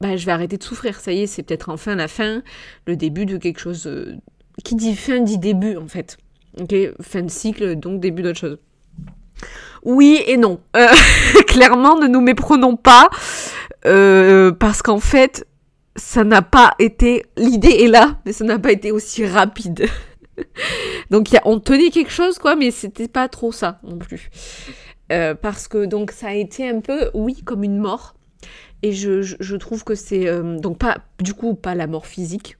ben, 0.00 0.16
je 0.16 0.26
vais 0.26 0.32
arrêter 0.32 0.56
de 0.56 0.62
souffrir. 0.62 1.00
Ça 1.00 1.12
y 1.12 1.22
est, 1.22 1.26
c'est 1.26 1.42
peut-être 1.42 1.68
enfin 1.68 1.94
la 1.94 2.08
fin, 2.08 2.42
le 2.86 2.96
début 2.96 3.26
de 3.26 3.36
quelque 3.36 3.60
chose. 3.60 3.88
qui 4.64 4.74
dit 4.74 4.96
fin 4.96 5.20
dit 5.20 5.38
début, 5.38 5.76
en 5.76 5.88
fait. 5.88 6.18
Ok, 6.60 6.74
fin 7.02 7.22
de 7.22 7.30
cycle, 7.30 7.76
donc 7.76 8.00
début 8.00 8.22
d'autre 8.22 8.38
chose. 8.38 8.58
Oui 9.82 10.22
et 10.26 10.36
non. 10.36 10.60
Euh, 10.76 10.88
clairement, 11.46 11.98
ne 11.98 12.06
nous 12.06 12.20
méprenons 12.20 12.76
pas, 12.76 13.08
euh, 13.84 14.52
parce 14.52 14.82
qu'en 14.82 15.00
fait, 15.00 15.46
ça 15.94 16.24
n'a 16.24 16.42
pas 16.42 16.74
été. 16.78 17.24
L'idée 17.36 17.84
est 17.84 17.88
là, 17.88 18.18
mais 18.24 18.32
ça 18.32 18.44
n'a 18.44 18.58
pas 18.58 18.72
été 18.72 18.90
aussi 18.90 19.26
rapide. 19.26 19.86
donc, 21.10 21.28
on 21.44 21.60
tenait 21.60 21.90
quelque 21.90 22.10
chose, 22.10 22.38
quoi, 22.38 22.56
mais 22.56 22.70
c'était 22.70 23.08
pas 23.08 23.28
trop 23.28 23.52
ça 23.52 23.78
non 23.84 23.98
plus. 23.98 24.30
Euh, 25.12 25.34
parce 25.34 25.68
que 25.68 25.84
donc 25.86 26.10
ça 26.10 26.28
a 26.28 26.34
été 26.34 26.68
un 26.68 26.80
peu, 26.80 27.10
oui, 27.14 27.42
comme 27.44 27.64
une 27.64 27.78
mort. 27.78 28.14
Et 28.82 28.92
je, 28.92 29.22
je, 29.22 29.56
trouve 29.56 29.84
que 29.84 29.94
c'est 29.94 30.26
donc 30.60 30.78
pas 30.78 30.98
du 31.18 31.32
coup 31.32 31.54
pas 31.54 31.74
la 31.74 31.86
mort 31.86 32.06
physique 32.06 32.58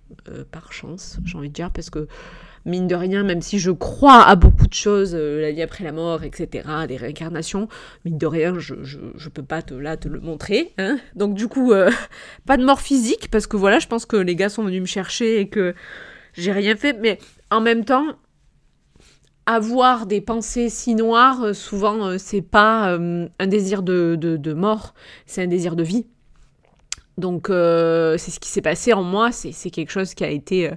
par 0.50 0.72
chance, 0.72 1.18
j'ai 1.24 1.37
envie 1.37 1.50
de 1.50 1.54
dire, 1.54 1.70
parce 1.70 1.90
que 1.90 2.09
mine 2.66 2.88
de 2.88 2.94
rien, 2.94 3.22
même 3.22 3.40
si 3.40 3.59
je 3.59 3.70
crois 3.70 4.24
à 4.24 4.35
beaucoup 4.35 4.66
de 4.66 4.74
choses, 4.74 5.14
euh, 5.14 5.40
la 5.40 5.52
vie 5.52 5.62
après 5.62 5.85
la 5.85 5.92
mort, 5.92 6.24
etc., 6.24 6.68
des 6.87 6.96
réincarnations, 6.96 7.68
mine 8.04 8.18
de 8.18 8.26
rien, 8.26 8.59
je, 8.59 8.74
je, 8.82 9.28
peux 9.28 9.44
pas 9.44 9.62
te, 9.62 9.72
là 9.72 9.96
te 9.96 10.09
le 10.09 10.20
montrer. 10.20 10.74
Hein 10.76 10.98
Donc 11.14 11.35
du 11.35 11.48
coup, 11.48 11.72
euh, 11.72 11.90
pas 12.46 12.56
de 12.56 12.64
mort 12.64 12.80
physique, 12.80 13.30
parce 13.30 13.46
que 13.46 13.56
voilà, 13.56 13.78
je 13.78 13.87
pense 13.87 14.04
que 14.04 14.16
les 14.16 14.35
gars 14.35 14.48
sont 14.48 14.64
venus 14.64 14.80
me 14.82 14.87
chercher 14.87 15.40
et 15.40 15.48
que 15.48 15.74
j'ai 16.35 16.52
rien 16.52 16.76
fait, 16.76 16.98
mais 17.00 17.18
en 17.50 17.61
même 17.61 17.85
temps, 17.85 18.04
avoir 19.46 20.06
des 20.06 20.20
pensées 20.20 20.68
si 20.68 20.94
noires, 20.94 21.42
euh, 21.42 21.52
souvent, 21.52 22.18
c'est 22.18 22.42
pas 22.42 22.96
un 22.96 23.46
désir 23.46 23.82
de, 23.82 24.16
de, 24.16 24.52
mort, 24.52 24.94
c'est 25.24 25.42
un 25.42 25.46
désir 25.46 25.76
de 25.76 25.82
vie. 25.82 26.06
Donc 27.18 27.46
c'est 27.48 28.30
ce 28.30 28.40
qui 28.40 28.50
s'est 28.50 28.61
passé 28.61 28.92
en 28.92 29.02
moi, 29.02 29.32
c'est 29.32 29.70
quelque 29.70 29.90
chose 29.90 30.14
qui 30.14 30.24
a 30.24 30.28
été 30.28 30.70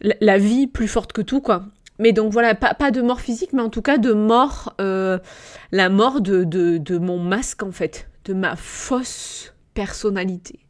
la 0.00 0.38
vie 0.38 0.66
plus 0.66 0.88
forte 0.88 1.12
que 1.12 1.22
tout, 1.22 1.40
quoi. 1.40 1.64
Mais 2.00 2.12
donc 2.12 2.32
voilà, 2.32 2.54
pas, 2.54 2.72
pas 2.72 2.90
de 2.90 3.02
mort 3.02 3.20
physique, 3.20 3.52
mais 3.52 3.60
en 3.60 3.68
tout 3.68 3.82
cas 3.82 3.98
de 3.98 4.14
mort, 4.14 4.74
euh, 4.80 5.18
la 5.70 5.90
mort 5.90 6.22
de, 6.22 6.44
de, 6.44 6.98
mon 6.98 7.18
masque, 7.18 7.62
en 7.62 7.72
fait, 7.72 8.08
de 8.24 8.32
ma 8.32 8.56
fausse 8.56 9.52
personnalité. 9.74 10.60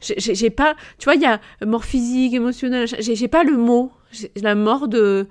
J'ai 0.00 0.50
pas, 0.50 0.76
tu 0.98 1.06
vois, 1.06 1.16
il 1.16 1.22
y 1.22 1.26
a 1.26 1.40
mort 1.64 1.84
physique, 1.84 2.32
émotionnelle, 2.32 2.86
j'ai 2.86 3.28
pas 3.28 3.42
le 3.42 3.56
mot, 3.56 3.90
la 4.40 4.54
mort 4.54 4.86
de, 4.86 5.26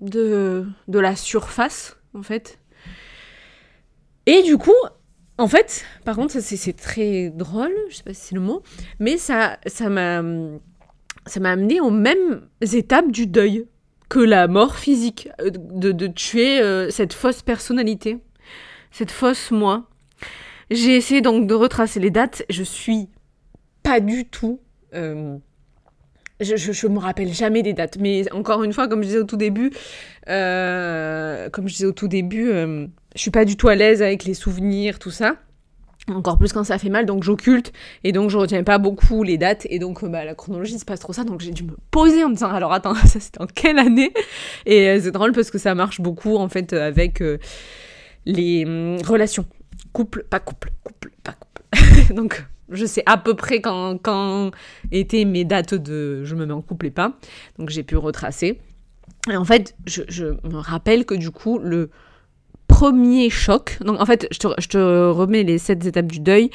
de, 0.00 0.66
de 0.88 0.98
la 0.98 1.16
surface, 1.16 1.96
en 2.14 2.22
fait. 2.22 2.58
Et 4.26 4.42
du 4.42 4.58
coup, 4.58 4.74
en 5.38 5.48
fait, 5.48 5.84
par 6.04 6.16
contre, 6.16 6.38
c'est 6.40 6.76
très 6.76 7.30
drôle, 7.30 7.74
je 7.88 7.96
sais 7.96 8.02
pas 8.02 8.12
si 8.12 8.20
c'est 8.20 8.34
le 8.34 8.40
mot, 8.40 8.62
mais 8.98 9.16
ça 9.16 9.58
ça 9.66 9.88
m'a 9.88 10.22
ça 11.26 11.40
m'a 11.40 11.50
amené 11.50 11.80
aux 11.80 11.90
mêmes 11.90 12.42
étapes 12.60 13.10
du 13.10 13.26
deuil 13.26 13.66
que 14.10 14.18
la 14.18 14.48
mort 14.48 14.76
physique, 14.76 15.28
euh, 15.40 15.50
de, 15.50 16.06
tuer 16.08 16.60
euh, 16.60 16.90
cette 16.90 17.14
fausse 17.14 17.42
personnalité, 17.42 18.18
cette 18.90 19.10
fausse 19.10 19.50
moi. 19.50 19.88
J'ai 20.70 20.96
essayé 20.96 21.20
donc 21.20 21.46
de 21.46 21.54
retracer 21.54 22.00
les 22.00 22.10
dates, 22.10 22.44
je 22.50 22.62
suis 22.62 23.08
pas 23.82 24.00
du 24.00 24.28
tout... 24.28 24.60
Euh, 24.94 25.38
je, 26.40 26.56
je, 26.56 26.86
me 26.86 26.98
rappelle 26.98 27.32
jamais 27.32 27.62
des 27.62 27.72
dates, 27.72 27.98
mais 27.98 28.30
encore 28.32 28.64
une 28.64 28.72
fois, 28.72 28.88
comme 28.88 29.02
je 29.02 29.08
disais 29.08 29.18
au 29.18 29.24
tout 29.24 29.36
début, 29.36 29.70
comme 30.26 31.68
je 31.68 31.72
disais 31.72 31.86
au 31.86 31.92
tout 31.92 32.08
début, 32.08 32.46
je 32.46 32.88
suis 33.20 33.30
pas 33.30 33.44
du 33.44 33.56
tout 33.56 33.68
à 33.68 33.74
l'aise 33.74 34.02
avec 34.02 34.24
les 34.24 34.34
souvenirs, 34.34 34.98
tout 34.98 35.10
ça 35.10 35.36
encore 36.08 36.38
plus 36.38 36.52
quand 36.52 36.64
ça 36.64 36.78
fait 36.78 36.88
mal, 36.88 37.06
donc 37.06 37.22
j'occulte, 37.22 37.72
et 38.04 38.12
donc 38.12 38.30
je 38.30 38.36
retiens 38.36 38.62
pas 38.62 38.78
beaucoup 38.78 39.22
les 39.22 39.38
dates, 39.38 39.66
et 39.70 39.78
donc 39.78 40.04
bah, 40.04 40.24
la 40.24 40.34
chronologie 40.34 40.78
c'est 40.78 40.88
pas 40.88 40.96
trop 40.96 41.12
ça, 41.12 41.24
donc 41.24 41.40
j'ai 41.40 41.52
dû 41.52 41.64
me 41.64 41.76
poser 41.90 42.24
en 42.24 42.28
me 42.28 42.34
disant 42.34 42.50
alors 42.50 42.72
attends, 42.72 42.94
ça 43.06 43.20
c'était 43.20 43.40
en 43.40 43.46
quelle 43.46 43.78
année? 43.78 44.12
Et 44.66 44.88
euh, 44.88 45.00
c'est 45.00 45.10
drôle 45.10 45.32
parce 45.32 45.50
que 45.50 45.58
ça 45.58 45.74
marche 45.74 46.00
beaucoup 46.00 46.36
en 46.36 46.48
fait 46.48 46.72
avec 46.72 47.20
euh, 47.20 47.38
les 48.26 48.64
hum, 48.64 48.98
relations. 49.06 49.46
Couple, 49.92 50.24
pas 50.28 50.40
couple, 50.40 50.70
couple, 50.84 51.10
pas 51.22 51.32
couple. 51.32 52.14
donc 52.14 52.44
je 52.70 52.86
sais 52.86 53.02
à 53.06 53.16
peu 53.16 53.34
près 53.34 53.60
quand, 53.60 54.50
étaient 54.92 55.24
mes 55.24 55.44
dates 55.44 55.74
de 55.74 56.24
je 56.24 56.34
me 56.34 56.46
mets 56.46 56.52
en 56.52 56.62
couple 56.62 56.86
et 56.86 56.90
pas, 56.90 57.18
donc 57.58 57.70
j'ai 57.70 57.82
pu 57.82 57.96
retracer. 57.96 58.60
Et 59.30 59.36
en 59.36 59.44
fait, 59.44 59.76
je 59.86 60.24
me 60.48 60.58
rappelle 60.58 61.04
que 61.04 61.14
du 61.14 61.30
coup, 61.30 61.58
le 61.58 61.90
premier 62.70 63.30
choc. 63.30 63.78
Donc 63.82 64.00
en 64.00 64.06
fait, 64.06 64.28
je 64.30 64.38
te, 64.38 65.10
remets 65.10 65.42
les 65.42 65.58
sept 65.58 65.84
étapes 65.84 66.06
du 66.06 66.20
deuil. 66.20 66.50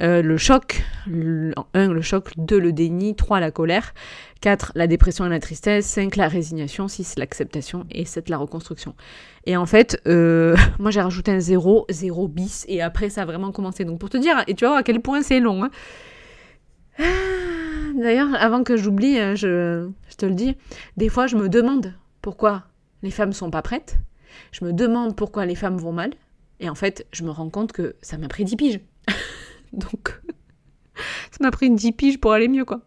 Euh, 0.00 0.22
le 0.22 0.36
choc, 0.36 0.82
1 1.06 1.88
le 1.88 2.00
choc, 2.00 2.30
2 2.36 2.58
le 2.58 2.72
déni, 2.72 3.16
3 3.16 3.40
la 3.40 3.50
colère, 3.50 3.94
4 4.40 4.72
la 4.76 4.86
dépression 4.86 5.26
et 5.26 5.28
la 5.28 5.40
tristesse, 5.40 5.86
5 5.86 6.16
la 6.16 6.28
résignation, 6.28 6.86
6 6.88 7.16
l'acceptation 7.18 7.84
et 7.90 8.04
7 8.04 8.28
la 8.28 8.38
reconstruction. 8.38 8.94
Et 9.44 9.56
en 9.56 9.66
fait, 9.66 10.00
euh, 10.06 10.56
moi 10.78 10.90
j'ai 10.90 11.00
rajouté 11.00 11.32
un 11.32 11.40
0, 11.40 11.86
0 11.90 12.28
bis 12.28 12.64
et 12.68 12.80
après 12.80 13.10
ça 13.10 13.22
a 13.22 13.24
vraiment 13.24 13.52
commencé. 13.52 13.84
Donc 13.84 13.98
pour 13.98 14.10
te 14.10 14.16
dire, 14.16 14.42
et 14.46 14.54
tu 14.54 14.64
vois 14.64 14.78
à 14.78 14.82
quel 14.82 15.00
point 15.00 15.22
c'est 15.22 15.40
long. 15.40 15.64
Hein. 15.64 15.70
Ah, 16.98 17.02
d'ailleurs, 17.96 18.28
avant 18.38 18.62
que 18.62 18.76
j'oublie, 18.76 19.18
euh, 19.18 19.34
je, 19.34 19.88
je 20.08 20.16
te 20.16 20.26
le 20.26 20.34
dis, 20.34 20.56
des 20.96 21.08
fois 21.08 21.26
je 21.26 21.36
me 21.36 21.48
demande 21.48 21.94
pourquoi 22.22 22.64
les 23.02 23.10
femmes 23.10 23.32
sont 23.32 23.50
pas 23.50 23.62
prêtes. 23.62 23.98
Je 24.52 24.64
me 24.64 24.72
demande 24.72 25.16
pourquoi 25.16 25.46
les 25.46 25.54
femmes 25.54 25.76
vont 25.76 25.92
mal. 25.92 26.12
Et 26.60 26.68
en 26.68 26.74
fait, 26.74 27.06
je 27.12 27.24
me 27.24 27.30
rends 27.30 27.50
compte 27.50 27.72
que 27.72 27.96
ça 28.02 28.18
m'a 28.18 28.28
pris 28.28 28.44
10 28.44 28.56
piges. 28.56 28.80
Donc, 29.72 30.20
ça 31.30 31.38
m'a 31.40 31.50
pris 31.50 31.66
une 31.66 31.76
10 31.76 31.92
piges 31.92 32.20
pour 32.20 32.32
aller 32.32 32.48
mieux, 32.48 32.64
quoi. 32.64 32.80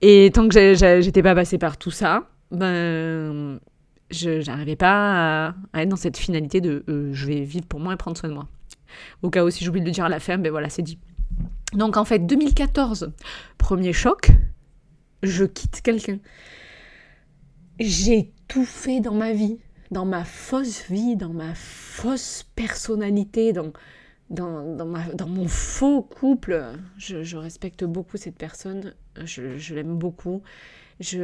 Et 0.00 0.30
tant 0.32 0.48
que 0.48 0.74
j'étais 1.00 1.22
pas 1.22 1.34
passée 1.34 1.58
par 1.58 1.76
tout 1.76 1.90
ça, 1.90 2.28
ben, 2.50 3.58
je 4.10 4.40
j'arrivais 4.40 4.76
pas 4.76 5.48
à, 5.48 5.54
à 5.72 5.82
être 5.82 5.88
dans 5.88 5.96
cette 5.96 6.16
finalité 6.16 6.60
de 6.60 6.84
euh, 6.88 7.10
je 7.12 7.26
vais 7.26 7.40
vivre 7.40 7.66
pour 7.66 7.80
moi 7.80 7.94
et 7.94 7.96
prendre 7.96 8.16
soin 8.16 8.28
de 8.28 8.34
moi. 8.34 8.48
Au 9.22 9.30
cas 9.30 9.44
où 9.44 9.50
si 9.50 9.64
j'oublie 9.64 9.80
de 9.80 9.86
le 9.86 9.92
dire 9.92 10.04
à 10.04 10.08
la 10.08 10.20
fin, 10.20 10.38
ben 10.38 10.50
voilà, 10.50 10.70
c'est 10.70 10.82
dit. 10.82 10.98
Donc 11.74 11.96
en 11.96 12.04
fait, 12.04 12.20
2014, 12.20 13.12
premier 13.58 13.92
choc, 13.92 14.30
je 15.22 15.44
quitte 15.44 15.82
quelqu'un. 15.82 16.18
J'ai 17.80 18.32
tout 18.48 18.64
fait 18.64 19.00
dans 19.00 19.14
ma 19.14 19.32
vie, 19.32 19.58
dans 19.90 20.04
ma 20.04 20.24
fausse 20.24 20.84
vie, 20.90 21.16
dans 21.16 21.32
ma 21.32 21.54
fausse 21.54 22.44
personnalité, 22.54 23.52
dans, 23.52 23.72
dans, 24.30 24.76
dans, 24.76 24.86
ma- 24.86 25.12
dans 25.14 25.28
mon 25.28 25.48
faux 25.48 26.02
couple. 26.02 26.62
Je, 26.98 27.36
respecte 27.36 27.84
beaucoup 27.84 28.16
cette 28.16 28.36
personne, 28.36 28.94
je, 29.24 29.74
l'aime 29.74 29.96
beaucoup. 29.96 30.42
C'est 31.00 31.18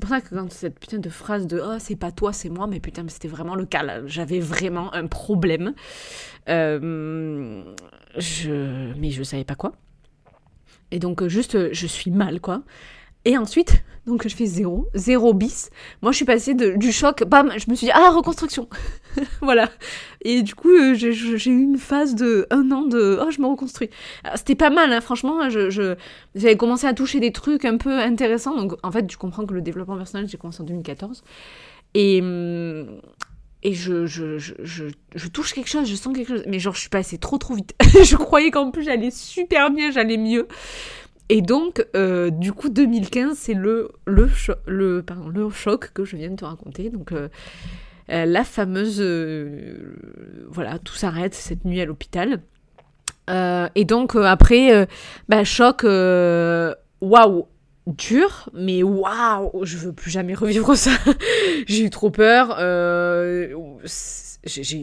pour 0.00 0.08
ça 0.08 0.20
que 0.20 0.34
quand 0.34 0.52
cette 0.52 0.78
putain 0.78 0.98
de 0.98 1.08
phrase 1.08 1.46
de 1.46 1.60
oh, 1.64 1.76
c'est 1.78 1.96
pas 1.96 2.10
toi, 2.10 2.32
c'est 2.32 2.48
moi, 2.50 2.66
mais 2.66 2.80
putain, 2.80 3.04
c'était 3.08 3.28
vraiment 3.28 3.54
le 3.54 3.66
cas. 3.66 4.06
J'avais 4.06 4.40
vraiment 4.40 4.92
un 4.94 5.06
problème. 5.06 5.74
Euh, 6.48 7.62
je, 8.16 8.92
mais 8.98 9.10
je 9.10 9.22
savais 9.22 9.44
pas 9.44 9.54
quoi. 9.54 9.72
Et 10.90 10.98
donc, 10.98 11.26
juste, 11.28 11.72
je 11.72 11.86
suis 11.86 12.10
mal, 12.10 12.40
quoi. 12.40 12.62
Et 13.28 13.36
ensuite, 13.36 13.84
donc 14.06 14.26
je 14.26 14.34
fais 14.34 14.46
zéro, 14.46 14.88
zéro 14.94 15.34
bis. 15.34 15.68
Moi, 16.00 16.12
je 16.12 16.16
suis 16.16 16.24
passée 16.24 16.54
du 16.54 16.92
choc, 16.92 17.24
bam, 17.24 17.52
je 17.58 17.70
me 17.70 17.76
suis 17.76 17.88
dit, 17.88 17.92
ah, 17.94 18.08
reconstruction. 18.10 18.70
voilà. 19.42 19.68
Et 20.22 20.40
du 20.40 20.54
coup, 20.54 20.70
euh, 20.70 20.94
j'ai 20.94 21.50
eu 21.50 21.60
une 21.62 21.76
phase 21.76 22.14
de 22.14 22.46
un 22.50 22.70
an 22.72 22.82
de, 22.86 23.18
oh, 23.22 23.30
je 23.30 23.42
me 23.42 23.46
reconstruis. 23.46 23.90
Alors, 24.24 24.38
C'était 24.38 24.54
pas 24.54 24.70
mal, 24.70 24.94
hein, 24.94 25.02
franchement. 25.02 25.50
Je, 25.50 25.68
je- 25.68 25.94
j'avais 26.34 26.56
commencé 26.56 26.86
à 26.86 26.94
toucher 26.94 27.20
des 27.20 27.32
trucs 27.32 27.66
un 27.66 27.76
peu 27.76 27.92
intéressants. 27.98 28.56
Donc, 28.56 28.76
en 28.82 28.90
fait, 28.90 29.06
tu 29.06 29.18
comprends 29.18 29.44
que 29.44 29.52
le 29.52 29.60
développement 29.60 29.98
personnel, 29.98 30.26
j'ai 30.26 30.38
commencé 30.38 30.62
en 30.62 30.64
2014. 30.64 31.22
Et, 31.92 32.22
hum, 32.22 33.00
et 33.62 33.74
je, 33.74 34.06
je, 34.06 34.38
je, 34.38 34.54
je, 34.62 34.84
je 35.16 35.28
touche 35.28 35.52
quelque 35.52 35.68
chose, 35.68 35.86
je 35.86 35.96
sens 35.96 36.16
quelque 36.16 36.28
chose. 36.28 36.44
Mais 36.46 36.58
genre, 36.60 36.74
je 36.74 36.80
suis 36.80 36.88
passée 36.88 37.18
trop, 37.18 37.36
trop 37.36 37.54
vite. 37.54 37.74
je 38.04 38.16
croyais 38.16 38.50
qu'en 38.50 38.70
plus, 38.70 38.84
j'allais 38.84 39.10
super 39.10 39.70
bien, 39.70 39.90
j'allais 39.90 40.16
mieux. 40.16 40.48
Et 41.28 41.42
donc, 41.42 41.84
euh, 41.94 42.30
du 42.30 42.52
coup, 42.52 42.70
2015, 42.70 43.36
c'est 43.36 43.54
le, 43.54 43.90
le, 44.06 44.30
le, 44.66 45.02
pardon, 45.02 45.28
le 45.28 45.50
choc 45.50 45.90
que 45.92 46.04
je 46.04 46.16
viens 46.16 46.30
de 46.30 46.36
te 46.36 46.44
raconter. 46.44 46.88
Donc, 46.88 47.12
euh, 47.12 47.28
euh, 48.10 48.24
la 48.24 48.44
fameuse. 48.44 49.02
voilà, 50.48 50.78
tout 50.78 50.94
s'arrête 50.94 51.34
cette 51.34 51.64
nuit 51.64 51.80
à 51.80 51.84
l'hôpital. 51.84 52.40
Et 53.28 53.84
donc, 53.84 54.16
après, 54.16 54.88
bah, 55.28 55.44
choc. 55.44 55.84
Waouh! 57.00 57.46
Dur, 57.86 58.50
mais 58.52 58.82
waouh! 58.82 59.64
Je 59.64 59.78
veux 59.78 59.92
plus 59.92 60.10
jamais 60.10 60.34
revivre 60.34 60.74
ça. 60.76 60.90
j'ai 61.66 61.84
eu 61.84 61.90
trop 61.90 62.10
peur. 62.10 62.56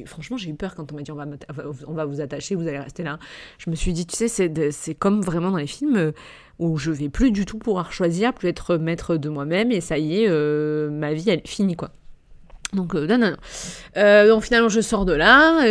Franchement, 0.06 0.38
j'ai 0.38 0.49
eu 0.49 0.56
peur 0.56 0.75
quand 0.75 0.91
on 0.91 0.95
m'a 0.95 1.01
dit 1.01 1.12
on 1.12 1.15
va, 1.15 1.25
on 1.88 1.93
va 1.93 2.06
vous 2.06 2.21
attacher, 2.21 2.56
vous 2.56 2.67
allez 2.67 2.80
rester 2.80 3.04
là. 3.04 3.19
Je 3.58 3.69
me 3.69 3.75
suis 3.75 3.93
dit, 3.93 4.06
tu 4.06 4.15
sais, 4.15 4.28
c'est, 4.28 4.95
comme 4.95 5.21
vraiment 5.21 5.51
dans 5.51 5.58
les 5.58 5.67
films 5.67 5.95
euh, 5.97 6.12
où 6.60 6.78
je 6.78 6.91
vais 6.91 7.10
plus 7.10 7.32
du 7.32 7.45
tout 7.45 7.58
pouvoir 7.58 7.91
choisir, 7.91 8.34
plus 8.34 8.49
être 8.49 8.78
maître 8.78 9.17
de 9.17 9.30
moi-même, 9.30 9.71
et 9.71 9.82
ça 9.82 9.97
y 9.97 10.21
est, 10.21 10.28
euh, 10.30 10.89
ma 10.89 11.13
vie, 11.13 11.30
elle 11.30 11.39
est 11.39 11.47
finie, 11.47 11.75
quoi. 11.75 11.91
Donc, 12.73 12.95
euh, 12.95 13.08
non, 13.08 13.17
non, 13.17 13.32
non. 13.32 13.38
Euh, 13.97 14.28
donc, 14.28 14.43
finalement, 14.43 14.69
je 14.69 14.82
sors 14.82 15.06
de 15.06 15.13
là, 15.13 15.65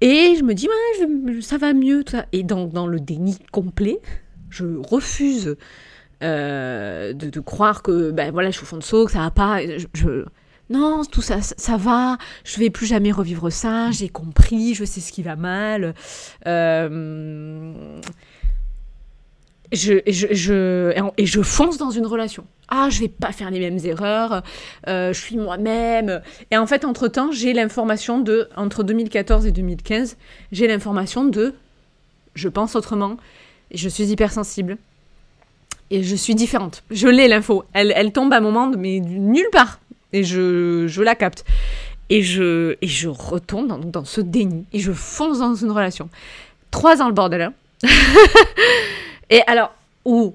et 0.00 0.34
je 0.36 0.42
me 0.44 0.54
dis, 0.54 0.68
ouais, 0.68 1.40
ça 1.42 1.58
va 1.58 1.72
mieux, 1.72 2.04
tout 2.04 2.12
ça. 2.12 2.26
Et 2.32 2.42
donc, 2.42 2.72
dans 2.72 2.86
le 2.86 3.00
déni 3.00 3.38
complet, 3.52 4.00
je 4.48 4.64
refuse 4.76 5.56
de, 6.20 7.40
croire 7.40 7.82
que, 7.82 8.10
ben 8.10 8.32
voilà, 8.32 8.50
je 8.50 8.56
suis 8.56 8.64
au 8.64 8.66
fond 8.66 8.78
de 8.78 8.82
saut, 8.82 9.06
que 9.06 9.12
ça 9.12 9.20
va 9.20 9.30
pas. 9.30 9.60
Je- 9.94 10.24
non, 10.70 11.02
tout 11.04 11.20
ça, 11.22 11.42
ça, 11.42 11.76
va, 11.76 12.16
je 12.44 12.58
vais 12.58 12.70
plus 12.70 12.86
jamais 12.86 13.12
revivre 13.12 13.50
ça, 13.50 13.90
j'ai 13.90 14.08
compris, 14.08 14.74
je 14.74 14.84
sais 14.84 15.00
ce 15.00 15.12
qui 15.12 15.22
va 15.22 15.36
mal. 15.36 15.94
Euh, 16.46 18.00
je, 19.72 19.94
je, 20.06 20.26
je- 20.32 21.10
et 21.16 21.26
je 21.26 21.42
fonce 21.42 21.78
dans 21.78 21.90
une 21.90 22.06
relation. 22.06 22.44
Ah, 22.68 22.88
je 22.90 23.00
vais 23.00 23.08
pas 23.08 23.32
faire 23.32 23.50
les 23.50 23.58
mêmes 23.60 23.78
erreurs, 23.84 24.42
euh, 24.88 25.12
je 25.12 25.20
suis 25.20 25.36
moi-même. 25.36 26.22
Et 26.50 26.56
en 26.56 26.66
fait, 26.66 26.84
entre-temps, 26.84 27.32
j'ai 27.32 27.52
l'information 27.52 28.20
de, 28.20 28.48
entre 28.56 28.82
2014 28.82 29.46
et 29.46 29.52
2015, 29.52 30.16
j'ai 30.52 30.66
l'information 30.68 31.24
de, 31.24 31.54
je 32.34 32.48
pense 32.48 32.76
autrement, 32.76 33.16
je 33.72 33.88
suis 33.88 34.04
hypersensible, 34.04 34.76
et 35.90 36.02
je 36.04 36.14
suis 36.14 36.36
différente. 36.36 36.84
Je 36.90 37.08
l'ai 37.08 37.26
l'info. 37.26 37.64
Elle, 37.72 37.92
elle 37.96 38.12
tombe 38.12 38.32
à 38.32 38.36
un 38.36 38.40
moment, 38.40 38.70
mais 38.76 39.00
nulle 39.00 39.48
part. 39.50 39.80
Et 40.12 40.24
je, 40.24 40.86
je 40.88 41.02
la 41.02 41.14
capte. 41.14 41.44
Et 42.08 42.22
je, 42.22 42.76
et 42.82 42.88
je 42.88 43.08
retombe 43.08 43.68
dans, 43.68 43.78
dans 43.78 44.04
ce 44.04 44.20
déni. 44.20 44.64
Et 44.72 44.80
je 44.80 44.92
fonce 44.92 45.38
dans 45.38 45.54
une 45.54 45.70
relation. 45.70 46.08
Trois 46.70 47.00
ans 47.02 47.08
le 47.08 47.14
bordel. 47.14 47.42
hein. 47.42 47.52
et 49.30 49.42
alors, 49.46 49.72
où 50.04 50.34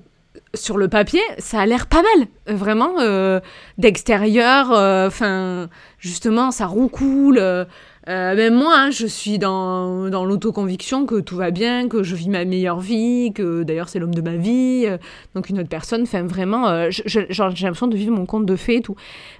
sur 0.53 0.77
le 0.77 0.87
papier, 0.87 1.21
ça 1.37 1.59
a 1.61 1.65
l'air 1.65 1.87
pas 1.87 2.01
mal. 2.01 2.27
Euh, 2.49 2.55
Vraiment, 2.55 2.99
euh, 2.99 3.39
d'extérieur, 3.77 4.71
enfin, 4.71 5.69
justement, 5.99 6.51
ça 6.51 6.65
roucoule. 6.65 7.37
Euh, 7.39 7.65
euh, 8.07 8.35
même 8.35 8.53
moi, 8.53 8.75
hein, 8.77 8.91
je 8.91 9.07
suis 9.07 9.39
dans, 9.39 10.09
dans 10.09 10.25
l'autoconviction 10.25 11.07
que 11.07 11.19
tout 11.19 11.37
va 11.37 11.49
bien, 11.49 11.87
que 11.89 12.03
je 12.03 12.15
vis 12.15 12.29
ma 12.29 12.45
meilleure 12.45 12.79
vie, 12.79 13.31
que 13.33 13.63
d'ailleurs 13.63 13.89
c'est 13.89 13.97
l'homme 13.97 14.13
de 14.13 14.21
ma 14.21 14.35
vie. 14.35 14.83
euh, 14.85 14.97
donc 15.33 15.49
une 15.49 15.59
autre 15.59 15.69
personne, 15.69 16.03
enfin 16.03 16.23
vraiment, 16.23 16.67
euh, 16.67 16.89
j'ai 16.91 17.25
l'impression 17.29 17.87
de 17.87 17.97
vivre 17.97 18.15
mon 18.15 18.27
conte 18.27 18.45
de 18.45 18.55
fées 18.55 18.77
et 18.77 18.81
tout. 18.81 18.95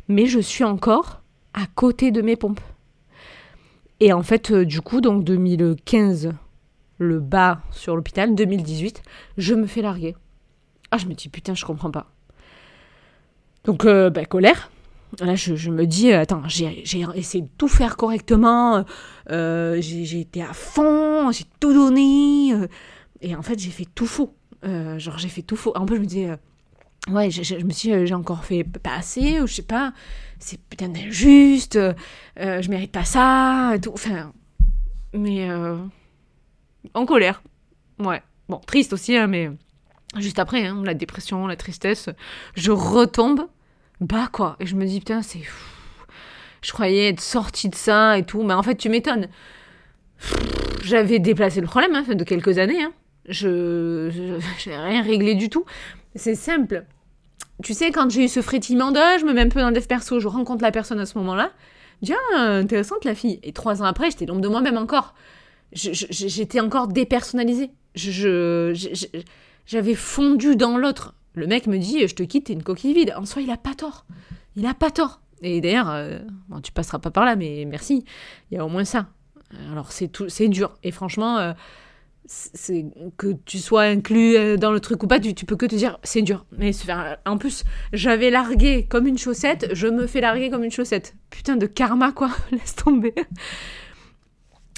Mais 0.08 0.26
je 0.26 0.40
suis 0.40 0.64
encore 0.64 1.22
à 1.54 1.68
côté 1.76 2.10
de 2.10 2.22
mes 2.22 2.36
pompes. 2.36 2.60
Et 4.00 4.14
en 4.14 4.24
fait, 4.24 4.52
euh, 4.52 4.66
du 4.66 4.82
coup, 4.82 5.00
donc 5.00 5.24
2015, 5.24 6.34
le 6.98 7.20
bas 7.20 7.62
sur 7.72 7.96
l'hôpital, 7.96 8.34
2018, 8.34 9.04
je 9.38 9.54
me 9.54 9.68
fais 9.68 9.84
larguer. 9.84 10.16
Ah, 10.90 10.98
je 10.98 11.06
me 11.06 11.14
dis, 11.14 11.30
putain, 11.30 11.54
je 11.54 11.66
comprends 11.66 11.92
pas. 11.92 12.08
Donc, 13.64 13.86
bah, 13.86 14.26
colère. 14.26 14.70
Là, 15.22 15.36
je, 15.36 15.70
me 15.70 15.86
dis, 15.86 16.12
euh, 16.12 16.22
attends, 16.22 16.44
j'ai 16.48 16.84
essayé 17.16 17.44
de 17.44 17.50
tout 17.58 17.68
faire 17.70 17.96
correctement, 17.96 18.84
euh, 19.32 19.78
j'ai 19.80 20.20
été 20.20 20.42
à 20.42 20.52
fond, 20.54 21.32
j'ai 21.32 21.46
tout 21.60 21.74
donné, 21.74 22.54
euh, 22.54 22.68
et 23.22 23.36
en 23.36 23.42
fait, 23.42 23.58
j'ai 23.58 23.70
fait 23.72 23.88
tout 23.96 24.08
faux. 24.08 24.36
Euh, 24.66 25.00
genre, 25.00 25.18
j'ai 25.18 25.30
fait 25.30 25.42
tout 25.42 25.56
faux. 25.56 25.72
En 25.76 25.86
plus, 25.86 25.96
je 25.98 26.02
me 26.02 26.06
dis, 26.06 26.26
ouais, 27.10 27.32
je, 27.32 27.44
je- 27.44 27.64
me 27.64 27.72
suis 27.72 28.06
j'ai 28.06 28.14
encore 28.14 28.44
fait 28.44 28.64
pas 28.64 28.96
assez, 28.96 29.40
ou 29.40 29.48
je 29.48 29.54
sais 29.54 29.62
pas, 29.62 29.94
c'est 30.40 30.60
putain 30.60 30.90
d'injuste, 30.90 31.80
je 32.38 32.70
mérite 32.70 32.92
pas 32.92 33.06
ça, 33.06 33.74
et 33.76 33.80
tout. 33.80 33.92
Enfin, 33.94 34.34
mais 35.14 35.48
en 36.94 37.06
colère. 37.06 37.42
Ouais. 38.00 38.22
Bon, 38.50 38.60
triste 38.60 38.94
aussi, 38.94 39.16
hein, 39.16 39.28
mais 39.28 39.50
juste 40.18 40.40
après, 40.40 40.66
hein, 40.66 40.82
la 40.84 40.94
dépression, 40.94 41.48
la 41.48 41.56
tristesse, 41.56 42.10
je 42.56 42.72
retombe 42.72 43.48
bas, 44.02 44.28
quoi. 44.32 44.56
Et 44.60 44.66
je 44.66 44.76
me 44.76 44.86
dis, 44.86 45.00
putain, 45.00 45.22
c'est. 45.22 45.42
Je 46.62 46.72
croyais 46.74 47.10
être 47.10 47.22
sortie 47.22 47.70
de 47.70 47.76
ça 47.76 48.18
et 48.18 48.24
tout, 48.24 48.44
mais 48.44 48.54
en 48.54 48.64
fait, 48.64 48.76
tu 48.76 48.90
m'étonnes. 48.90 49.28
J'avais 50.84 51.20
déplacé 51.20 51.62
le 51.62 51.68
problème 51.68 51.96
hein, 51.96 52.04
de 52.16 52.24
quelques 52.24 52.58
années. 52.58 52.84
Hein. 52.84 52.92
Je 53.28 54.10
n'ai 54.70 54.78
rien 54.78 55.02
réglé 55.02 55.36
du 55.36 55.50
tout. 55.50 55.66
C'est 56.16 56.36
simple. 56.36 56.86
Tu 57.64 57.74
sais, 57.74 57.92
quand 57.92 58.10
j'ai 58.12 58.26
eu 58.26 58.28
ce 58.28 58.42
frétillement 58.42 58.92
de, 58.92 59.00
je 59.20 59.26
me 59.26 59.34
mets 59.34 59.42
un 59.42 59.50
peu 59.50 59.60
dans 59.62 59.70
le 59.70 59.76
dev 59.76 59.86
perso, 59.86 60.20
je 60.20 60.28
rencontre 60.28 60.64
la 60.64 60.72
personne 60.72 61.00
à 61.00 61.06
ce 61.06 61.18
moment-là. 61.20 61.52
Ah, 62.36 62.40
intéressante 62.56 63.06
la 63.06 63.16
fille. 63.16 63.40
Et 63.44 63.54
trois 63.54 63.82
ans 63.82 63.86
après, 63.86 64.12
j'étais 64.12 64.26
l'ombre 64.26 64.42
de 64.42 64.48
moi-même 64.48 64.78
encore. 64.78 65.14
J'étais 65.72 66.60
encore 66.60 66.88
dépersonnalisée. 66.88 67.72
Je- 67.96 68.72
je- 68.74 69.20
J'avais 69.66 69.96
fondu 69.96 70.56
dans 70.56 70.78
l'autre. 70.78 71.16
Le 71.36 71.48
mec 71.48 71.68
me 71.68 71.78
dit, 71.78 72.08
je 72.08 72.16
te 72.16 72.24
quitte, 72.24 72.46
t'es 72.46 72.54
une 72.54 72.64
coquille 72.64 72.94
vide. 72.94 73.14
En 73.18 73.26
soi, 73.26 73.42
il 73.42 73.52
a 73.52 73.58
pas 73.58 73.74
tort. 73.74 74.06
Il 74.56 74.66
a 74.66 74.74
pas 74.74 74.92
tort. 74.92 75.22
Et 75.42 75.62
d'ailleurs, 75.62 75.90
euh, 75.90 76.20
bon, 76.48 76.62
tu 76.62 76.72
passeras 76.72 77.00
pas 77.00 77.12
par 77.12 77.26
là, 77.26 77.36
mais 77.36 77.66
merci. 77.66 78.06
Il 78.50 78.56
y 78.56 78.58
a 78.58 78.66
au 78.66 78.70
moins 78.70 78.86
ça. 78.86 79.08
Alors, 79.72 79.92
c'est 79.92 80.08
tout, 80.08 80.30
c'est 80.30 80.48
dur. 80.48 80.78
Et 80.84 80.92
franchement, 80.92 81.38
euh, 81.38 81.54
c'est 82.28 82.86
que 83.18 83.34
tu 83.46 83.60
sois 83.60 83.84
inclus 83.84 84.36
euh, 84.36 84.58
dans 84.58 84.72
le 84.72 84.80
truc 84.80 85.04
ou 85.04 85.08
pas, 85.08 85.20
tu, 85.20 85.46
peux 85.46 85.56
que 85.56 85.66
te 85.66 85.76
dire 85.76 86.00
c'est 86.04 86.22
dur. 86.22 86.46
Mais 86.58 86.70
enfin, 86.70 87.18
en 87.26 87.38
plus, 87.38 87.64
j'avais 87.94 88.30
largué 88.30 88.86
comme 88.86 89.08
une 89.08 89.18
chaussette, 89.18 89.70
je 89.74 89.88
me 89.88 90.08
fais 90.08 90.22
larguer 90.22 90.50
comme 90.50 90.64
une 90.64 90.72
chaussette. 90.72 91.16
Putain 91.30 91.56
de 91.56 91.66
karma 91.66 92.12
quoi, 92.12 92.32
laisse 92.52 92.76
tomber. 92.76 93.14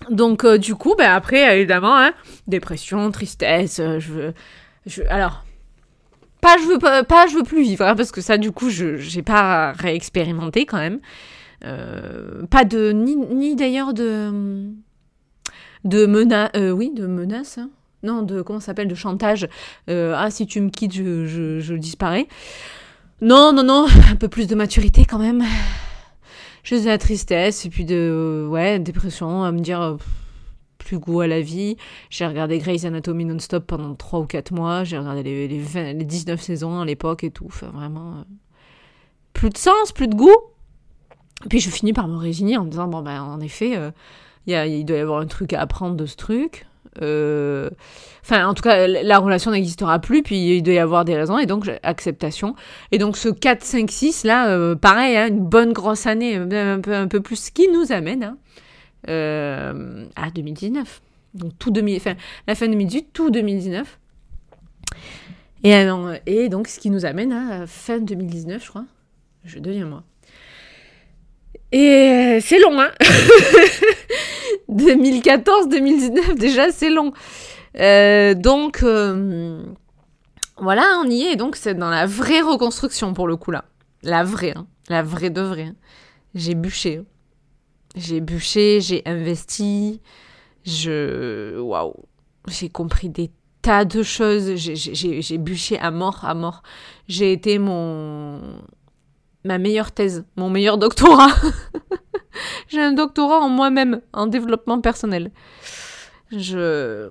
Donc, 0.09 0.43
euh, 0.43 0.57
du 0.57 0.75
coup, 0.75 0.95
ben, 0.97 1.11
après, 1.11 1.57
évidemment, 1.57 1.97
hein, 1.97 2.13
dépression, 2.47 3.09
tristesse, 3.11 3.79
euh, 3.79 3.99
je. 3.99 4.31
Je, 4.85 5.03
alors, 5.09 5.43
pas 6.41 6.57
je 6.57 6.67
veux, 6.67 6.79
pas, 6.79 7.27
je 7.27 7.35
veux 7.35 7.43
plus 7.43 7.63
vivre, 7.63 7.85
hein, 7.85 7.95
parce 7.95 8.11
que 8.11 8.21
ça, 8.21 8.37
du 8.37 8.51
coup, 8.51 8.69
je 8.69 8.97
j'ai 8.97 9.21
pas 9.21 9.71
réexpérimenté 9.73 10.65
quand 10.65 10.77
même. 10.77 10.99
Euh, 11.65 12.45
pas 12.49 12.63
de. 12.63 12.91
Ni, 12.91 13.15
ni 13.15 13.55
d'ailleurs 13.55 13.93
de. 13.93 14.69
De 15.83 16.05
menace. 16.05 16.51
oui, 16.55 16.91
de 16.93 17.07
menace. 17.07 17.57
Hein. 17.57 17.69
Non, 18.03 18.21
de. 18.21 18.41
Comment 18.41 18.59
s'appelle 18.59 18.87
De 18.87 18.95
chantage. 18.95 19.47
ah, 19.87 20.27
si 20.29 20.45
tu 20.45 20.61
me 20.61 20.69
quittes, 20.69 20.93
je, 20.93 21.25
je, 21.59 21.73
disparais. 21.73 22.27
Non, 23.21 23.53
non, 23.53 23.63
non, 23.63 23.87
un 24.11 24.15
peu 24.15 24.27
plus 24.27 24.47
de 24.47 24.55
maturité 24.55 25.05
quand 25.05 25.19
même 25.19 25.43
juste 26.67 26.83
de 26.83 26.89
la 26.89 26.97
tristesse 26.97 27.65
et 27.65 27.69
puis 27.69 27.85
de 27.85 28.45
ouais 28.49 28.79
dépression 28.79 29.43
à 29.43 29.51
me 29.51 29.59
dire 29.59 29.81
euh, 29.81 29.95
plus 30.87 30.99
goût 30.99 31.19
à 31.19 31.27
la 31.27 31.41
vie. 31.41 31.75
J'ai 32.09 32.25
regardé 32.25 32.59
Grey's 32.59 32.85
Anatomy 32.85 33.25
non-stop 33.25 33.67
pendant 33.67 33.93
3 33.93 34.19
ou 34.21 34.25
4 34.25 34.51
mois. 34.51 34.85
J'ai 34.85 34.97
regardé 34.97 35.21
les, 35.21 35.47
les, 35.47 36.05
19 36.05 36.41
saisons 36.41 36.79
à 36.79 36.85
l'époque 36.85 37.25
et 37.25 37.31
tout. 37.31 37.47
Enfin 37.47 37.67
vraiment 37.67 38.11
euh, 38.11 38.23
plus 39.33 39.49
de 39.49 39.57
sens 39.57 39.91
plus 39.91 40.07
de 40.07 40.15
goût. 40.15 40.35
Et 41.45 41.49
puis 41.49 41.59
je 41.59 41.69
finis 41.69 41.91
par 41.91 42.07
me 42.07 42.15
résigner 42.15 42.55
en 42.57 42.63
me 42.63 42.69
disant 42.69 42.87
bon 42.87 43.01
ben 43.01 43.21
en 43.21 43.41
effet 43.41 43.75
euh, 43.75 43.91
il 44.47 44.85
doit 44.85 44.97
y 44.97 45.01
avoir 45.01 45.19
un 45.19 45.27
truc 45.27 45.51
à 45.51 45.59
apprendre 45.59 45.97
de 45.97 46.05
ce 46.05 46.15
truc. 46.15 46.65
Euh, 47.01 47.69
enfin, 48.23 48.47
en 48.47 48.53
tout 48.55 48.63
cas, 48.63 48.87
la 48.87 49.19
relation 49.19 49.51
n'existera 49.51 49.99
plus, 49.99 50.23
puis 50.23 50.57
il 50.57 50.63
doit 50.63 50.73
y 50.73 50.79
avoir 50.79 51.05
des 51.05 51.15
raisons, 51.15 51.37
et 51.37 51.45
donc 51.45 51.69
acceptation. 51.83 52.55
Et 52.91 52.97
donc 52.97 53.17
ce 53.17 53.29
4, 53.29 53.61
5, 53.61 53.91
6, 53.91 54.23
là, 54.23 54.75
pareil, 54.77 55.15
hein, 55.15 55.27
une 55.27 55.45
bonne 55.45 55.73
grosse 55.73 56.07
année, 56.07 56.37
un 56.37 56.79
peu, 56.79 56.95
un 56.95 57.07
peu 57.07 57.19
plus, 57.19 57.35
ce 57.35 57.51
qui 57.51 57.67
nous 57.67 57.91
amène 57.91 58.23
hein, 58.23 58.37
à 59.07 60.31
2019. 60.33 61.01
Donc 61.33 61.51
tout 61.59 61.71
2000, 61.71 61.97
enfin, 61.97 62.15
la 62.47 62.55
fin 62.55 62.67
2018, 62.67 63.09
tout 63.13 63.29
2019. 63.29 63.99
Et, 65.63 65.73
et 66.25 66.49
donc 66.49 66.67
ce 66.67 66.79
qui 66.79 66.89
nous 66.89 67.05
amène 67.05 67.33
à 67.33 67.67
fin 67.67 67.99
2019, 67.99 68.63
je 68.63 68.69
crois. 68.69 68.85
Je 69.43 69.59
deviens 69.59 69.85
moi. 69.85 70.03
Et 71.71 72.39
c'est 72.41 72.59
long, 72.59 72.79
hein 72.79 72.91
2014-2019, 74.69 76.35
déjà, 76.37 76.71
c'est 76.71 76.89
long. 76.89 77.13
Euh, 77.79 78.33
donc, 78.33 78.83
euh, 78.83 79.63
voilà, 80.57 81.01
on 81.03 81.09
y 81.09 81.23
est. 81.23 81.35
Donc, 81.35 81.55
c'est 81.55 81.73
dans 81.73 81.89
la 81.89 82.05
vraie 82.05 82.41
reconstruction, 82.41 83.13
pour 83.13 83.27
le 83.27 83.35
coup, 83.35 83.51
là. 83.51 83.65
La 84.03 84.23
vraie, 84.23 84.53
hein. 84.55 84.67
la 84.89 85.03
vraie 85.03 85.29
de 85.29 85.41
vraie. 85.41 85.63
Hein. 85.63 85.75
J'ai 86.35 86.55
bûché. 86.55 86.97
Hein. 86.97 87.05
J'ai 87.97 88.21
bûché, 88.21 88.79
j'ai 88.81 89.01
investi. 89.05 90.01
Je... 90.65 91.59
Waouh. 91.59 91.93
J'ai 92.47 92.69
compris 92.69 93.09
des 93.09 93.31
tas 93.61 93.85
de 93.85 94.03
choses. 94.03 94.55
J'ai 94.55 95.37
bûché 95.37 95.79
à 95.79 95.91
mort, 95.91 96.23
à 96.23 96.33
mort. 96.33 96.63
J'ai 97.07 97.33
été 97.33 97.59
mon... 97.59 98.41
Ma 99.43 99.57
meilleure 99.57 99.91
thèse, 99.91 100.25
mon 100.35 100.49
meilleur 100.49 100.77
doctorat. 100.77 101.29
J'ai 102.67 102.81
un 102.81 102.91
doctorat 102.93 103.39
en 103.39 103.49
moi-même, 103.49 104.01
en 104.13 104.27
développement 104.27 104.81
personnel. 104.81 105.31
Je. 106.31 107.09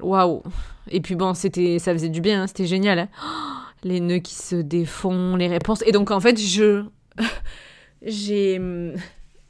Waouh! 0.00 0.42
Et 0.90 1.00
puis 1.00 1.14
bon, 1.14 1.34
c'était, 1.34 1.78
ça 1.78 1.92
faisait 1.92 2.08
du 2.10 2.20
bien, 2.20 2.42
hein, 2.42 2.46
c'était 2.46 2.66
génial. 2.66 2.98
Hein. 2.98 3.08
les 3.84 4.00
nœuds 4.00 4.18
qui 4.18 4.34
se 4.34 4.56
défont, 4.56 5.36
les 5.36 5.48
réponses. 5.48 5.82
Et 5.86 5.92
donc 5.92 6.10
en 6.10 6.20
fait, 6.20 6.38
je. 6.38 6.84
j'ai. 8.02 8.60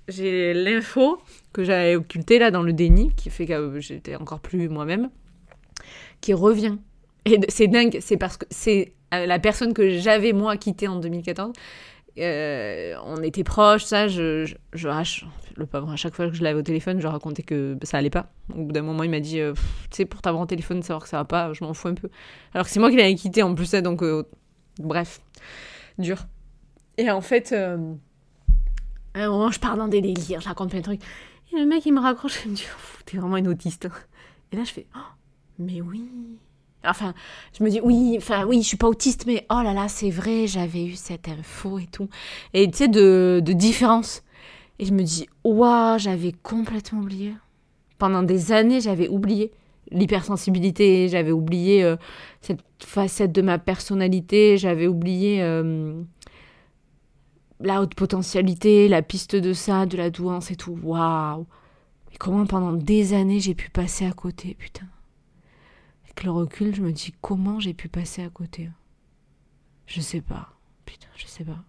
J'ai 0.08 0.52
l'info 0.52 1.18
que 1.52 1.64
j'avais 1.64 1.96
occultée 1.96 2.38
là 2.38 2.50
dans 2.50 2.62
le 2.62 2.72
déni, 2.72 3.12
qui 3.16 3.30
fait 3.30 3.46
que 3.46 3.80
j'étais 3.80 4.16
encore 4.16 4.40
plus 4.40 4.68
moi-même, 4.68 5.10
qui 6.20 6.34
revient. 6.34 6.76
Et 7.24 7.40
c'est 7.48 7.68
dingue, 7.68 7.98
c'est 8.00 8.18
parce 8.18 8.36
que 8.36 8.44
c'est 8.50 8.92
euh, 9.14 9.24
la 9.26 9.38
personne 9.38 9.72
que 9.72 9.98
j'avais 9.98 10.32
moi 10.32 10.56
quittée 10.56 10.88
en 10.88 10.96
2014 10.96 11.52
euh, 12.16 12.94
on 13.04 13.20
était 13.24 13.42
proches, 13.42 13.82
ça, 13.82 14.06
je, 14.06 14.44
je, 14.72 14.88
le 15.56 15.66
pauvre, 15.66 15.90
à 15.90 15.96
chaque 15.96 16.14
fois 16.14 16.28
que 16.28 16.34
je 16.34 16.44
l'avais 16.44 16.60
au 16.60 16.62
téléphone, 16.62 17.00
je 17.00 17.08
racontais 17.08 17.42
que 17.42 17.76
ça 17.82 17.98
allait 17.98 18.10
pas. 18.10 18.26
Au 18.54 18.62
bout 18.62 18.72
d'un 18.72 18.82
moment, 18.82 19.02
il 19.02 19.10
m'a 19.10 19.18
dit, 19.18 19.40
euh, 19.40 19.52
tu 19.90 19.96
sais, 19.96 20.04
pour 20.04 20.22
t'avoir 20.22 20.44
au 20.44 20.46
téléphone, 20.46 20.80
savoir 20.82 21.02
que 21.02 21.08
ça 21.08 21.16
va 21.16 21.24
pas, 21.24 21.52
je 21.54 21.64
m'en 21.64 21.74
fous 21.74 21.88
un 21.88 21.94
peu. 21.94 22.08
Alors 22.52 22.66
que 22.66 22.72
c'est 22.72 22.78
moi 22.78 22.90
qui 22.90 22.96
l'avais 22.96 23.16
quitté 23.16 23.42
en 23.42 23.52
plus, 23.56 23.72
donc 23.72 24.04
bref, 24.78 25.20
dur. 25.98 26.26
Et 26.98 27.10
en 27.10 27.20
fait, 27.20 27.52
à 29.14 29.24
un 29.24 29.28
moment, 29.28 29.50
je 29.50 29.60
pars 29.60 29.76
dans 29.76 29.88
des 29.88 30.00
délires, 30.00 30.40
je 30.40 30.48
raconte 30.48 30.70
plein 30.70 30.80
de 30.80 30.84
trucs. 30.84 31.02
Et 31.52 31.58
le 31.58 31.66
mec, 31.66 31.86
il 31.86 31.92
me 31.92 32.00
raccroche, 32.00 32.40
il 32.44 32.50
me 32.50 32.56
dit, 32.56 32.64
t'es 33.06 33.16
vraiment 33.16 33.36
une 33.36 33.48
autiste. 33.48 33.88
Et 34.52 34.56
là, 34.56 34.64
je 34.64 34.72
fais, 34.72 34.86
oh, 34.96 34.98
mais 35.58 35.80
oui, 35.80 36.10
Enfin, 36.86 37.14
je 37.58 37.64
me 37.64 37.70
dis, 37.70 37.80
oui, 37.82 38.14
enfin, 38.18 38.44
oui, 38.44 38.62
je 38.62 38.68
suis 38.68 38.76
pas 38.76 38.88
autiste, 38.88 39.24
mais 39.26 39.46
oh 39.50 39.60
là 39.62 39.72
là, 39.72 39.88
c'est 39.88 40.10
vrai, 40.10 40.46
j'avais 40.46 40.84
eu 40.84 40.94
cette 40.94 41.28
info 41.28 41.78
et 41.78 41.86
tout. 41.86 42.08
Et 42.52 42.70
tu 42.70 42.76
sais, 42.76 42.88
de, 42.88 43.40
de 43.42 43.52
différence. 43.52 44.22
Et 44.78 44.84
je 44.84 44.92
me 44.92 45.02
dis, 45.02 45.26
waouh, 45.44 45.98
j'avais 45.98 46.32
complètement 46.32 47.00
oublié. 47.00 47.32
Pendant 47.98 48.22
des 48.22 48.52
années, 48.52 48.80
j'avais 48.80 49.08
oublié 49.08 49.52
l'hypersensibilité, 49.90 51.08
j'avais 51.08 51.32
oublié 51.32 51.84
euh, 51.84 51.96
cette 52.40 52.60
facette 52.84 53.32
de 53.32 53.42
ma 53.42 53.58
personnalité, 53.58 54.58
j'avais 54.58 54.86
oublié 54.86 55.42
euh, 55.42 56.02
la 57.60 57.80
haute 57.80 57.94
potentialité, 57.94 58.88
la 58.88 59.02
piste 59.02 59.36
de 59.36 59.52
ça, 59.52 59.86
de 59.86 59.96
la 59.96 60.10
douance 60.10 60.50
et 60.50 60.56
tout. 60.56 60.78
Waouh! 60.82 61.46
Mais 62.10 62.16
comment 62.18 62.46
pendant 62.46 62.72
des 62.72 63.14
années 63.14 63.40
j'ai 63.40 63.54
pu 63.54 63.70
passer 63.70 64.06
à 64.06 64.12
côté, 64.12 64.54
putain 64.58 64.86
le 66.24 66.30
recul, 66.30 66.74
je 66.74 66.82
me 66.82 66.92
dis 66.92 67.14
comment 67.20 67.60
j'ai 67.60 67.74
pu 67.74 67.88
passer 67.88 68.22
à 68.22 68.28
côté. 68.28 68.70
Je 69.86 70.00
sais 70.00 70.20
pas. 70.20 70.50
Putain, 70.86 71.08
je 71.16 71.26
sais 71.26 71.44
pas. 71.44 71.62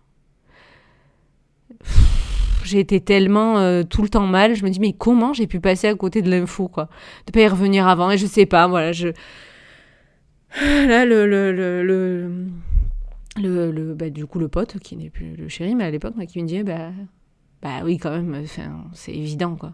J'ai 2.64 2.80
été 2.80 3.00
tellement 3.02 3.60
euh, 3.60 3.84
tout 3.84 4.02
le 4.02 4.10
temps 4.10 4.26
mal, 4.26 4.56
je 4.56 4.64
me 4.64 4.70
dis 4.70 4.80
mais 4.80 4.94
comment 4.94 5.34
j'ai 5.34 5.46
pu 5.46 5.60
passer 5.60 5.88
à 5.88 5.96
côté 5.96 6.22
de 6.22 6.30
l'info 6.30 6.68
quoi, 6.68 6.90
de 7.28 7.32
pas 7.32 7.42
y 7.42 7.48
revenir 7.48 7.88
avant 7.88 8.10
et 8.10 8.18
je 8.18 8.26
sais 8.26 8.48
pas, 8.48 8.68
voilà, 8.68 8.92
je 8.92 9.10
là 10.62 11.06
le 11.06 11.28
le 11.28 11.52
le, 11.52 11.84
le... 11.84 12.25
le, 13.38 13.94
bah, 13.94 14.10
du 14.10 14.26
coup 14.26 14.40
le 14.40 14.48
pote 14.48 14.80
qui 14.80 14.96
n'est 14.96 15.10
plus 15.10 15.36
le 15.36 15.48
chéri 15.50 15.76
mais 15.76 15.84
à 15.84 15.92
l'époque 15.92 16.14
qui 16.28 16.42
me 16.42 16.48
dit 16.48 16.64
bah 16.64 16.92
bah 17.62 17.82
oui 17.84 17.98
quand 17.98 18.12
même 18.12 18.46
c'est 18.94 19.14
évident 19.14 19.56
quoi 19.56 19.74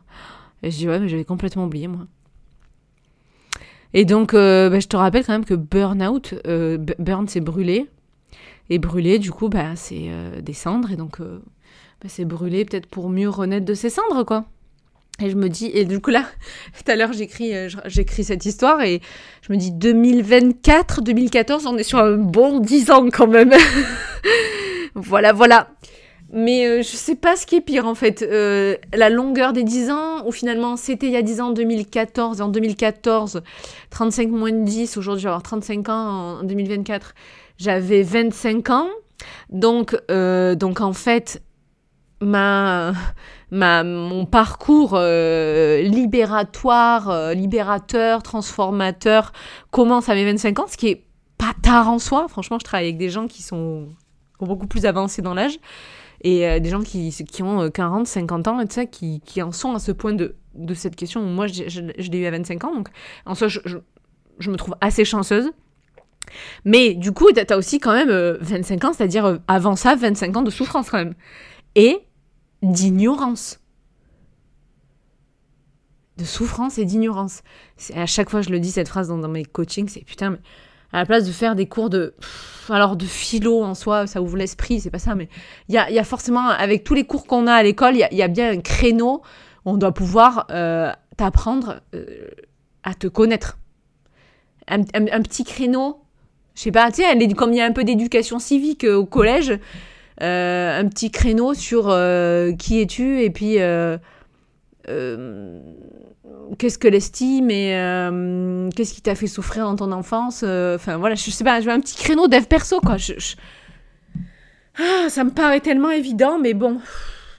je 0.63 0.69
dis 0.69 0.87
ouais 0.87 0.99
mais 0.99 1.07
j'avais 1.07 1.25
complètement 1.25 1.65
oublié 1.65 1.87
moi 1.87 2.07
et 3.93 4.05
donc, 4.05 4.33
euh, 4.33 4.69
bah, 4.69 4.79
je 4.79 4.87
te 4.87 4.95
rappelle 4.95 5.25
quand 5.25 5.33
même 5.33 5.45
que 5.45 5.53
burn-out, 5.53 6.35
euh, 6.47 6.77
burn, 6.99 7.27
c'est 7.27 7.41
brûler. 7.41 7.87
Et 8.69 8.79
brûler, 8.79 9.19
du 9.19 9.31
coup, 9.31 9.49
bah, 9.49 9.75
c'est 9.75 10.05
euh, 10.09 10.41
des 10.41 10.53
cendres. 10.53 10.91
Et 10.91 10.95
donc, 10.95 11.19
bah, 11.19 12.07
c'est 12.07 12.25
brûler 12.25 12.65
peut-être 12.65 12.87
pour 12.87 13.09
mieux 13.09 13.29
renaître 13.29 13.65
de 13.65 13.73
ces 13.73 13.89
cendres, 13.89 14.23
quoi. 14.23 14.45
Et 15.21 15.29
je 15.29 15.35
me 15.35 15.49
dis, 15.49 15.71
et 15.73 15.85
du 15.85 15.99
coup 15.99 16.11
là, 16.11 16.25
tout 16.77 16.91
à 16.91 16.95
l'heure 16.95 17.13
j'écris, 17.13 17.53
j'écris 17.85 18.23
cette 18.23 18.45
histoire 18.45 18.81
et 18.81 19.01
je 19.41 19.53
me 19.53 19.57
dis 19.57 19.71
2024, 19.71 21.01
2014, 21.01 21.65
on 21.67 21.77
est 21.77 21.83
sur 21.83 21.99
un 21.99 22.17
bon 22.17 22.59
10 22.59 22.91
ans 22.91 23.07
quand 23.11 23.27
même. 23.27 23.53
voilà, 24.95 25.33
voilà. 25.33 25.69
Mais 26.33 26.65
euh, 26.65 26.77
je 26.77 26.95
sais 26.95 27.15
pas 27.15 27.35
ce 27.35 27.45
qui 27.45 27.57
est 27.57 27.61
pire 27.61 27.85
en 27.85 27.95
fait. 27.95 28.21
Euh, 28.21 28.77
la 28.93 29.09
longueur 29.09 29.51
des 29.51 29.63
10 29.63 29.91
ans, 29.91 30.25
ou 30.25 30.31
finalement 30.31 30.77
c'était 30.77 31.07
il 31.07 31.11
y 31.11 31.17
a 31.17 31.21
10 31.21 31.41
ans, 31.41 31.47
en 31.47 31.51
2014, 31.51 32.39
et 32.39 32.43
en 32.43 32.47
2014, 32.47 33.41
35 33.89 34.29
moins 34.29 34.51
de 34.51 34.63
10, 34.63 34.95
aujourd'hui 34.97 35.27
avoir 35.27 35.43
35 35.43 35.89
ans 35.89 36.39
en 36.39 36.43
2024, 36.43 37.13
j'avais 37.57 38.01
25 38.01 38.69
ans. 38.69 38.87
Donc, 39.49 39.97
euh, 40.09 40.55
donc 40.55 40.79
en 40.79 40.93
fait, 40.93 41.41
ma, 42.21 42.93
ma, 43.51 43.83
mon 43.83 44.25
parcours 44.25 44.97
libératoire, 44.97 47.33
libérateur, 47.33 48.23
transformateur 48.23 49.33
commence 49.69 50.09
à 50.09 50.15
mes 50.15 50.25
25 50.25 50.59
ans, 50.59 50.65
ce 50.67 50.77
qui 50.77 50.87
est 50.87 51.03
pas 51.37 51.53
tard 51.61 51.89
en 51.89 51.99
soi. 51.99 52.27
Franchement, 52.27 52.57
je 52.59 52.65
travaille 52.65 52.87
avec 52.87 52.97
des 52.97 53.09
gens 53.09 53.27
qui 53.27 53.43
sont 53.43 53.89
beaucoup 54.39 54.67
plus 54.67 54.85
avancés 54.85 55.21
dans 55.21 55.33
l'âge 55.33 55.59
et 56.23 56.47
euh, 56.47 56.59
des 56.59 56.69
gens 56.69 56.81
qui, 56.81 57.13
ont 57.41 57.69
40, 57.69 58.01
euh, 58.01 58.05
50 58.05 58.47
ans 58.47 58.59
et 58.59 58.67
tout 58.67 58.73
ça, 58.73 58.85
qui, 58.85 59.21
qui 59.21 59.41
en 59.41 59.51
sont 59.51 59.73
à 59.73 59.79
ce 59.79 59.91
point 59.91 60.13
de, 60.13 60.35
de 60.55 60.73
cette 60.73 60.95
question. 60.95 61.21
Moi, 61.21 61.47
je, 61.47 61.63
je, 61.67 62.11
l'ai 62.11 62.19
eu 62.19 62.25
à 62.25 62.31
25 62.31 62.63
ans, 62.63 62.75
donc 62.75 62.89
en 63.25 63.35
soi, 63.35 63.47
je, 63.47 63.59
je, 64.39 64.51
me 64.51 64.55
trouve 64.55 64.75
assez 64.81 65.05
chanceuse. 65.05 65.51
Mais 66.63 66.93
du 66.93 67.11
coup, 67.11 67.27
tu 67.33 67.41
as 67.41 67.57
aussi 67.57 67.79
quand 67.79 67.93
même 67.93 68.37
25 68.41 68.83
euh, 68.83 68.87
ans, 68.87 68.93
c'est-à-dire 68.93 69.39
avant 69.47 69.75
ça, 69.75 69.95
25 69.95 70.37
ans 70.37 70.41
de 70.43 70.51
souffrance 70.51 70.89
quand 70.89 70.99
même. 70.99 71.15
Et 71.75 71.99
d'ignorance. 72.61 73.59
De 76.17 76.23
souffrance 76.23 76.77
et 76.77 76.85
d'ignorance. 76.85 77.41
À 77.95 78.05
chaque 78.05 78.29
fois, 78.29 78.41
je 78.41 78.49
le 78.49 78.59
dis 78.59 78.71
cette 78.71 78.87
phrase 78.87 79.07
dans, 79.07 79.27
mes 79.27 79.45
coachings, 79.45 79.87
c'est 79.87 80.03
putain, 80.03 80.31
mais 80.31 80.39
à 80.93 80.99
la 80.99 81.05
place 81.05 81.25
de 81.25 81.31
faire 81.31 81.55
des 81.55 81.67
cours 81.67 81.89
de 81.89 82.13
alors 82.69 82.95
de 82.95 83.05
philo 83.05 83.63
en 83.63 83.75
soi 83.75 84.07
ça 84.07 84.21
ouvre 84.21 84.37
l'esprit 84.37 84.81
c'est 84.81 84.89
pas 84.89 84.99
ça 84.99 85.15
mais 85.15 85.29
il 85.67 85.75
y 85.75 85.77
a, 85.77 85.89
y 85.89 85.99
a, 85.99 86.03
forcément 86.03 86.47
avec 86.47 86.83
tous 86.83 86.93
les 86.93 87.05
cours 87.05 87.25
qu'on 87.25 87.47
a 87.47 87.53
à 87.53 87.63
l'école 87.63 87.95
il 87.95 88.07
y, 88.11 88.21
a, 88.21 88.27
bien 88.27 88.51
un 88.51 88.59
créneau 88.59 89.21
où 89.65 89.71
on 89.71 89.77
doit 89.77 89.93
pouvoir 89.93 90.47
euh, 90.51 90.91
t'apprendre 91.17 91.81
euh, 91.93 92.27
à 92.83 92.93
te 92.93 93.07
connaître. 93.07 93.57
Un, 94.67 94.83
petit 94.83 95.43
créneau, 95.43 96.01
je 96.55 96.61
sais 96.61 96.71
pas, 96.71 96.91
tu 96.91 97.01
sais, 97.01 97.33
comme 97.33 97.51
il 97.51 97.57
y 97.57 97.61
a 97.61 97.65
un 97.65 97.73
peu 97.73 97.83
d'éducation 97.83 98.39
civique 98.39 98.85
au 98.85 99.05
collège, 99.05 99.59
un 100.21 100.87
petit 100.87 101.11
créneau 101.11 101.53
sur 101.53 101.85
qui 102.57 102.81
es-tu 102.81 103.21
et 103.21 103.29
puis 103.29 103.57
qu'est-ce 106.57 106.77
que 106.77 106.87
l'estime 106.87 107.49
et 107.49 107.75
euh, 107.75 108.69
qu'est-ce 108.75 108.93
qui 108.93 109.01
t'a 109.01 109.15
fait 109.15 109.27
souffrir 109.27 109.65
dans 109.65 109.75
ton 109.75 109.91
enfance. 109.91 110.43
Euh, 110.45 110.75
enfin 110.75 110.97
voilà, 110.97 111.15
je 111.15 111.29
sais 111.29 111.43
pas, 111.43 111.59
je 111.61 111.65
veux 111.65 111.71
un 111.71 111.79
petit 111.79 111.95
créneau 111.95 112.27
dev 112.27 112.43
perso 112.43 112.79
quoi. 112.79 112.97
Ah, 114.79 115.09
ça 115.09 115.23
me 115.23 115.31
paraît 115.31 115.59
tellement 115.59 115.91
évident, 115.91 116.39
mais 116.39 116.53
bon, 116.53 116.79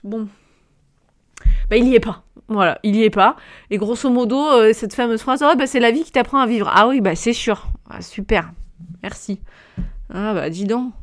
bon, 0.03 0.27
bah 1.69 1.77
il 1.77 1.87
y 1.87 1.95
est 1.95 1.99
pas. 1.99 2.23
Voilà, 2.47 2.79
il 2.83 2.95
y 2.95 3.03
est 3.03 3.09
pas. 3.09 3.35
Et 3.71 3.77
grosso 3.77 4.09
modo, 4.09 4.37
euh, 4.37 4.73
cette 4.73 4.93
fameuse 4.93 5.21
phrase, 5.21 5.43
oh, 5.43 5.55
bah, 5.57 5.65
c'est 5.65 5.79
la 5.79 5.91
vie 5.91 6.03
qui 6.03 6.11
t'apprend 6.11 6.39
à 6.39 6.45
vivre. 6.45 6.69
Ah 6.71 6.87
oui, 6.87 7.01
bah 7.01 7.15
c'est 7.15 7.33
sûr. 7.33 7.67
Ah, 7.89 8.01
super. 8.01 8.51
Merci. 9.01 9.39
Ah 10.13 10.33
bah 10.33 10.49
dis 10.49 10.65
donc. 10.65 10.93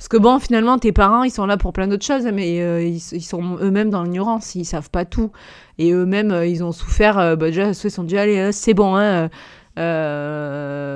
Parce 0.00 0.08
que 0.08 0.16
bon, 0.16 0.38
finalement, 0.38 0.78
tes 0.78 0.92
parents, 0.92 1.24
ils 1.24 1.30
sont 1.30 1.44
là 1.44 1.58
pour 1.58 1.74
plein 1.74 1.86
d'autres 1.86 2.06
choses, 2.06 2.26
mais 2.32 2.62
euh, 2.62 2.82
ils, 2.82 3.00
sont 3.00 3.58
eux-mêmes 3.60 3.90
dans 3.90 4.02
l'ignorance, 4.02 4.54
ils 4.54 4.64
savent 4.64 4.88
pas 4.88 5.04
tout. 5.04 5.30
Et 5.76 5.92
eux-mêmes, 5.92 6.30
euh, 6.30 6.46
ils 6.46 6.64
ont 6.64 6.72
souffert, 6.72 7.18
euh, 7.18 7.36
bah, 7.36 7.48
déjà, 7.48 7.68
ils 7.68 7.90
sont 7.90 8.04
dit, 8.04 8.16
allez, 8.16 8.50
c'est 8.50 8.72
bon, 8.72 8.96
hein, 8.96 9.28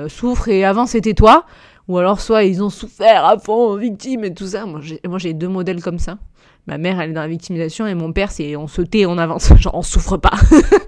souffre 0.09 0.47
et 0.47 0.65
avant 0.65 0.87
c'était 0.87 1.13
toi. 1.13 1.45
Ou 1.87 1.99
alors, 1.99 2.19
soit 2.19 2.45
ils 2.45 2.63
ont 2.63 2.71
souffert 2.71 3.25
à 3.25 3.37
fond, 3.37 3.75
victime 3.75 4.23
et 4.23 4.33
tout 4.33 4.47
ça. 4.47 4.65
Moi, 4.65 4.81
j'ai 5.19 5.33
deux 5.33 5.49
modèles 5.49 5.83
comme 5.83 5.99
ça. 5.99 6.17
Ma 6.65 6.79
mère, 6.79 6.99
elle 6.99 7.11
est 7.11 7.13
dans 7.13 7.21
la 7.21 7.27
victimisation 7.27 7.85
et 7.85 7.93
mon 7.93 8.11
père, 8.11 8.31
c'est 8.31 8.55
on 8.55 8.65
se 8.65 8.81
tait, 8.81 9.05
on 9.05 9.19
avance. 9.19 9.53
Genre, 9.59 9.75
on 9.75 9.83
souffre 9.83 10.17
pas. 10.17 10.33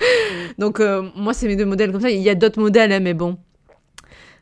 Donc, 0.57 0.81
moi, 1.15 1.35
c'est 1.35 1.45
mes 1.45 1.55
deux 1.55 1.65
modèles 1.65 1.91
comme 1.91 2.01
ça. 2.01 2.09
Il 2.09 2.23
y 2.23 2.31
a 2.31 2.35
d'autres 2.35 2.59
modèles, 2.59 2.91
hein, 2.93 2.99
mais 2.99 3.13
bon 3.13 3.37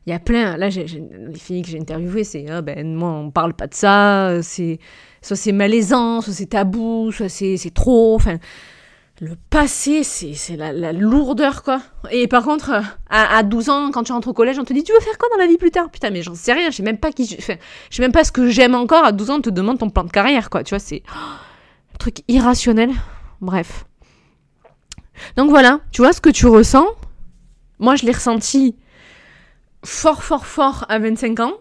il 0.06 0.12
y 0.12 0.14
a 0.14 0.20
plein. 0.20 0.58
Là, 0.58 0.70
les 0.70 1.40
filles 1.40 1.64
que 1.64 1.70
j'ai 1.70 1.80
interviewées, 1.80 2.24
c'est 2.24 2.46
ah, 2.50 2.62
ben 2.62 2.96
moi 2.96 3.10
on 3.10 3.32
parle 3.32 3.54
pas 3.54 3.68
de 3.68 3.74
ça. 3.74 4.42
C'est 4.42 4.80
soit 5.22 5.36
c'est 5.36 5.52
malaisant, 5.52 6.22
soit 6.22 6.34
c'est 6.34 6.48
tabou, 6.48 7.12
soit 7.12 7.30
c'est 7.30 7.74
trop. 7.74 8.16
Enfin, 8.16 8.38
le 9.20 9.36
passé, 9.50 10.04
c'est 10.04 10.58
la, 10.58 10.74
la, 10.74 10.94
lourdeur 10.94 11.64
quoi. 11.64 11.82
Et 12.12 12.28
par 12.28 12.44
contre, 12.44 12.70
à, 13.10 13.38
à, 13.38 13.44
12 13.44 13.70
ans, 13.70 13.92
quand 13.92 14.04
tu 14.04 14.12
rentres 14.12 14.28
au 14.28 14.34
collège, 14.34 14.60
on 14.60 14.66
te 14.66 14.74
dit 14.74 14.84
tu 14.84 14.94
veux 14.94 15.00
faire 15.00 15.18
quoi 15.18 15.28
dans 15.32 15.42
la 15.42 15.48
vie 15.48 15.58
plus 15.58 15.72
tard? 15.72 15.90
Putain, 15.90 16.12
mais 16.12 16.22
j'en 16.22 16.36
sais 16.36 16.54
rien. 16.54 16.70
Je 16.70 16.78
sais 16.78 16.84
même 16.84 16.98
pas 17.00 17.12
qui. 17.12 17.26
Sais 17.26 17.58
même 18.00 18.12
pas 18.12 18.24
ce 18.24 18.32
que 18.32 18.50
j'aime 18.50 18.76
encore. 18.76 19.06
À 19.06 19.12
12 19.12 19.30
ans, 19.32 19.36
on 19.38 19.42
te 19.42 19.50
demande 19.50 19.80
ton 19.80 19.90
plan 19.90 20.04
de 20.04 20.12
carrière 20.12 20.50
quoi. 20.52 20.64
Tu 20.64 20.70
vois, 20.70 20.80
c'est 20.80 21.02
un 21.94 21.98
truc 21.98 22.18
irrationnel. 22.28 22.92
Bref. 23.42 23.86
Donc 25.36 25.50
voilà, 25.50 25.80
tu 25.92 26.02
vois 26.02 26.14
ce 26.14 26.22
que 26.22 26.30
tu 26.30 26.46
ressens? 26.46 26.88
Moi, 27.80 27.96
je 27.96 28.06
l'ai 28.06 28.12
ressenti 28.12 28.76
fort, 29.86 30.24
fort, 30.24 30.46
fort 30.46 30.86
à 30.90 31.00
25 31.00 31.40
ans. 31.40 31.54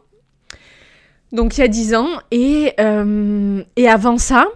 Donc 1.32 1.58
il 1.58 1.60
y 1.60 1.64
a 1.64 1.68
10 1.68 1.94
ans. 1.94 2.08
Et, 2.30 2.72
euh, 2.80 3.62
et 3.76 3.88
avant 3.88 4.18
ça, 4.18 4.46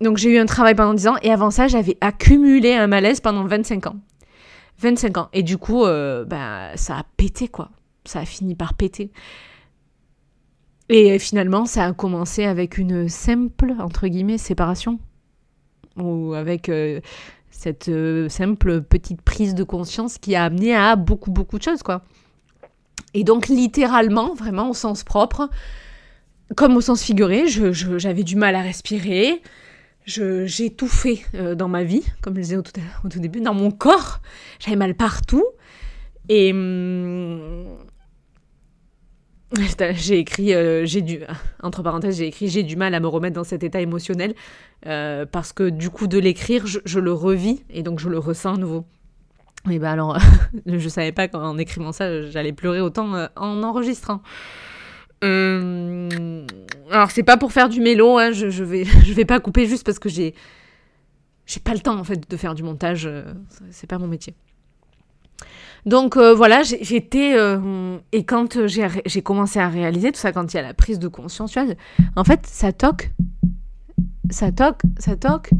donc 0.00 0.16
j'ai 0.16 0.30
eu 0.30 0.38
un 0.38 0.46
travail 0.46 0.74
pendant 0.74 0.94
10 0.94 1.08
ans. 1.08 1.16
Et 1.22 1.30
avant 1.30 1.50
ça, 1.50 1.68
j'avais 1.68 1.98
accumulé 2.00 2.74
un 2.74 2.86
malaise 2.86 3.20
pendant 3.20 3.44
25 3.44 3.88
ans. 3.88 3.96
25 4.78 5.18
ans. 5.18 5.28
Et 5.32 5.42
du 5.42 5.58
coup, 5.58 5.84
euh, 5.84 6.24
bah, 6.24 6.76
ça 6.76 6.98
a 6.98 7.02
pété, 7.16 7.48
quoi. 7.48 7.70
Ça 8.04 8.20
a 8.20 8.24
fini 8.24 8.54
par 8.54 8.74
péter. 8.74 9.10
Et 10.88 11.18
finalement, 11.18 11.66
ça 11.66 11.86
a 11.86 11.92
commencé 11.92 12.44
avec 12.44 12.78
une 12.78 13.08
simple, 13.08 13.74
entre 13.80 14.06
guillemets, 14.06 14.38
séparation. 14.38 15.00
Ou 15.96 16.34
avec 16.34 16.68
euh, 16.68 17.00
cette 17.50 17.90
simple 18.28 18.82
petite 18.82 19.22
prise 19.22 19.54
de 19.54 19.64
conscience 19.64 20.18
qui 20.18 20.36
a 20.36 20.44
amené 20.44 20.76
à 20.76 20.94
beaucoup, 20.94 21.32
beaucoup 21.32 21.58
de 21.58 21.64
choses, 21.64 21.82
quoi. 21.82 22.02
Et 23.14 23.24
donc 23.24 23.48
littéralement, 23.48 24.34
vraiment 24.34 24.70
au 24.70 24.74
sens 24.74 25.04
propre, 25.04 25.48
comme 26.54 26.76
au 26.76 26.80
sens 26.80 27.02
figuré, 27.02 27.44
j'avais 27.46 28.22
du 28.22 28.36
mal 28.36 28.54
à 28.54 28.62
respirer, 28.62 29.42
j'étouffais 30.06 31.20
euh, 31.34 31.54
dans 31.54 31.68
ma 31.68 31.82
vie, 31.82 32.04
comme 32.22 32.36
je 32.36 32.40
disais 32.40 32.56
au 32.56 32.62
tout, 32.62 32.72
tout 33.10 33.18
début, 33.18 33.40
dans 33.40 33.54
mon 33.54 33.70
corps, 33.70 34.20
j'avais 34.60 34.76
mal 34.76 34.94
partout. 34.94 35.44
Et 36.28 36.52
hum, 36.52 37.76
j'ai 39.94 40.18
écrit, 40.18 40.54
euh, 40.54 40.84
j'ai 40.84 41.02
dû, 41.02 41.20
entre 41.62 41.82
parenthèses, 41.82 42.18
j'ai 42.18 42.26
écrit, 42.26 42.48
j'ai 42.48 42.62
du 42.62 42.76
mal 42.76 42.94
à 42.94 43.00
me 43.00 43.06
remettre 43.06 43.36
dans 43.36 43.44
cet 43.44 43.62
état 43.62 43.80
émotionnel 43.80 44.34
euh, 44.86 45.24
parce 45.26 45.52
que 45.52 45.68
du 45.68 45.90
coup 45.90 46.06
de 46.06 46.18
l'écrire, 46.18 46.66
je, 46.66 46.80
je, 46.84 46.98
le 46.98 47.12
revis 47.12 47.62
et 47.70 47.82
donc 47.82 48.00
je 48.00 48.08
le 48.08 48.18
ressens 48.18 48.54
à 48.54 48.58
nouveau. 48.58 48.84
Et 49.70 49.78
bah 49.78 49.92
alors, 49.92 50.18
je 50.66 50.88
savais 50.88 51.12
pas 51.12 51.28
qu'en 51.28 51.58
écrivant 51.58 51.92
ça, 51.92 52.30
j'allais 52.30 52.52
pleurer 52.52 52.80
autant 52.80 53.14
euh, 53.14 53.26
en 53.36 53.62
enregistrant. 53.62 54.22
Euh, 55.24 56.46
alors 56.90 57.10
c'est 57.10 57.22
pas 57.22 57.36
pour 57.36 57.52
faire 57.52 57.68
du 57.68 57.80
mélo, 57.80 58.18
hein, 58.18 58.32
je, 58.32 58.50
je, 58.50 58.62
vais 58.62 58.84
je 59.04 59.12
vais 59.12 59.24
pas 59.24 59.40
couper 59.40 59.66
juste 59.66 59.84
parce 59.84 59.98
que 59.98 60.10
j'ai 60.10 60.34
j'ai 61.46 61.60
pas 61.60 61.72
le 61.72 61.80
temps 61.80 61.98
en 61.98 62.04
fait 62.04 62.28
de 62.28 62.36
faire 62.36 62.54
du 62.54 62.62
montage, 62.62 63.06
euh, 63.06 63.24
c'est 63.70 63.86
pas 63.86 63.98
mon 63.98 64.08
métier. 64.08 64.34
Donc 65.86 66.16
voilà, 66.16 66.64
j'étais 66.64 67.36
et 68.10 68.24
quand 68.24 68.66
j'ai 68.66 69.22
commencé 69.22 69.60
à 69.60 69.68
réaliser 69.68 70.10
tout 70.10 70.18
ça, 70.18 70.32
quand 70.32 70.52
il 70.52 70.56
y 70.56 70.58
a 70.58 70.62
la 70.62 70.74
prise 70.74 70.98
de 70.98 71.06
conscience, 71.06 71.52
tu 71.52 71.60
vois, 71.60 71.72
en 72.16 72.24
fait 72.24 72.44
ça 72.44 72.72
toque, 72.72 73.12
ça 74.28 74.50
toque, 74.50 74.80
ça 74.98 75.14
toque. 75.14 75.50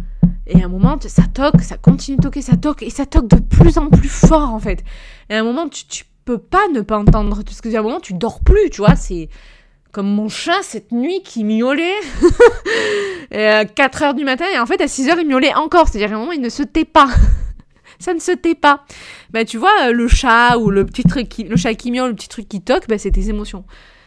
Et 0.47 0.63
à 0.63 0.67
un 0.67 0.69
moment, 0.69 0.97
ça 1.01 1.25
toque, 1.33 1.61
ça 1.61 1.77
continue 1.77 2.17
de 2.17 2.23
toquer, 2.23 2.41
ça 2.41 2.57
toque, 2.57 2.83
et 2.83 2.91
ça 2.91 3.05
toque 3.05 3.29
de 3.29 3.41
plus 3.41 3.79
en 3.79 3.89
plus 3.89 4.09
fort, 4.09 4.51
en 4.53 4.61
fait. 4.61 4.85
Et 5.29 5.35
à 5.35 5.41
un 5.41 5.43
moment, 5.43 5.69
tu, 5.69 5.87
tu 5.87 6.05
peux 6.25 6.39
pas 6.39 6.69
ne 6.73 6.81
pas 6.83 6.99
entendre, 6.99 7.43
parce 7.43 7.61
que 7.61 7.75
à 7.75 7.81
un 7.81 7.83
moment, 7.83 8.01
tu 8.01 8.15
dors 8.15 8.41
plus, 8.41 8.71
tu 8.71 8.79
vois, 8.79 8.95
c'est 8.95 9.29
comme 9.91 10.09
mon 10.09 10.29
chat 10.29 10.63
cette 10.63 10.93
nuit 10.93 11.23
qui 11.25 11.43
miaulait 11.43 11.95
à 13.33 13.65
4 13.65 14.03
heures 14.03 14.15
du 14.15 14.25
matin, 14.25 14.45
et 14.55 14.59
en 14.59 14.67
fait, 14.67 14.81
à 14.81 14.89
6 14.89 15.09
heures, 15.09 15.19
il 15.19 15.27
miaulait 15.27 15.55
encore, 15.55 15.89
c'est-à-dire 15.89 16.13
à 16.13 16.17
un 16.17 16.21
moment, 16.21 16.33
il 16.33 16.41
ne 16.41 16.49
se 16.49 16.63
tait 16.63 16.85
pas. 16.85 17.09
ça 17.99 18.15
ne 18.15 18.21
se 18.21 18.33
tait 18.33 18.55
pas. 18.55 18.85
Bah, 19.31 19.45
tu 19.45 19.59
vois, 19.59 19.91
le 19.91 20.07
chat, 20.07 20.59
ou 20.59 20.71
le 20.71 20.87
petit 20.87 21.03
truc 21.03 21.29
qui, 21.29 21.45
le 21.45 21.57
chat 21.57 21.75
qui 21.75 21.91
miaule, 21.91 22.11
le 22.11 22.15
petit 22.15 22.29
truc 22.29 22.49
qui 22.49 22.61
toque, 22.61 22.87
bah, 22.89 22.99
c'est 22.99 23.11
tes 23.11 23.31
émotions. 23.31 23.65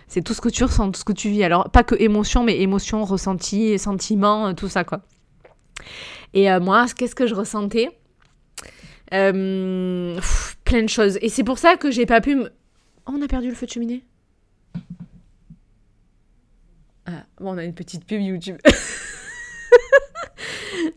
C'est 0.07 0.21
tout 0.21 0.33
ce 0.33 0.41
que 0.41 0.49
tu 0.49 0.63
ressens, 0.63 0.91
tout 0.91 0.99
ce 0.99 1.05
que 1.05 1.13
tu 1.13 1.29
vis. 1.29 1.43
Alors, 1.43 1.69
pas 1.69 1.83
que 1.83 1.95
émotions, 1.95 2.43
mais 2.43 2.61
émotions, 2.61 3.03
ressentis, 3.03 3.77
sentiments, 3.77 4.53
tout 4.53 4.69
ça, 4.69 4.83
quoi. 4.83 5.01
Et 6.33 6.51
euh, 6.51 6.59
moi, 6.59 6.85
qu'est-ce 6.95 7.15
que 7.15 7.27
je 7.27 7.35
ressentais? 7.35 7.89
Euh, 9.13 10.19
Plein 10.63 10.83
de 10.83 10.89
choses. 10.89 11.17
Et 11.21 11.29
c'est 11.29 11.43
pour 11.43 11.57
ça 11.57 11.77
que 11.77 11.91
j'ai 11.91 12.05
pas 12.05 12.21
pu. 12.21 12.39
Oh, 12.39 12.47
on 13.07 13.21
a 13.21 13.27
perdu 13.27 13.49
le 13.49 13.55
feu 13.55 13.65
de 13.65 13.71
cheminée 13.71 14.03
ah, 17.05 17.23
bon, 17.39 17.55
on 17.55 17.57
a 17.57 17.63
une 17.63 17.73
petite 17.73 18.05
pub 18.05 18.21
YouTube. 18.21 18.57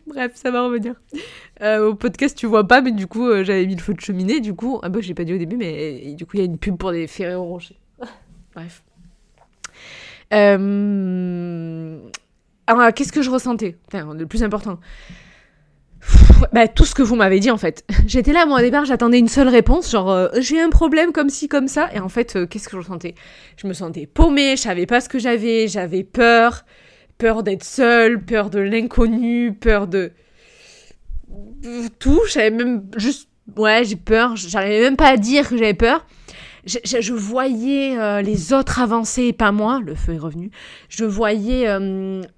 Bref, 0.05 0.33
ça 0.35 0.51
va 0.51 0.61
revenir. 0.61 0.93
Euh, 1.61 1.89
au 1.89 1.95
podcast, 1.95 2.37
tu 2.37 2.45
vois 2.45 2.67
pas, 2.67 2.81
mais 2.81 2.91
du 2.91 3.07
coup, 3.07 3.31
j'avais 3.43 3.65
mis 3.65 3.75
le 3.75 3.81
feu 3.81 3.95
de 3.95 3.99
cheminée. 3.99 4.39
Du 4.39 4.53
coup, 4.53 4.79
ah 4.83 4.89
bah, 4.89 4.99
j'ai 5.01 5.15
pas 5.15 5.23
dit 5.23 5.33
au 5.33 5.39
début, 5.39 5.57
mais 5.57 6.13
du 6.13 6.27
coup, 6.27 6.37
il 6.37 6.41
y 6.41 6.43
a 6.43 6.45
une 6.45 6.59
pub 6.59 6.77
pour 6.77 6.91
des 6.91 7.07
Ferrero 7.07 7.45
Rocher. 7.45 7.79
Bref. 8.53 8.83
Alors, 10.29 10.51
qu'est-ce 12.93 13.11
que 13.11 13.23
je 13.23 13.31
ressentais? 13.31 13.79
Enfin, 13.87 14.13
le 14.13 14.27
plus 14.27 14.43
important 14.43 14.79
bah, 16.51 16.67
tout 16.67 16.85
ce 16.85 16.93
que 16.95 17.01
vous 17.01 17.15
m'avez 17.15 17.39
dit 17.39 17.51
en 17.51 17.57
fait. 17.57 17.85
J'étais 18.07 18.33
là, 18.33 18.45
moi 18.45 18.59
au 18.59 18.61
départ, 18.61 18.85
j'attendais 18.85 19.19
une 19.19 19.27
seule 19.27 19.47
réponse, 19.47 19.91
genre 19.91 20.11
euh, 20.11 20.27
j'ai 20.39 20.61
un 20.61 20.69
problème 20.69 21.11
comme 21.11 21.29
ci, 21.29 21.47
comme 21.47 21.67
ça. 21.67 21.89
Et 21.93 21.99
en 21.99 22.09
fait, 22.09 22.35
euh, 22.35 22.45
qu'est-ce 22.45 22.67
que 22.67 22.73
je 22.73 22.77
ressentais? 22.77 23.15
Je 23.57 23.67
me 23.67 23.73
sentais 23.73 24.05
paumée, 24.05 24.55
je 24.55 24.61
savais 24.61 24.85
pas 24.85 25.01
ce 25.01 25.09
que 25.09 25.19
j'avais, 25.19 25.67
j'avais 25.67 26.03
peur, 26.03 26.65
peur 27.17 27.43
d'être 27.43 27.63
seule, 27.63 28.23
peur 28.23 28.49
de 28.49 28.59
l'inconnu, 28.59 29.53
peur 29.53 29.87
de. 29.87 30.11
Tout, 31.99 32.21
j'avais 32.29 32.51
même 32.51 32.83
juste. 32.97 33.29
Ouais, 33.57 33.83
j'ai 33.83 33.97
peur, 33.97 34.35
j'arrivais 34.37 34.81
même 34.81 34.95
pas 34.95 35.09
à 35.09 35.17
dire 35.17 35.49
que 35.49 35.57
j'avais 35.57 35.73
peur. 35.73 36.05
Je, 36.65 37.11
voyais 37.11 37.97
euh, 37.99 38.21
les 38.21 38.53
autres 38.53 38.79
avancer 38.79 39.33
pas 39.33 39.51
moi, 39.51 39.81
le 39.85 39.95
feu 39.95 40.13
est 40.13 40.17
revenu. 40.17 40.49
Je 40.87 41.03
voyais 41.03 41.67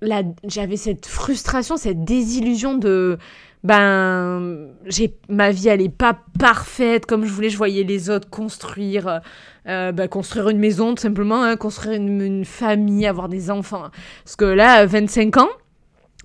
la, 0.01 0.23
j'avais 0.47 0.77
cette 0.77 1.05
frustration, 1.05 1.77
cette 1.77 2.03
désillusion 2.03 2.75
de 2.75 3.19
ben 3.65 4.67
j'ai 4.85 5.15
ma 5.27 5.49
vie 5.49 5.69
elle 5.69 5.81
est 5.81 5.89
pas 5.89 6.19
parfaite 6.37 7.05
comme 7.07 7.25
je 7.25 7.33
voulais. 7.33 7.49
Je 7.49 7.57
voyais 7.57 7.83
les 7.83 8.11
autres 8.11 8.29
construire 8.29 9.21
euh, 9.67 9.91
ben, 9.91 10.07
construire 10.07 10.49
une 10.49 10.59
maison 10.59 10.93
tout 10.93 11.01
simplement 11.01 11.43
hein, 11.43 11.55
construire 11.55 11.99
une, 11.99 12.45
famille 12.45 13.07
avoir 13.07 13.27
des 13.27 13.49
enfants. 13.49 13.89
Parce 14.23 14.35
que 14.35 14.45
là 14.45 14.85
25 14.85 15.37
ans 15.37 15.49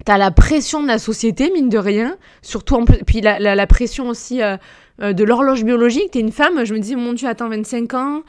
t'as 0.05 0.19
la 0.19 0.31
pression 0.31 0.83
de 0.83 0.87
la 0.87 0.99
société 0.99 1.51
mine 1.51 1.71
de 1.71 1.79
rien. 1.79 2.17
Surtout 2.43 2.85
puis 3.07 3.23
la, 3.23 3.67
pression 3.67 4.09
aussi 4.09 4.43
euh, 4.43 4.57
euh, 5.01 5.15
de 5.15 5.25
l'horloge 5.25 5.65
biologique. 5.65 6.11
T'es 6.13 6.21
une 6.21 6.33
femme 6.33 6.65
je 6.65 6.75
me 6.75 6.79
dis 6.79 6.95
mon 6.95 7.15
dieu 7.15 7.27
attends 7.27 7.49
25 7.49 7.95
ans 7.95 8.23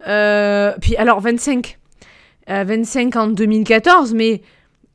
puis 0.00 0.96
alors 0.96 1.20
25 1.20 1.78
25 2.48 3.16
en 3.16 3.28
2014 3.28 4.12
mais 4.12 4.42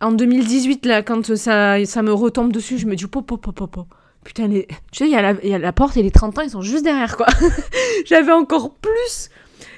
en 0.04 0.12
2018, 0.12 0.86
là, 0.86 1.02
quand 1.02 1.36
ça, 1.36 1.84
ça 1.86 2.02
me 2.02 2.14
retombe 2.14 2.52
dessus, 2.52 2.78
je 2.78 2.86
me 2.86 2.96
dis, 2.96 3.08
pop, 3.08 3.26
pop, 3.26 3.42
pop, 3.42 3.72
pop. 3.72 3.88
putain, 4.24 4.48
les... 4.48 4.68
tu 4.92 5.00
sais, 5.00 5.06
il 5.06 5.10
y, 5.10 5.48
y 5.50 5.54
a 5.54 5.60
la 5.60 5.74
porte 5.74 5.98
et 5.98 6.04
les 6.04 6.12
30 6.12 6.38
ans, 6.38 6.42
ils 6.42 6.50
sont 6.50 6.62
juste 6.62 6.84
derrière, 6.84 7.18
quoi. 7.18 7.28
j'avais 8.06 8.32
encore 8.32 8.76
plus. 8.76 9.30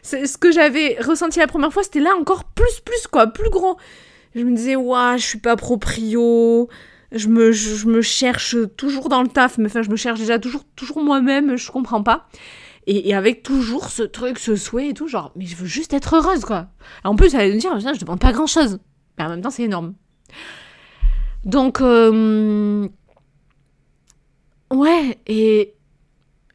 Ce 0.03 0.37
que 0.37 0.51
j'avais 0.51 0.97
ressenti 1.01 1.39
la 1.39 1.47
première 1.47 1.73
fois, 1.73 1.83
c'était 1.83 1.99
là 1.99 2.15
encore 2.19 2.43
plus, 2.43 2.81
plus, 2.83 3.07
quoi, 3.07 3.27
plus 3.27 3.49
gros. 3.49 3.77
Je 4.35 4.43
me 4.43 4.55
disais, 4.55 4.75
ouah, 4.75 5.17
je 5.17 5.25
suis 5.25 5.39
pas 5.39 5.55
proprio. 5.55 6.69
Je 7.11 7.27
me, 7.27 7.51
je, 7.51 7.87
me 7.87 8.01
cherche 8.01 8.55
toujours 8.75 9.09
dans 9.09 9.21
le 9.21 9.29
taf, 9.29 9.57
mais 9.57 9.67
enfin, 9.67 9.81
je 9.81 9.89
me 9.89 9.95
cherche 9.95 10.19
déjà 10.19 10.37
toujours, 10.37 10.63
toujours 10.75 11.01
moi-même, 11.01 11.55
je 11.55 11.71
comprends 11.71 12.03
pas. 12.03 12.27
Et, 12.87 13.15
avec 13.15 13.41
toujours 13.41 13.89
ce 13.89 14.03
truc, 14.03 14.37
ce 14.37 14.55
souhait 14.55 14.89
et 14.89 14.93
tout, 14.93 15.07
genre, 15.07 15.31
mais 15.35 15.45
je 15.45 15.55
veux 15.55 15.65
juste 15.65 15.93
être 15.93 16.15
heureuse, 16.15 16.45
quoi. 16.45 16.67
En 17.03 17.15
plus, 17.15 17.33
elle 17.33 17.41
allait 17.41 17.55
me 17.55 17.59
dire, 17.59 17.79
je 17.79 17.99
demande 17.99 18.19
pas 18.19 18.31
grand 18.31 18.47
chose. 18.47 18.79
Mais 19.17 19.23
en 19.23 19.29
même 19.29 19.41
temps, 19.41 19.49
c'est 19.49 19.63
énorme. 19.63 19.95
Donc, 21.43 21.79
euh, 21.81 22.87
ouais, 24.71 25.19
et 25.27 25.75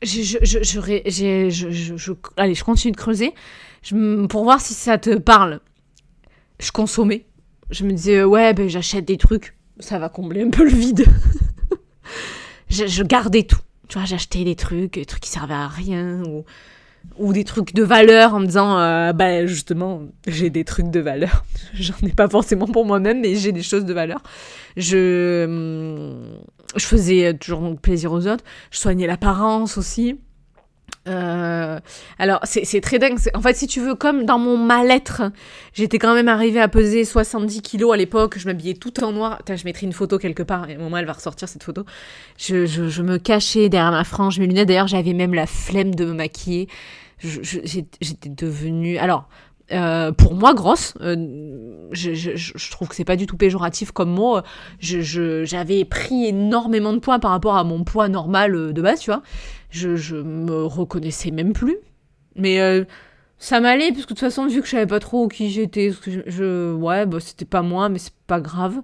je, 0.03 0.23
je, 0.23 0.39
je, 0.43 1.97
je, 1.97 2.13
allez, 2.37 2.55
je 2.55 2.65
continue 2.65 2.93
de 2.93 2.97
creuser 2.97 3.35
pour 4.29 4.45
voir 4.45 4.61
si 4.61 4.75
ça 4.75 4.99
te 4.99 5.17
parle. 5.17 5.61
Je 6.59 6.73
consommais. 6.73 7.27
Je 7.71 7.85
me 7.85 7.93
disais, 7.93 8.25
ouais, 8.25 8.53
ben, 8.53 8.69
j'achète 8.69 9.05
des 9.05 9.17
trucs, 9.17 9.57
ça 9.79 9.99
va 9.99 10.09
combler 10.09 10.43
un 10.43 10.51
peu 10.51 10.65
le 10.65 10.71
vide. 10.71 11.07
je, 12.69 13.03
gardais 13.03 13.45
tout. 13.45 13.61
Tu 13.89 13.99
vois, 13.99 14.07
j'achetais 14.07 14.45
des 14.45 14.57
trucs, 14.57 14.95
des 14.95 15.05
trucs 15.05 15.23
qui 15.23 15.31
servaient 15.31 15.55
à 15.55 15.69
rien, 15.69 16.23
ou 17.19 17.33
des 17.33 17.45
trucs 17.45 17.75
de 17.75 17.83
valeur 17.83 18.35
en 18.35 18.41
me 18.41 18.47
disant, 18.47 18.79
euh, 18.79 19.13
bah 19.13 19.47
justement, 19.47 20.03
j'ai 20.27 20.51
des 20.51 20.65
trucs 20.65 20.91
de 20.91 21.01
valeur. 21.01 21.45
J'en 21.75 21.95
ai 22.03 22.13
pas 22.13 22.29
forcément 22.29 22.67
pour 22.67 22.87
moi-même, 22.87 23.21
mais 23.21 23.35
j'ai 23.35 23.53
des 23.53 23.63
choses 23.63 23.85
de 23.85 23.93
valeur. 23.93 24.23
Je, 24.77 25.45
hum, 25.45 26.39
je 26.77 26.85
faisais 26.85 27.35
toujours 27.35 27.77
plaisir 27.77 28.13
aux 28.13 28.27
autres. 28.27 28.45
Je 28.71 28.79
soignais 28.79 29.07
l'apparence 29.07 29.77
aussi. 29.77 30.19
Euh, 31.11 31.81
alors, 32.19 32.41
c'est 32.45 32.81
très 32.81 32.99
dingue. 32.99 33.19
En 33.35 33.41
fait, 33.41 33.55
si 33.55 33.67
tu 33.67 33.81
veux, 33.81 33.95
comme 33.95 34.25
dans 34.25 34.39
mon 34.39 34.57
mal-être, 34.57 35.23
j'étais 35.75 35.99
quand 35.99 36.15
même 36.15 36.29
arrivée 36.29 36.61
à 36.61 36.69
peser 36.69 37.05
70 37.05 37.63
kilos 37.63 37.93
à 37.93 37.97
l'époque. 37.97 38.39
Je 38.39 38.47
m'habillais 38.47 38.75
tout 38.75 39.03
en 39.03 39.13
noir. 39.13 39.43
Je 39.49 39.65
mettrai 39.65 39.87
une 39.87 39.93
photo 39.93 40.19
quelque 40.19 40.43
part. 40.43 40.71
Et 40.71 40.77
un 40.77 40.79
moment, 40.79 40.97
elle 40.99 41.07
va 41.07 41.15
ressortir 41.15 41.49
cette 41.49 41.65
photo. 41.65 41.85
Je, 42.39 42.67
je, 42.67 42.89
je 42.89 43.03
me 43.03 43.19
cachais 43.19 43.69
derrière 43.69 43.91
ma 43.91 44.05
frange, 44.05 44.39
mes 44.39 44.47
lunettes. 44.47 44.69
D'ailleurs, 44.69 44.89
j'avais 44.89 45.13
même 45.13 45.35
la 45.35 45.47
flemme 45.47 45.95
de 45.95 46.05
me 46.05 46.15
maquiller. 46.15 46.69
J'étais 47.19 48.29
devenue. 48.29 48.99
Alors. 48.99 49.29
Euh, 49.73 50.11
pour 50.13 50.35
moi, 50.35 50.53
grosse, 50.55 50.95
euh, 51.01 51.17
je, 51.93 52.71
trouve 52.71 52.89
que 52.89 52.95
c'est 52.95 53.05
pas 53.05 53.17
du 53.17 53.27
tout 53.27 53.37
péjoratif 53.37 53.93
comme 53.93 54.11
mot. 54.11 54.41
J'avais 54.81 55.85
pris 55.85 56.27
énormément 56.27 56.93
de 56.93 56.99
poids 56.99 57.19
par 57.19 57.31
rapport 57.31 57.57
à 57.57 57.65
mon 57.65 57.85
poids 57.85 58.09
normal 58.09 58.55
euh, 58.55 58.73
de 58.73 58.83
base, 58.83 59.01
tu 59.01 59.11
vois 59.11 59.23
je, 59.71 59.95
je 59.95 60.17
me 60.17 60.65
reconnaissais 60.65 61.31
même 61.31 61.53
plus. 61.53 61.77
Mais 62.35 62.59
ça 63.39 63.61
m'allait, 63.61 63.93
parce 63.93 64.03
que 64.03 64.03
de 64.03 64.09
toute 64.09 64.21
façon, 64.21 64.47
vu 64.47 64.61
que 64.61 64.67
je 64.67 64.73
savais 64.73 64.87
pas 64.87 64.99
trop 64.99 65.29
qui 65.29 65.51
j'étais, 65.51 65.93
ouais, 66.39 67.07
bah, 67.07 67.19
c'était 67.21 67.45
pas 67.45 67.63
moi, 67.63 67.89
mais 67.89 67.99
c'est 67.99 68.15
pas 68.27 68.41
grave. 68.41 68.81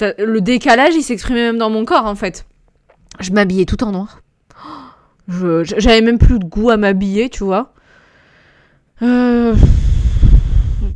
Le 0.00 0.38
décalage, 0.40 0.94
il 0.94 1.02
s'exprimait 1.02 1.42
même 1.42 1.58
dans 1.58 1.70
mon 1.70 1.84
corps, 1.84 2.06
en 2.06 2.16
fait. 2.16 2.46
Je 3.20 3.30
m'habillais 3.30 3.64
tout 3.64 3.84
en 3.84 3.92
noir. 3.92 4.20
J'avais 5.28 6.00
même 6.00 6.18
plus 6.18 6.40
de 6.40 6.44
goût 6.44 6.70
à 6.70 6.76
m'habiller, 6.76 7.30
tu 7.30 7.44
vois. 7.44 7.72
Euh... 9.02 9.54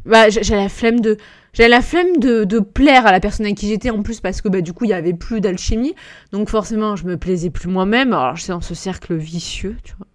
Bah, 0.09 0.29
j'ai 0.31 0.57
la 0.57 0.69
flemme 0.69 1.01
de... 1.01 1.17
J'avais 1.53 1.69
la 1.69 1.81
flemme 1.81 2.19
de, 2.19 2.45
de 2.45 2.59
plaire 2.61 3.07
à 3.07 3.13
la 3.13 3.21
personne 3.21 3.47
avec 3.47 3.59
qui 3.59 3.69
j'étais 3.69 3.91
en 3.91 4.03
plus 4.03 4.21
parce 4.21 4.43
que 4.43 4.49
bah, 4.49 4.61
du 4.61 4.73
coup 4.73 4.85
il 4.85 4.91
y 4.91 4.93
avait 4.93 5.15
plus 5.15 5.41
d'alchimie. 5.41 5.95
Donc 6.33 6.51
forcément 6.51 6.95
je 6.97 7.05
me 7.05 7.17
plaisais 7.17 7.51
plus 7.51 7.69
moi-même. 7.69 8.13
Alors 8.13 8.37
j'étais 8.37 8.53
dans 8.53 8.61
ce 8.61 8.75
cercle 8.75 9.15
vicieux 9.15 9.77
tu 9.83 9.95
vois. 9.97 10.07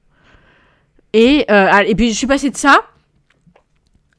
Et, 1.14 1.46
euh, 1.50 1.68
ah, 1.72 1.84
et 1.86 1.96
puis 1.96 2.12
je 2.12 2.18
suis 2.18 2.28
passée 2.28 2.50
de 2.50 2.58
ça 2.58 2.82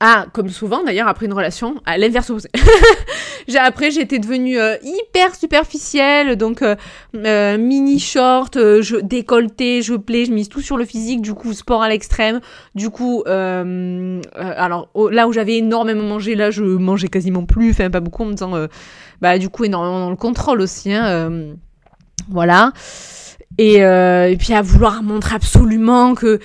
à 0.00 0.26
comme 0.32 0.48
souvent 0.48 0.82
d'ailleurs 0.82 1.08
après 1.08 1.26
une 1.26 1.32
relation 1.32 1.76
à 1.86 1.98
l'inverse 1.98 2.30
opposé. 2.30 2.48
Après 3.58 3.90
j'étais 3.90 4.18
devenue 4.18 4.58
euh, 4.58 4.76
hyper 4.82 5.34
superficielle 5.34 6.36
donc 6.36 6.62
euh, 6.62 6.76
euh, 7.14 7.58
mini 7.58 7.98
short 7.98 8.56
je 8.56 8.96
décolleté 8.96 9.82
je 9.82 9.94
plais 9.94 10.24
je 10.24 10.32
mise 10.32 10.48
tout 10.48 10.60
sur 10.60 10.76
le 10.76 10.84
physique 10.84 11.20
du 11.20 11.34
coup 11.34 11.52
sport 11.52 11.82
à 11.82 11.88
l'extrême. 11.88 12.40
Du 12.74 12.90
coup 12.90 13.22
alors 13.26 14.88
là 15.10 15.28
où 15.28 15.32
j'avais 15.32 15.58
énormément 15.58 16.02
mangé 16.04 16.34
là 16.34 16.50
je 16.50 16.62
mangeais 16.62 17.08
quasiment 17.08 17.44
plus 17.44 17.70
enfin 17.70 17.90
pas 17.90 18.00
beaucoup 18.00 18.22
en 18.22 18.26
me 18.26 18.32
disant 18.32 18.54
bah 19.20 19.38
du 19.38 19.48
coup 19.48 19.64
énormément 19.64 20.00
dans 20.00 20.10
le 20.10 20.16
contrôle 20.16 20.60
aussi 20.60 20.92
hein, 20.92 21.30
voilà. 22.28 22.72
Et, 23.58 23.74
et 23.76 24.36
puis 24.38 24.52
à 24.52 24.62
vouloir 24.62 25.02
montrer 25.02 25.36
absolument 25.36 26.14
que 26.14 26.40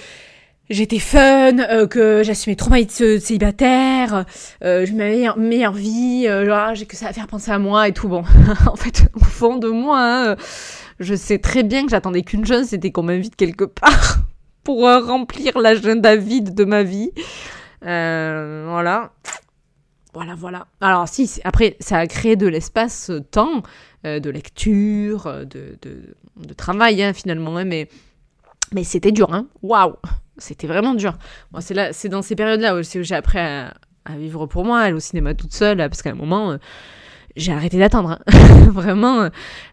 j'étais 0.70 1.00
fun, 1.00 1.60
euh, 1.60 1.88
que 1.88 2.24
j'assumais 2.24 2.56
trop 2.56 2.70
ma 2.70 2.78
vie 2.78 2.86
de 2.86 3.18
célibataire, 3.20 4.26
euh, 4.64 4.86
je 4.86 4.94
m'avais 4.94 5.12
meilleure, 5.12 5.38
meilleure 5.38 5.74
vie, 5.74 6.26
euh, 6.28 6.74
j'ai 6.76 6.86
que 6.86 6.96
ça 6.96 7.08
à 7.08 7.14
faire 7.14 7.28
penser 7.28 7.52
à 7.52 7.60
moi 7.60 7.88
et 7.88 7.94
tout. 7.94 8.08
Bon, 8.08 8.24
en 8.68 8.76
fait, 8.76 9.10
au 9.16 9.24
fond 9.24 9.58
de 9.58 9.70
moi, 9.70 10.26
euh, 10.30 10.36
je 11.00 11.16
sais 11.16 11.40
très 11.40 11.64
bien 11.64 11.84
que 11.84 11.90
j'attendais 11.90 12.22
qu'une 12.22 12.46
chose, 12.46 12.68
c'était 12.68 12.92
qu'on 12.92 13.04
m'invite 13.04 13.36
quelque 13.36 13.64
part 13.66 14.20
pour 14.64 14.82
remplir 14.82 15.58
l'agenda 15.58 16.16
vide 16.16 16.54
de 16.54 16.66
ma 16.66 16.84
vie. 16.84 17.12
Voilà. 17.82 19.12
Voilà, 20.14 20.34
voilà. 20.36 20.68
Alors 20.82 21.08
si, 21.08 21.40
après, 21.44 21.78
ça 21.80 21.98
a 21.98 22.08
créé 22.08 22.36
de 22.36 22.48
l'espace-temps, 22.48 23.64
de 24.04 24.30
lecture, 24.30 25.46
de, 25.46 25.78
de, 25.82 26.16
de 26.36 26.54
travail, 26.54 27.02
hein, 27.04 27.14
finalement, 27.14 27.58
hein, 27.58 27.66
mais, 27.66 27.88
mais 28.74 28.84
c'était 28.84 29.12
dur, 29.12 29.34
hein. 29.34 29.48
Waouh 29.62 29.96
C'était 30.40 30.68
vraiment 30.68 30.94
dur. 30.96 31.18
Moi, 31.52 31.62
c'est 31.62 31.74
là, 31.74 31.94
c'est 31.94 32.10
dans 32.10 32.22
ces 32.22 32.36
périodes-là 32.36 32.76
où, 32.76 32.82
j'ai 32.82 33.16
appris 33.16 33.40
à, 33.40 33.74
vivre 34.18 34.48
pour 34.48 34.66
moi, 34.66 34.80
aller 34.80 34.94
au 34.94 35.00
cinéma 35.00 35.36
toute 35.36 35.54
seule, 35.54 35.78
parce 35.78 36.02
qu'à 36.02 36.12
un 36.12 36.16
moment, 36.16 36.52
euh, 36.52 36.58
j'ai 37.36 37.52
arrêté 37.52 37.78
d'attendre. 37.78 38.12
hein. 38.12 38.70
Vraiment, 38.72 39.30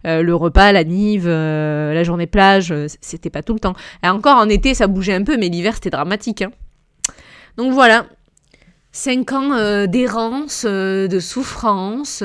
euh, 0.07 0.23
le 0.23 0.35
repas, 0.35 0.73
la 0.73 0.85
nive, 0.85 1.27
euh, 1.27 1.95
la 1.95 2.05
journée 2.05 2.27
plage, 2.27 2.75
c'était 3.01 3.31
pas 3.31 3.43
tout 3.43 3.55
le 3.55 3.61
temps. 3.61 3.75
Encore 4.03 4.37
en 4.37 4.49
été, 4.49 4.75
ça 4.75 4.87
bougeait 4.87 5.14
un 5.14 5.23
peu, 5.25 5.37
mais 5.39 5.49
l'hiver, 5.49 5.75
c'était 5.75 5.91
dramatique. 5.91 6.43
hein. 6.43 6.51
Donc 7.57 7.73
voilà, 7.73 8.07
cinq 8.93 9.33
ans 9.33 9.87
d'errance, 9.87 10.67
de 10.67 11.19
souffrance. 11.21 12.23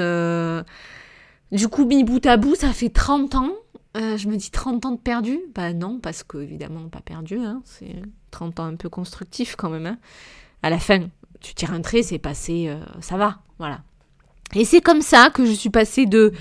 Du 1.51 1.67
coup, 1.67 1.85
mis 1.85 2.03
bout 2.03 2.25
à 2.25 2.35
bout, 2.37 2.55
ça 2.55 2.69
fait 2.69 2.89
30 2.89 3.35
ans. 3.35 3.51
Euh, 3.97 4.15
je 4.17 4.27
me 4.29 4.37
dis 4.37 4.51
30 4.51 4.85
ans 4.85 4.91
de 4.91 4.99
perdu 4.99 5.39
Bah 5.53 5.73
non, 5.73 5.99
parce 5.99 6.23
que 6.23 6.37
évidemment 6.37 6.87
pas 6.87 7.01
perdu. 7.01 7.37
Hein. 7.39 7.61
C'est 7.65 7.95
30 8.31 8.59
ans 8.61 8.65
un 8.65 8.75
peu 8.75 8.89
constructif 8.89 9.55
quand 9.57 9.69
même. 9.69 9.85
hein. 9.85 9.97
À 10.63 10.69
la 10.69 10.79
fin, 10.79 11.09
tu 11.41 11.53
tires 11.53 11.73
un 11.73 11.81
trait, 11.81 12.03
c'est 12.03 12.19
passé, 12.19 12.67
euh, 12.69 12.79
ça 13.01 13.17
va, 13.17 13.39
voilà. 13.57 13.81
Et 14.53 14.63
c'est 14.63 14.81
comme 14.81 15.01
ça 15.01 15.29
que 15.29 15.45
je 15.45 15.51
suis 15.51 15.69
passée 15.69 16.05
de 16.05 16.31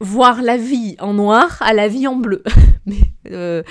voir 0.00 0.42
la 0.42 0.56
vie 0.56 0.96
en 0.98 1.14
noir 1.14 1.56
à 1.60 1.72
la 1.72 1.88
vie 1.88 2.06
en 2.06 2.16
bleu. 2.16 2.42
Mais 2.86 3.00
euh, 3.30 3.62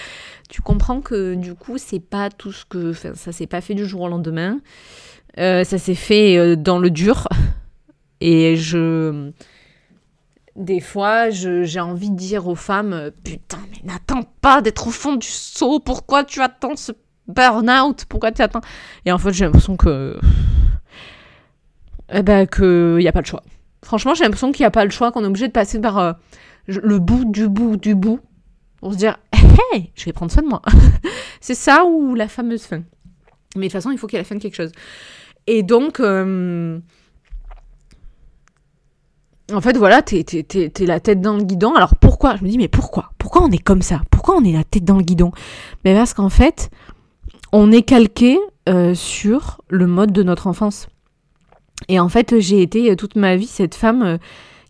tu 0.49 0.61
comprends 0.61 1.01
que 1.01 1.35
du 1.35 1.55
coup, 1.55 1.77
c'est 1.77 1.99
pas 1.99 2.29
tout 2.29 2.51
ce 2.51 2.65
que. 2.65 2.91
Enfin, 2.91 3.13
ça 3.15 3.31
s'est 3.31 3.47
pas 3.47 3.61
fait 3.61 3.73
du 3.75 3.85
jour 3.85 4.01
au 4.01 4.07
lendemain. 4.07 4.59
Ça 5.37 5.63
s'est 5.63 5.95
fait 5.95 6.57
dans 6.57 6.79
le 6.79 6.89
dur. 6.89 7.27
Et 8.21 8.55
je. 8.55 9.31
Des 10.59 10.81
fois, 10.81 11.29
j'ai 11.29 11.79
envie 11.79 12.09
de 12.11 12.17
dire 12.17 12.49
aux 12.49 12.55
femmes 12.55 12.91
euh, 12.91 13.11
Putain, 13.23 13.59
mais 13.71 13.89
n'attends 13.89 14.23
pas 14.41 14.61
d'être 14.61 14.87
au 14.87 14.91
fond 14.91 15.15
du 15.15 15.25
seau. 15.25 15.79
Pourquoi 15.79 16.25
tu 16.25 16.41
attends 16.41 16.75
ce 16.75 16.91
burn-out? 17.29 18.03
Pourquoi 18.09 18.33
tu 18.33 18.41
attends? 18.41 18.59
Et 19.05 19.11
en 19.13 19.17
fait, 19.17 19.31
j'ai 19.31 19.45
l'impression 19.45 19.77
que. 19.77 20.19
Eh 22.11 22.23
ben, 22.23 22.45
qu'il 22.45 22.97
n'y 22.97 23.07
a 23.07 23.13
pas 23.13 23.21
le 23.21 23.25
choix. 23.25 23.41
Franchement, 23.85 24.13
j'ai 24.15 24.25
l'impression 24.25 24.51
qu'il 24.51 24.63
n'y 24.63 24.67
a 24.67 24.71
pas 24.71 24.83
le 24.83 24.91
choix, 24.91 25.13
qu'on 25.13 25.23
est 25.23 25.27
obligé 25.27 25.47
de 25.47 25.53
passer 25.53 25.79
par 25.79 25.97
euh, 25.97 26.11
le 26.67 26.99
bout 26.99 27.23
du 27.23 27.47
bout 27.47 27.77
du 27.77 27.95
bout 27.95 28.19
pour 28.81 28.91
se 28.91 28.97
dire 28.97 29.17
Hey, 29.71 29.93
je 29.95 30.03
vais 30.03 30.11
prendre 30.11 30.29
soin 30.29 30.43
de 30.43 30.49
moi. 30.49 30.61
C'est 31.39 31.55
ça 31.55 31.85
ou 31.85 32.15
la 32.15 32.27
fameuse 32.27 32.63
fin. 32.63 32.81
Mais 33.55 33.61
de 33.61 33.63
toute 33.67 33.71
façon, 33.71 33.91
il 33.91 33.97
faut 33.97 34.07
qu'il 34.07 34.17
y 34.17 34.19
ait 34.19 34.23
la 34.23 34.27
fin 34.27 34.35
de 34.35 34.41
quelque 34.41 34.57
chose. 34.57 34.73
Et 35.47 35.63
donc. 35.63 36.01
euh, 36.01 36.79
en 39.53 39.61
fait, 39.61 39.77
voilà, 39.77 40.01
t'es, 40.01 40.23
t'es, 40.23 40.85
la 40.85 40.99
tête 40.99 41.21
dans 41.21 41.37
le 41.37 41.43
guidon. 41.43 41.73
Alors 41.73 41.95
pourquoi? 41.95 42.35
Je 42.37 42.43
me 42.43 42.49
dis, 42.49 42.57
mais 42.57 42.67
pourquoi? 42.67 43.11
Pourquoi 43.17 43.43
on 43.43 43.51
est 43.51 43.63
comme 43.63 43.81
ça? 43.81 44.01
Pourquoi 44.09 44.35
on 44.35 44.43
est 44.43 44.53
la 44.53 44.63
tête 44.63 44.85
dans 44.85 44.97
le 44.97 45.03
guidon? 45.03 45.31
Mais 45.85 45.93
parce 45.93 46.13
qu'en 46.13 46.29
fait, 46.29 46.69
on 47.51 47.71
est 47.71 47.81
calqué 47.81 48.37
euh, 48.67 48.93
sur 48.93 49.61
le 49.69 49.87
mode 49.87 50.11
de 50.11 50.23
notre 50.23 50.47
enfance. 50.47 50.87
Et 51.87 51.99
en 51.99 52.09
fait, 52.09 52.39
j'ai 52.39 52.61
été 52.61 52.91
euh, 52.91 52.95
toute 52.95 53.15
ma 53.15 53.35
vie 53.35 53.47
cette 53.47 53.73
femme 53.73 54.03
euh, 54.03 54.17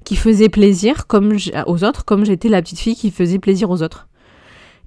qui 0.05 0.15
faisait 0.15 0.49
plaisir 0.49 1.07
comme 1.07 1.35
aux 1.67 1.83
autres, 1.83 2.05
comme 2.05 2.23
j'étais 2.23 2.49
la 2.49 2.61
petite 2.61 2.79
fille 2.79 2.95
qui 2.95 3.11
faisait 3.11 3.39
plaisir 3.39 3.69
aux 3.69 3.83
autres. 3.83 4.07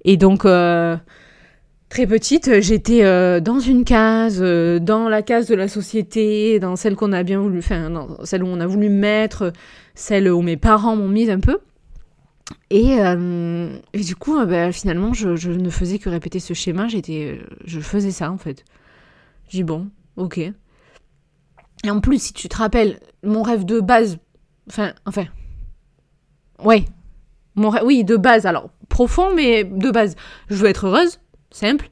Et 0.05 0.17
donc, 0.17 0.41
très 0.41 2.07
petite, 2.07 2.59
j'étais 2.59 3.39
dans 3.39 3.59
une 3.59 3.85
case, 3.85 4.41
dans 4.41 5.07
la 5.07 5.21
case 5.21 5.47
de 5.47 5.55
la 5.55 5.69
société, 5.69 6.59
dans 6.59 6.75
celle 6.75 6.97
qu'on 6.97 7.13
a 7.13 7.23
bien 7.23 7.39
voulu, 7.39 7.59
enfin, 7.59 7.89
celle 8.25 8.43
où 8.43 8.47
on 8.47 8.59
a 8.59 8.67
voulu 8.67 8.89
me 8.89 8.99
mettre, 8.99 9.53
celle 9.95 10.31
où 10.31 10.41
mes 10.41 10.57
parents 10.57 10.95
m'ont 10.95 11.07
mise 11.07 11.29
un 11.29 11.39
peu. 11.39 11.59
Et, 12.69 12.99
euh, 12.99 13.77
du 13.93 14.15
coup, 14.15 14.37
euh, 14.37 14.45
bah, 14.45 14.71
finalement, 14.71 15.13
je, 15.13 15.29
ne 15.29 15.69
faisais 15.69 15.99
que 15.99 16.09
répéter 16.09 16.39
ce 16.39 16.53
schéma. 16.53 16.87
J'étais, 16.87 17.39
euh, 17.39 17.45
je 17.65 17.79
faisais 17.79 18.11
ça 18.11 18.31
en 18.31 18.37
fait. 18.37 18.65
J'ai 19.49 19.59
dit 19.59 19.63
bon, 19.63 19.89
ok. 20.17 20.37
Et 20.37 21.89
en 21.89 21.99
plus, 21.99 22.21
si 22.21 22.33
tu 22.33 22.47
te 22.49 22.57
rappelles, 22.57 22.99
mon 23.23 23.43
rêve 23.43 23.65
de 23.65 23.79
base, 23.79 24.17
enfin, 24.69 24.93
enfin, 25.05 25.25
ouais, 26.63 26.85
mon 27.55 27.69
rêve, 27.69 27.83
oui, 27.85 28.03
de 28.03 28.15
base, 28.15 28.45
alors 28.45 28.69
profond, 28.89 29.33
mais 29.35 29.63
de 29.63 29.91
base, 29.91 30.15
je 30.49 30.55
veux 30.55 30.69
être 30.69 30.87
heureuse, 30.87 31.19
simple. 31.51 31.89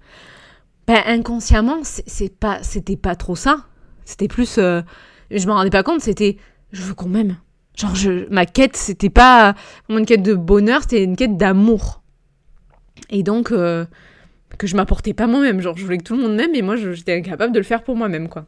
Ben, 0.87 1.01
inconsciemment, 1.05 1.81
c'est 1.83 2.35
pas, 2.37 2.63
c'était 2.63 2.97
pas 2.97 3.15
trop 3.15 3.35
ça. 3.35 3.65
C'était 4.05 4.27
plus, 4.27 4.57
euh, 4.57 4.81
je 5.29 5.45
m'en 5.47 5.55
rendais 5.55 5.69
pas 5.69 5.83
compte, 5.83 6.01
c'était, 6.01 6.37
je 6.71 6.81
veux 6.83 6.93
qu'on 6.93 7.09
m'aime. 7.09 7.37
Genre, 7.81 7.95
ma 8.29 8.45
quête, 8.45 8.77
c'était 8.77 9.09
pas 9.09 9.55
une 9.89 10.05
quête 10.05 10.21
de 10.21 10.35
bonheur, 10.35 10.81
c'était 10.81 11.03
une 11.03 11.15
quête 11.15 11.35
d'amour. 11.35 12.03
Et 13.09 13.23
donc, 13.23 13.51
euh, 13.51 13.85
que 14.59 14.67
je 14.67 14.75
m'apportais 14.75 15.13
pas 15.15 15.25
moi-même. 15.25 15.61
Genre, 15.61 15.75
je 15.75 15.83
voulais 15.83 15.97
que 15.97 16.03
tout 16.03 16.15
le 16.15 16.21
monde 16.21 16.35
m'aime, 16.35 16.53
et 16.53 16.61
moi, 16.61 16.75
j'étais 16.75 17.15
incapable 17.17 17.53
de 17.53 17.57
le 17.57 17.65
faire 17.65 17.83
pour 17.83 17.95
moi-même, 17.95 18.29
quoi. 18.29 18.45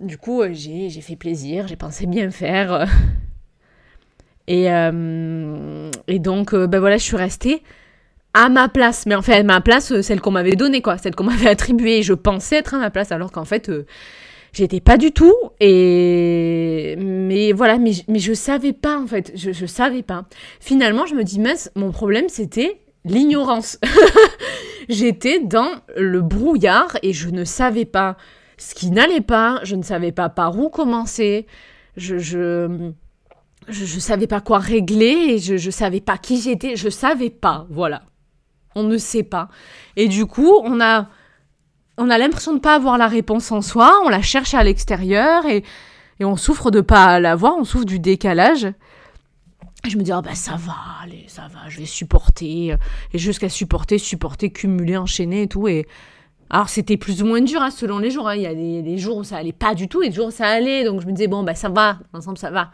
Du 0.00 0.16
coup, 0.18 0.42
euh, 0.42 0.50
j'ai 0.52 0.88
fait 1.00 1.16
plaisir, 1.16 1.66
j'ai 1.66 1.74
pensé 1.74 2.06
bien 2.06 2.30
faire. 2.30 2.72
euh. 2.72 2.86
Et, 4.50 4.64
et 4.64 6.18
donc, 6.20 6.54
ben 6.54 6.80
voilà, 6.80 6.96
je 6.96 7.02
suis 7.02 7.18
restée 7.18 7.62
à 8.32 8.48
ma 8.48 8.70
place. 8.70 9.04
Mais 9.04 9.14
en 9.14 9.20
fait, 9.20 9.34
à 9.34 9.42
ma 9.42 9.60
place, 9.60 10.00
celle 10.00 10.22
qu'on 10.22 10.30
m'avait 10.30 10.56
donnée, 10.56 10.80
quoi. 10.80 10.96
Celle 10.96 11.14
qu'on 11.14 11.24
m'avait 11.24 11.48
attribuée. 11.50 12.02
Je 12.02 12.14
pensais 12.14 12.56
être 12.56 12.72
à 12.72 12.78
ma 12.78 12.88
place, 12.88 13.12
alors 13.12 13.30
qu'en 13.30 13.44
fait, 13.44 13.70
j'étais 14.52 14.80
pas 14.80 14.96
du 14.96 15.12
tout. 15.12 15.34
Et. 15.60 16.94
Mais 16.98 17.52
voilà, 17.52 17.78
mais, 17.78 17.92
je- 17.92 18.02
mais 18.08 18.18
je 18.18 18.32
savais 18.32 18.72
pas, 18.72 18.98
en 18.98 19.06
fait. 19.06 19.32
Je, 19.34 19.66
savais 19.66 20.02
pas. 20.02 20.26
Finalement, 20.60 21.06
je 21.06 21.14
me 21.14 21.24
dis, 21.24 21.40
mince, 21.40 21.70
mon 21.76 21.90
problème, 21.90 22.28
c'était 22.28 22.80
l'ignorance. 23.04 23.78
J'étais 24.88 25.40
dans 25.40 25.70
le 25.96 26.22
brouillard 26.22 26.96
et 27.02 27.12
je 27.12 27.28
ne 27.28 27.44
savais 27.44 27.84
pas 27.84 28.16
ce 28.56 28.74
qui 28.74 28.90
n'allait 28.90 29.20
pas. 29.20 29.60
Je 29.64 29.76
ne 29.76 29.82
savais 29.82 30.12
pas 30.12 30.28
par 30.28 30.58
où 30.58 30.68
commencer. 30.70 31.46
Je. 31.96 32.18
je 32.18 32.90
je, 33.70 33.84
je 33.84 34.00
savais 34.00 34.26
pas 34.26 34.40
quoi 34.40 34.60
régler 34.60 35.14
et 35.28 35.38
je, 35.38 35.58
je 35.58 35.70
savais 35.70 36.00
pas 36.00 36.16
qui 36.16 36.40
j'étais, 36.40 36.74
je 36.74 36.88
savais 36.88 37.28
pas, 37.28 37.66
voilà. 37.68 38.00
On 38.74 38.82
ne 38.82 38.96
sait 38.96 39.24
pas. 39.24 39.50
Et 39.94 40.08
du 40.08 40.24
coup, 40.24 40.50
on 40.64 40.80
a, 40.80 41.10
on 41.98 42.08
a 42.10 42.18
l'impression 42.18 42.54
de 42.54 42.60
pas 42.60 42.74
avoir 42.74 42.96
la 42.96 43.08
réponse 43.08 43.52
en 43.52 43.60
soi, 43.60 43.92
on 44.04 44.08
la 44.08 44.22
cherche 44.22 44.54
à 44.54 44.62
l'extérieur 44.62 45.44
et, 45.46 45.64
et 46.20 46.24
on 46.24 46.36
souffre 46.36 46.70
de 46.70 46.80
pas 46.80 47.20
l'avoir, 47.20 47.56
on 47.56 47.64
souffre 47.64 47.84
du 47.84 47.98
décalage. 47.98 48.64
Et 49.86 49.90
je 49.90 49.98
me 49.98 50.02
dis, 50.02 50.10
bah 50.10 50.34
ça 50.34 50.56
va, 50.56 50.74
allez, 51.02 51.24
ça 51.28 51.42
va, 51.52 51.68
je 51.68 51.78
vais 51.78 51.86
supporter. 51.86 52.74
Et 53.12 53.18
jusqu'à 53.18 53.48
supporter, 53.48 53.98
supporter, 53.98 54.50
cumuler, 54.50 54.96
enchaîner 54.96 55.42
et 55.42 55.48
tout. 55.48 55.68
Et 55.68 55.86
alors 56.50 56.68
c'était 56.68 56.96
plus 56.96 57.22
ou 57.22 57.26
moins 57.26 57.40
dur 57.40 57.62
hein, 57.62 57.70
selon 57.70 57.98
les 57.98 58.10
jours. 58.10 58.28
hein. 58.28 58.34
Il 58.34 58.42
y 58.42 58.46
a 58.46 58.54
des, 58.54 58.82
des 58.82 58.98
jours 58.98 59.18
où 59.18 59.24
ça 59.24 59.36
allait 59.36 59.52
pas 59.52 59.74
du 59.74 59.88
tout 59.88 60.02
et 60.02 60.08
des 60.08 60.14
jours 60.14 60.28
où 60.28 60.30
ça 60.32 60.46
allait. 60.46 60.84
Donc 60.84 61.00
je 61.00 61.06
me 61.06 61.12
disais, 61.12 61.28
bon, 61.28 61.42
bah 61.42 61.54
ça 61.54 61.68
va, 61.68 61.98
ensemble 62.12 62.38
ça 62.38 62.50
va. 62.50 62.70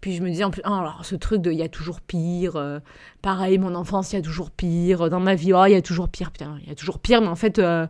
Puis 0.00 0.16
je 0.16 0.22
me 0.22 0.30
disais 0.30 0.42
en 0.42 0.50
plus, 0.50 0.62
oh, 0.64 0.72
alors 0.72 1.04
ce 1.04 1.14
truc 1.14 1.40
de 1.42 1.52
il 1.52 1.58
y 1.58 1.62
a 1.62 1.68
toujours 1.68 2.00
pire, 2.00 2.56
euh, 2.56 2.80
pareil, 3.22 3.58
mon 3.58 3.76
enfance, 3.76 4.12
il 4.12 4.16
y 4.16 4.18
a 4.18 4.22
toujours 4.22 4.50
pire, 4.50 5.08
dans 5.08 5.20
ma 5.20 5.36
vie, 5.36 5.52
oh, 5.52 5.64
il 5.66 5.72
y 5.72 5.76
a 5.76 5.82
toujours 5.82 6.08
pire, 6.08 6.32
putain, 6.32 6.56
il 6.62 6.68
y 6.68 6.72
a 6.72 6.74
toujours 6.74 6.98
pire, 6.98 7.20
mais 7.20 7.28
en 7.28 7.36
fait, 7.36 7.60
euh, 7.60 7.86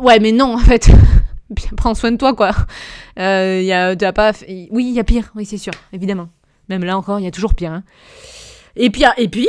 ouais, 0.00 0.18
mais 0.20 0.32
non, 0.32 0.54
en 0.54 0.58
fait, 0.58 0.88
prends 1.76 1.94
soin 1.94 2.12
de 2.12 2.16
toi, 2.16 2.34
quoi. 2.34 2.50
Euh, 3.18 3.60
y 3.62 3.72
a, 3.72 4.12
pas, 4.12 4.32
oui, 4.70 4.86
il 4.88 4.92
y 4.92 5.00
a 5.00 5.04
pire, 5.04 5.30
oui, 5.34 5.44
c'est 5.44 5.58
sûr, 5.58 5.72
évidemment. 5.92 6.28
Même 6.68 6.84
là 6.84 6.96
encore, 6.96 7.18
il 7.18 7.24
y 7.24 7.28
a 7.28 7.30
toujours 7.32 7.54
pire. 7.54 7.72
hein. 7.72 7.82
Et 8.76 8.90
puis, 8.90 9.02
et 9.18 9.28
puis, 9.28 9.48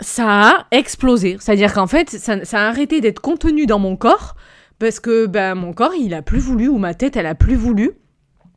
ça 0.00 0.48
a 0.48 0.66
explosé. 0.70 1.36
C'est-à-dire 1.40 1.72
qu'en 1.74 1.86
fait, 1.86 2.10
ça, 2.10 2.34
a 2.52 2.68
arrêté 2.68 3.00
d'être 3.00 3.20
contenu 3.20 3.66
dans 3.66 3.78
mon 3.78 3.96
corps, 3.96 4.36
parce 4.78 5.00
que 5.00 5.26
ben, 5.26 5.54
mon 5.54 5.72
corps, 5.72 5.94
il 5.98 6.14
a 6.14 6.22
plus 6.22 6.38
voulu, 6.40 6.68
ou 6.68 6.78
ma 6.78 6.94
tête, 6.94 7.16
elle 7.16 7.26
a 7.26 7.34
plus 7.34 7.56
voulu. 7.56 7.92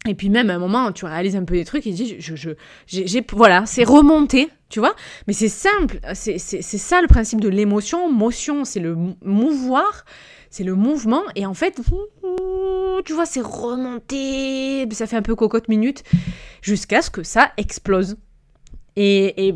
Et 0.07 0.13
puis 0.13 0.29
même 0.29 0.51
à 0.51 0.53
un 0.53 0.59
moment, 0.59 0.91
tu 0.91 1.05
réalises 1.05 1.35
un 1.35 1.45
peu 1.45 1.55
des 1.55 1.65
trucs 1.65 1.87
et 1.87 1.89
tu 1.89 1.95
dis, 1.95 2.15
je, 2.19 2.35
je, 2.35 2.51
j'ai, 2.85 3.25
voilà, 3.33 3.65
c'est 3.65 3.83
remonté, 3.83 4.49
tu 4.69 4.79
vois. 4.79 4.93
Mais 5.25 5.33
c'est 5.33 5.49
simple, 5.49 5.99
c'est, 6.13 6.37
ça 6.37 7.01
le 7.01 7.07
principe 7.07 7.41
de 7.41 7.49
l'émotion. 7.49 8.11
Motion, 8.11 8.65
c'est 8.65 8.79
le 8.79 8.93
mou- 8.93 9.17
mouvoir, 9.23 10.05
c'est 10.49 10.63
le 10.63 10.75
mouvement. 10.75 11.23
Et 11.35 11.45
en 11.45 11.53
fait, 11.53 11.79
tu 13.05 13.13
vois, 13.13 13.25
c'est 13.25 13.41
remonté, 13.41 14.87
ça 14.91 15.07
fait 15.07 15.17
un 15.17 15.21
peu 15.21 15.35
cocotte 15.35 15.67
minute, 15.67 16.03
jusqu'à 16.61 17.01
ce 17.01 17.09
que 17.09 17.23
ça 17.23 17.51
explose. 17.57 18.17
Et, 18.97 19.53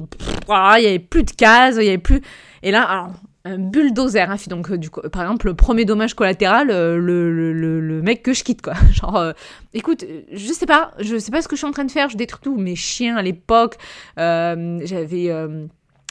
voilà, 0.48 0.80
il 0.80 0.84
y 0.84 0.88
avait 0.88 1.00
plus 1.00 1.24
de 1.24 1.32
cases, 1.32 1.76
il 1.78 1.86
y 1.86 1.90
avait 1.90 1.98
plus. 1.98 2.22
Et 2.62 2.72
là, 2.72 3.10
un 3.46 3.58
bulldozer. 3.58 4.30
Hein, 4.30 4.36
donc, 4.48 4.70
euh, 4.72 4.78
par 5.10 5.24
exemple, 5.24 5.48
le 5.48 5.54
premier 5.54 5.86
dommage 5.86 6.14
collatéral, 6.14 6.70
euh, 6.72 6.98
le, 6.98 7.54
le, 7.80 8.02
mec 8.02 8.24
que 8.24 8.34
je 8.34 8.44
quitte, 8.44 8.62
quoi. 8.62 8.74
Genre, 8.92 9.16
euh, 9.16 9.34
écoute, 9.74 10.06
je 10.32 10.54
sais 10.54 10.66
pas, 10.66 10.92
je 11.00 11.18
sais 11.18 11.32
pas 11.32 11.42
ce 11.42 11.48
que 11.48 11.56
je 11.56 11.60
suis 11.60 11.68
en 11.68 11.72
train 11.72 11.86
de 11.86 11.92
faire, 11.92 12.10
je 12.10 12.18
détruis 12.18 12.42
tout. 12.44 12.58
Mes 12.58 12.76
chiens 12.76 13.18
à 13.18 13.22
l'époque, 13.22 13.78
j'avais. 14.18 15.32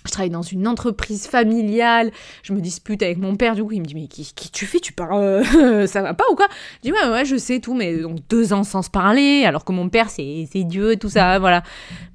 Je 0.09 0.13
travaille 0.13 0.31
dans 0.31 0.43
une 0.43 0.67
entreprise 0.67 1.27
familiale, 1.27 2.11
je 2.43 2.53
me 2.53 2.61
dispute 2.61 3.03
avec 3.03 3.19
mon 3.19 3.37
père, 3.37 3.55
du 3.55 3.63
coup 3.63 3.73
il 3.73 3.81
me 3.81 3.87
dit 3.87 3.95
mais 3.95 4.09
qui, 4.09 4.33
qui 4.35 4.51
tu 4.51 4.67
fais, 4.67 4.81
tu 4.81 4.93
pars, 4.93 5.15
euh, 5.15 5.87
ça 5.87 6.03
va 6.03 6.15
pas 6.15 6.25
ou 6.31 6.35
quoi? 6.35 6.49
Je 6.77 6.91
dis 6.91 6.93
ouais 6.93 7.09
ouais 7.11 7.25
je 7.25 7.37
sais 7.37 7.61
tout, 7.61 7.75
mais 7.75 7.99
donc 7.99 8.19
deux 8.29 8.53
ans 8.53 8.65
sans 8.65 8.83
se 8.83 8.91
parler, 8.91 9.45
alors 9.45 9.65
que 9.65 9.73
mon 9.73 9.89
père 9.89 10.11
c'est 10.11 10.49
Dieu 10.55 10.97
tout 10.97 11.09
ça, 11.09 11.39
voilà. 11.39 11.63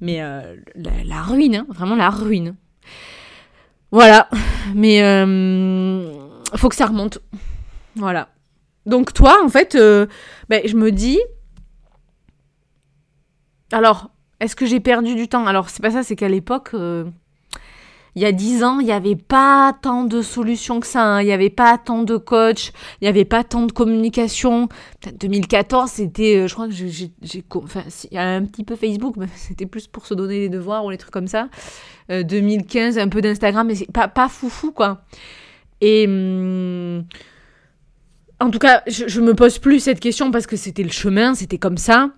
Mais 0.00 0.22
euh, 0.22 0.56
la, 0.74 0.90
la 1.04 1.22
ruine, 1.22 1.56
hein, 1.56 1.66
vraiment 1.68 1.96
la 1.96 2.10
ruine. 2.10 2.56
Voilà, 3.90 4.28
mais 4.74 5.02
euh, 5.02 6.10
faut 6.56 6.68
que 6.68 6.74
ça 6.74 6.86
remonte. 6.86 7.20
Voilà. 7.94 8.28
Donc 8.86 9.12
toi, 9.12 9.38
en 9.44 9.48
fait, 9.48 9.76
euh, 9.76 10.06
ben, 10.48 10.62
je 10.64 10.76
me 10.76 10.90
dis... 10.90 11.20
Alors, 13.72 14.10
est-ce 14.40 14.56
que 14.56 14.66
j'ai 14.66 14.80
perdu 14.80 15.14
du 15.14 15.28
temps? 15.28 15.46
Alors, 15.46 15.70
c'est 15.70 15.80
pas 15.80 15.90
ça, 15.90 16.02
c'est 16.02 16.16
qu'à 16.16 16.28
l'époque, 16.28 16.70
euh, 16.74 17.04
il 18.16 18.22
y 18.22 18.24
a 18.26 18.32
dix 18.32 18.62
ans, 18.62 18.78
il 18.80 18.86
n'y 18.86 18.92
avait 18.92 19.16
pas 19.16 19.76
tant 19.82 20.04
de 20.04 20.22
solutions 20.22 20.80
que 20.80 20.86
ça. 20.86 21.04
hein. 21.04 21.22
Il 21.22 21.26
n'y 21.26 21.32
avait 21.32 21.50
pas 21.50 21.78
tant 21.78 22.02
de 22.02 22.16
coach, 22.16 22.72
il 23.00 23.04
n'y 23.04 23.08
avait 23.08 23.24
pas 23.24 23.42
tant 23.44 23.66
de 23.66 23.72
communication. 23.72 24.68
Peut-être 25.00 25.20
2014, 25.20 25.90
c'était... 25.90 26.36
euh, 26.36 26.48
je 26.48 26.54
crois 26.54 26.68
que 26.68 26.74
j'ai... 26.74 27.12
Enfin, 27.54 27.82
il 28.10 28.14
y 28.14 28.18
a 28.18 28.28
un 28.28 28.44
petit 28.44 28.64
peu 28.64 28.76
Facebook, 28.76 29.16
mais 29.16 29.26
c'était 29.34 29.66
plus 29.66 29.86
pour 29.86 30.06
se 30.06 30.14
donner 30.14 30.38
les 30.40 30.48
devoirs 30.48 30.84
ou 30.84 30.90
les 30.90 30.98
trucs 30.98 31.12
comme 31.12 31.28
ça. 31.28 31.48
Euh, 32.10 32.22
2015, 32.22 32.98
un 32.98 33.08
peu 33.08 33.20
d'Instagram, 33.20 33.66
mais 33.66 33.74
c'est 33.74 33.90
pas, 33.90 34.28
foufou, 34.28 34.70
quoi. 34.72 35.02
Et... 35.80 36.06
hum, 36.06 37.04
en 38.40 38.50
tout 38.50 38.58
cas, 38.58 38.82
je, 38.86 39.06
je 39.08 39.20
me 39.20 39.34
pose 39.34 39.58
plus 39.58 39.80
cette 39.80 40.00
question 40.00 40.30
parce 40.30 40.46
que 40.46 40.56
c'était 40.56 40.82
le 40.82 40.90
chemin, 40.90 41.34
c'était 41.34 41.58
comme 41.58 41.78
ça. 41.78 42.10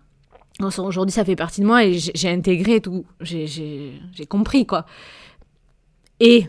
Aujourd'hui, 0.78 1.12
ça 1.12 1.24
fait 1.24 1.36
partie 1.36 1.61
de 1.61 1.66
moi 1.66 1.84
et 1.84 1.99
j'ai 1.99 2.30
intégré 2.30 2.80
tout. 2.80 3.05
J'ai 3.20 4.01
compris, 4.28 4.66
quoi. 4.66 4.86
Et, 6.20 6.48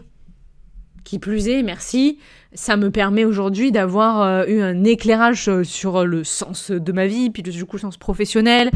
qui 1.04 1.20
plus 1.20 1.48
est, 1.48 1.64
merci, 1.64 2.20
ça 2.54 2.78
me 2.78 2.92
permet 2.92 3.26
aujourd'hui 3.26 3.72
d'avoir 3.72 4.22
euh, 4.22 4.46
eu 4.48 4.62
un 4.62 4.84
éclairage 4.84 5.48
euh, 5.48 5.64
sur 5.64 6.06
le 6.06 6.24
sens 6.24 6.72
de 6.72 6.92
ma 6.92 7.08
vie, 7.08 7.30
puis 7.30 7.44
du 7.44 7.66
coup, 7.66 7.78
le 7.78 7.82
sens 7.82 7.98
professionnel. 7.98 8.72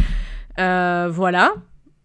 Euh, 0.59 1.09
voilà. 1.11 1.53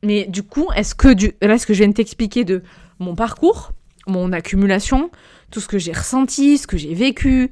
Mais 0.03 0.27
du 0.27 0.43
coup, 0.43 0.67
est-ce 0.75 0.95
que, 0.95 1.13
du... 1.13 1.33
là, 1.43 1.59
ce 1.59 1.67
que 1.67 1.75
je 1.75 1.79
viens 1.79 1.89
de 1.89 1.95
t'expliquer 1.95 2.45
de 2.45 2.63
mon 2.99 3.15
parcours, 3.15 3.73
mon 4.07 4.33
accumulation, 4.33 5.11
tout 5.51 5.61
ce 5.61 5.69
que 5.69 5.79
j'ai 5.79 5.93
ressenti, 5.93 6.59
ce 6.59 6.67
que 6.67 6.77
j'ai 6.77 6.95
vécu, 6.95 7.51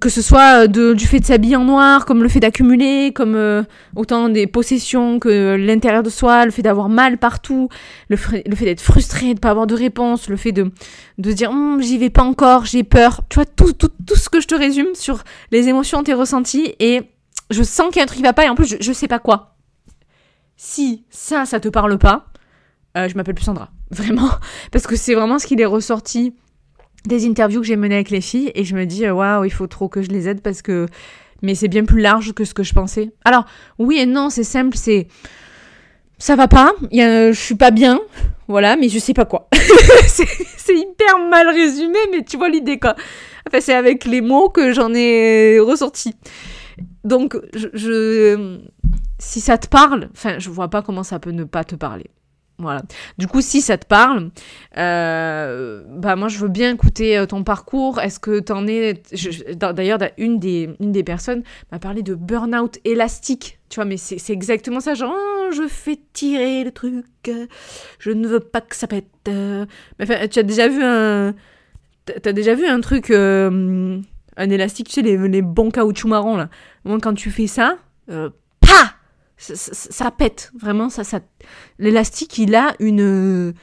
que 0.00 0.08
ce 0.08 0.22
soit 0.22 0.68
de, 0.68 0.92
du 0.92 1.06
fait 1.06 1.20
de 1.20 1.24
s'habiller 1.24 1.56
en 1.56 1.64
noir, 1.64 2.04
comme 2.04 2.22
le 2.22 2.28
fait 2.28 2.40
d'accumuler, 2.40 3.12
comme 3.14 3.34
euh, 3.34 3.62
autant 3.96 4.28
des 4.28 4.46
possessions 4.46 5.18
que 5.18 5.56
l'intérieur 5.56 6.02
de 6.02 6.10
soi, 6.10 6.44
le 6.44 6.50
fait 6.50 6.62
d'avoir 6.62 6.88
mal 6.88 7.18
partout, 7.18 7.68
le, 8.08 8.16
fait 8.16 8.44
d'être 8.44 8.80
frustré, 8.80 9.34
de 9.34 9.40
pas 9.40 9.50
avoir 9.50 9.66
de 9.66 9.74
réponse, 9.74 10.28
le 10.28 10.36
fait 10.36 10.52
de, 10.52 10.70
de 11.18 11.30
se 11.30 11.34
dire 11.34 11.50
Hum, 11.50 11.80
j'y 11.80 11.98
vais 11.98 12.10
pas 12.10 12.22
encore, 12.22 12.64
j'ai 12.64 12.84
peur. 12.84 13.22
Tu 13.28 13.36
vois, 13.36 13.46
tout, 13.46 13.72
tout, 13.72 13.90
tout 14.06 14.16
ce 14.16 14.28
que 14.28 14.40
je 14.40 14.46
te 14.46 14.54
résume 14.54 14.94
sur 14.94 15.24
les 15.50 15.68
émotions, 15.68 16.02
tes 16.02 16.14
ressentis, 16.14 16.74
et 16.78 17.02
je 17.50 17.62
sens 17.62 17.88
qu'il 17.88 17.96
y 17.96 18.00
a 18.00 18.04
un 18.04 18.06
truc 18.06 18.18
qui 18.18 18.24
va 18.24 18.32
pas, 18.32 18.44
et 18.44 18.48
en 18.48 18.54
plus, 18.54 18.68
je, 18.68 18.76
je 18.80 18.92
sais 18.92 19.08
pas 19.08 19.18
quoi. 19.18 19.56
Si 20.56 21.04
ça, 21.10 21.46
ça 21.46 21.60
te 21.60 21.68
parle 21.68 21.98
pas, 21.98 22.26
euh, 22.96 23.08
je 23.08 23.14
m'appelle 23.16 23.34
plus 23.34 23.44
Sandra. 23.44 23.70
Vraiment. 23.90 24.30
Parce 24.72 24.86
que 24.86 24.96
c'est 24.96 25.14
vraiment 25.14 25.38
ce 25.38 25.46
qu'il 25.46 25.60
est 25.60 25.66
ressorti 25.66 26.34
des 27.08 27.26
interviews 27.26 27.60
que 27.60 27.66
j'ai 27.66 27.76
menées 27.76 27.96
avec 27.96 28.10
les 28.10 28.20
filles 28.20 28.52
et 28.54 28.64
je 28.64 28.76
me 28.76 28.86
dis 28.86 29.04
euh, 29.04 29.12
waouh 29.12 29.44
il 29.44 29.50
faut 29.50 29.66
trop 29.66 29.88
que 29.88 30.02
je 30.02 30.08
les 30.08 30.28
aide 30.28 30.40
parce 30.40 30.62
que 30.62 30.86
mais 31.42 31.54
c'est 31.54 31.68
bien 31.68 31.84
plus 31.84 32.00
large 32.00 32.32
que 32.32 32.44
ce 32.44 32.54
que 32.54 32.62
je 32.62 32.74
pensais. 32.74 33.10
Alors 33.24 33.44
oui 33.78 33.98
et 33.98 34.06
non 34.06 34.30
c'est 34.30 34.44
simple 34.44 34.76
c'est 34.76 35.08
ça 36.18 36.36
va 36.36 36.48
pas 36.48 36.72
y 36.92 37.00
a, 37.00 37.32
je 37.32 37.40
suis 37.40 37.54
pas 37.54 37.70
bien 37.70 38.00
voilà 38.46 38.76
mais 38.76 38.88
je 38.88 38.98
sais 38.98 39.14
pas 39.14 39.24
quoi. 39.24 39.48
C'est 40.58 40.76
hyper 40.76 41.18
mal 41.30 41.48
résumé 41.48 41.98
mais 42.12 42.22
tu 42.22 42.36
vois 42.36 42.50
l'idée 42.50 42.78
quoi. 42.78 42.94
Enfin 43.46 43.60
c'est 43.60 43.74
avec 43.74 44.04
les 44.04 44.20
mots 44.20 44.50
que 44.50 44.72
j'en 44.72 44.92
ai 44.94 45.58
ressorti 45.60 46.14
donc 47.04 47.36
si 49.18 49.40
ça 49.40 49.58
te 49.58 49.68
parle, 49.68 50.08
enfin, 50.12 50.38
je 50.38 50.48
vois 50.50 50.68
pas 50.68 50.82
comment 50.82 51.02
ça 51.02 51.18
peut 51.18 51.30
ne 51.30 51.44
pas 51.44 51.64
te 51.64 51.74
parler. 51.74 52.06
Voilà. 52.58 52.82
Du 53.18 53.28
coup, 53.28 53.40
si 53.40 53.60
ça 53.60 53.78
te 53.78 53.86
parle, 53.86 54.30
euh, 54.76 55.84
bah 55.88 56.16
moi 56.16 56.26
je 56.26 56.38
veux 56.38 56.48
bien 56.48 56.74
écouter 56.74 57.16
euh, 57.16 57.26
ton 57.26 57.44
parcours. 57.44 58.00
Est-ce 58.00 58.18
que 58.18 58.40
t'en 58.40 58.66
es 58.66 59.02
D'ailleurs, 59.54 59.98
une 60.18 60.40
des 60.40 60.70
une 60.80 60.90
des 60.90 61.04
personnes 61.04 61.44
m'a 61.70 61.78
parlé 61.78 62.02
de 62.02 62.14
burn-out 62.14 62.78
élastique. 62.84 63.60
Tu 63.68 63.76
vois, 63.76 63.84
mais 63.84 63.96
c'est 63.96 64.32
exactement 64.32 64.80
ça. 64.80 64.94
Genre, 64.94 65.14
oh, 65.14 65.50
je 65.52 65.68
fais 65.68 66.00
tirer 66.12 66.64
le 66.64 66.72
truc. 66.72 67.04
Je 67.98 68.10
ne 68.10 68.26
veux 68.26 68.40
pas 68.40 68.60
que 68.60 68.74
ça 68.74 68.86
pète. 68.86 69.06
Enfin, 69.28 70.26
tu 70.28 70.38
as 70.38 70.42
déjà 70.42 70.68
vu 70.68 70.82
un 70.82 71.34
T'as 72.22 72.32
déjà 72.32 72.54
vu 72.54 72.66
un 72.66 72.80
truc, 72.80 73.10
un 73.10 74.00
élastique, 74.38 74.88
tu 74.88 74.94
sais, 74.94 75.02
les, 75.02 75.16
les 75.28 75.42
bons 75.42 75.70
caoutchouc 75.70 76.08
marrons 76.08 76.36
là. 76.36 76.48
Moi, 76.84 76.98
quand 77.02 77.12
tu 77.12 77.30
fais 77.30 77.46
ça, 77.46 77.76
euh, 78.08 78.30
ça, 79.38 80.10
pète, 80.10 80.50
vraiment, 80.58 80.90
ça, 80.90 81.04
ça... 81.04 81.20
l'élastique, 81.78 82.38
il 82.38 82.54
a 82.54 82.74
une, 82.80 83.54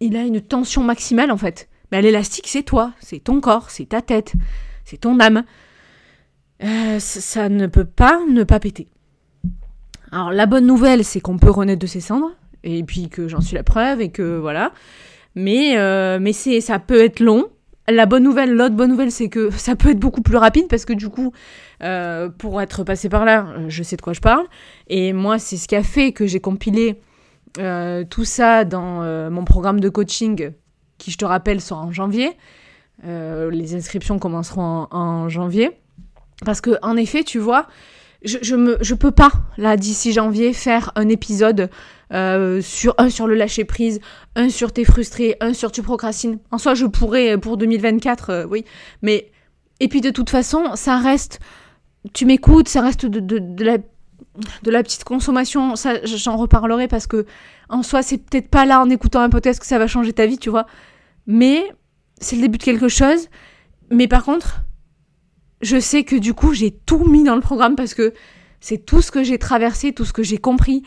il 0.00 0.16
a 0.16 0.22
une 0.22 0.40
tension 0.40 0.82
maximale 0.84 1.30
en 1.30 1.38
fait. 1.38 1.68
Mais 1.90 2.02
l'élastique, 2.02 2.46
c'est 2.48 2.62
toi, 2.62 2.92
c'est 3.00 3.24
ton 3.24 3.40
corps, 3.40 3.70
c'est 3.70 3.88
ta 3.88 4.02
tête, 4.02 4.34
c'est 4.84 4.98
ton 4.98 5.18
âme. 5.20 5.44
Euh, 6.62 6.98
ça, 6.98 7.48
ne 7.48 7.66
peut 7.66 7.84
pas 7.84 8.20
ne 8.28 8.44
pas 8.44 8.60
péter. 8.60 8.88
Alors 10.10 10.30
la 10.30 10.46
bonne 10.46 10.66
nouvelle, 10.66 11.04
c'est 11.04 11.20
qu'on 11.20 11.38
peut 11.38 11.50
renaître 11.50 11.80
de 11.80 11.86
ses 11.86 12.00
cendres, 12.00 12.32
et 12.62 12.84
puis 12.84 13.08
que 13.08 13.28
j'en 13.28 13.40
suis 13.40 13.56
la 13.56 13.62
preuve, 13.62 14.00
et 14.00 14.10
que 14.10 14.38
voilà. 14.38 14.72
Mais, 15.34 15.78
euh, 15.78 16.18
mais 16.20 16.32
c'est, 16.32 16.60
ça 16.60 16.78
peut 16.78 17.02
être 17.02 17.20
long, 17.20 17.48
la 17.94 18.06
bonne 18.06 18.22
nouvelle, 18.22 18.54
l'autre 18.54 18.74
bonne 18.74 18.90
nouvelle, 18.90 19.10
c'est 19.10 19.28
que 19.28 19.50
ça 19.56 19.76
peut 19.76 19.90
être 19.90 19.98
beaucoup 19.98 20.22
plus 20.22 20.36
rapide 20.36 20.68
parce 20.68 20.84
que 20.84 20.92
du 20.92 21.08
coup, 21.08 21.32
euh, 21.82 22.28
pour 22.28 22.60
être 22.60 22.84
passé 22.84 23.08
par 23.08 23.24
là, 23.24 23.46
euh, 23.48 23.64
je 23.68 23.82
sais 23.82 23.96
de 23.96 24.02
quoi 24.02 24.12
je 24.12 24.20
parle. 24.20 24.46
Et 24.88 25.12
moi, 25.12 25.38
c'est 25.38 25.56
ce 25.56 25.68
qui 25.68 25.76
a 25.76 25.82
fait 25.82 26.12
que 26.12 26.26
j'ai 26.26 26.40
compilé 26.40 27.00
euh, 27.58 28.04
tout 28.08 28.24
ça 28.24 28.64
dans 28.64 29.02
mon 29.30 29.44
programme 29.44 29.80
de 29.80 29.88
coaching 29.88 30.52
qui, 30.98 31.10
je 31.10 31.18
te 31.18 31.24
rappelle, 31.24 31.60
sera 31.60 31.80
en 31.80 31.92
janvier. 31.92 32.30
les 33.04 33.74
inscriptions 33.74 34.18
commenceront 34.18 34.86
en, 34.90 35.28
janvier. 35.28 35.70
Parce 36.44 36.60
que, 36.60 36.70
en 36.82 36.96
effet, 36.96 37.24
tu 37.24 37.38
vois, 37.38 37.66
je, 38.24 38.38
je, 38.42 38.76
je 38.80 38.94
peux 38.94 39.10
pas, 39.10 39.32
là, 39.58 39.76
d'ici 39.76 40.12
janvier, 40.12 40.52
faire 40.52 40.92
un 40.96 41.08
épisode 41.08 41.70
euh, 42.12 42.60
sur 42.60 42.94
un 42.98 43.08
sur 43.08 43.26
le 43.26 43.34
lâcher 43.34 43.64
prise, 43.64 44.00
un 44.36 44.48
sur 44.48 44.72
t'es 44.72 44.84
frustré, 44.84 45.36
un 45.40 45.54
sur 45.54 45.72
tu 45.72 45.82
procrastines. 45.82 46.38
En 46.50 46.58
soi, 46.58 46.74
je 46.74 46.86
pourrais 46.86 47.32
euh, 47.32 47.38
pour 47.38 47.56
2024, 47.56 48.30
euh, 48.30 48.44
oui. 48.44 48.64
Mais 49.00 49.30
et 49.80 49.88
puis 49.88 50.00
de 50.00 50.10
toute 50.10 50.30
façon, 50.30 50.76
ça 50.76 50.98
reste. 50.98 51.40
Tu 52.12 52.26
m'écoutes, 52.26 52.68
ça 52.68 52.80
reste 52.80 53.06
de, 53.06 53.20
de, 53.20 53.64
la 53.64 53.78
de 53.78 54.70
la 54.70 54.82
petite 54.82 55.04
consommation. 55.04 55.76
Ça, 55.76 56.04
j'en 56.04 56.36
reparlerai 56.36 56.88
parce 56.88 57.06
que 57.06 57.26
en 57.68 57.82
soi, 57.82 58.02
c'est 58.02 58.18
peut-être 58.18 58.48
pas 58.48 58.66
là 58.66 58.80
en 58.80 58.90
écoutant 58.90 59.20
un 59.20 59.30
podcast 59.30 59.60
que 59.60 59.66
ça 59.66 59.78
va 59.78 59.86
changer 59.86 60.12
ta 60.12 60.26
vie, 60.26 60.38
tu 60.38 60.50
vois. 60.50 60.66
Mais 61.26 61.62
c'est 62.20 62.36
le 62.36 62.42
début 62.42 62.58
de 62.58 62.62
quelque 62.62 62.88
chose. 62.88 63.28
Mais 63.90 64.08
par 64.08 64.24
contre, 64.24 64.62
je 65.62 65.78
sais 65.78 66.04
que 66.04 66.16
du 66.16 66.34
coup, 66.34 66.52
j'ai 66.52 66.72
tout 66.72 67.04
mis 67.04 67.24
dans 67.24 67.36
le 67.36 67.40
programme 67.40 67.76
parce 67.76 67.94
que 67.94 68.12
c'est 68.60 68.78
tout 68.78 69.00
ce 69.02 69.10
que 69.10 69.22
j'ai 69.22 69.38
traversé, 69.38 69.92
tout 69.92 70.04
ce 70.04 70.12
que 70.12 70.22
j'ai 70.22 70.38
compris, 70.38 70.82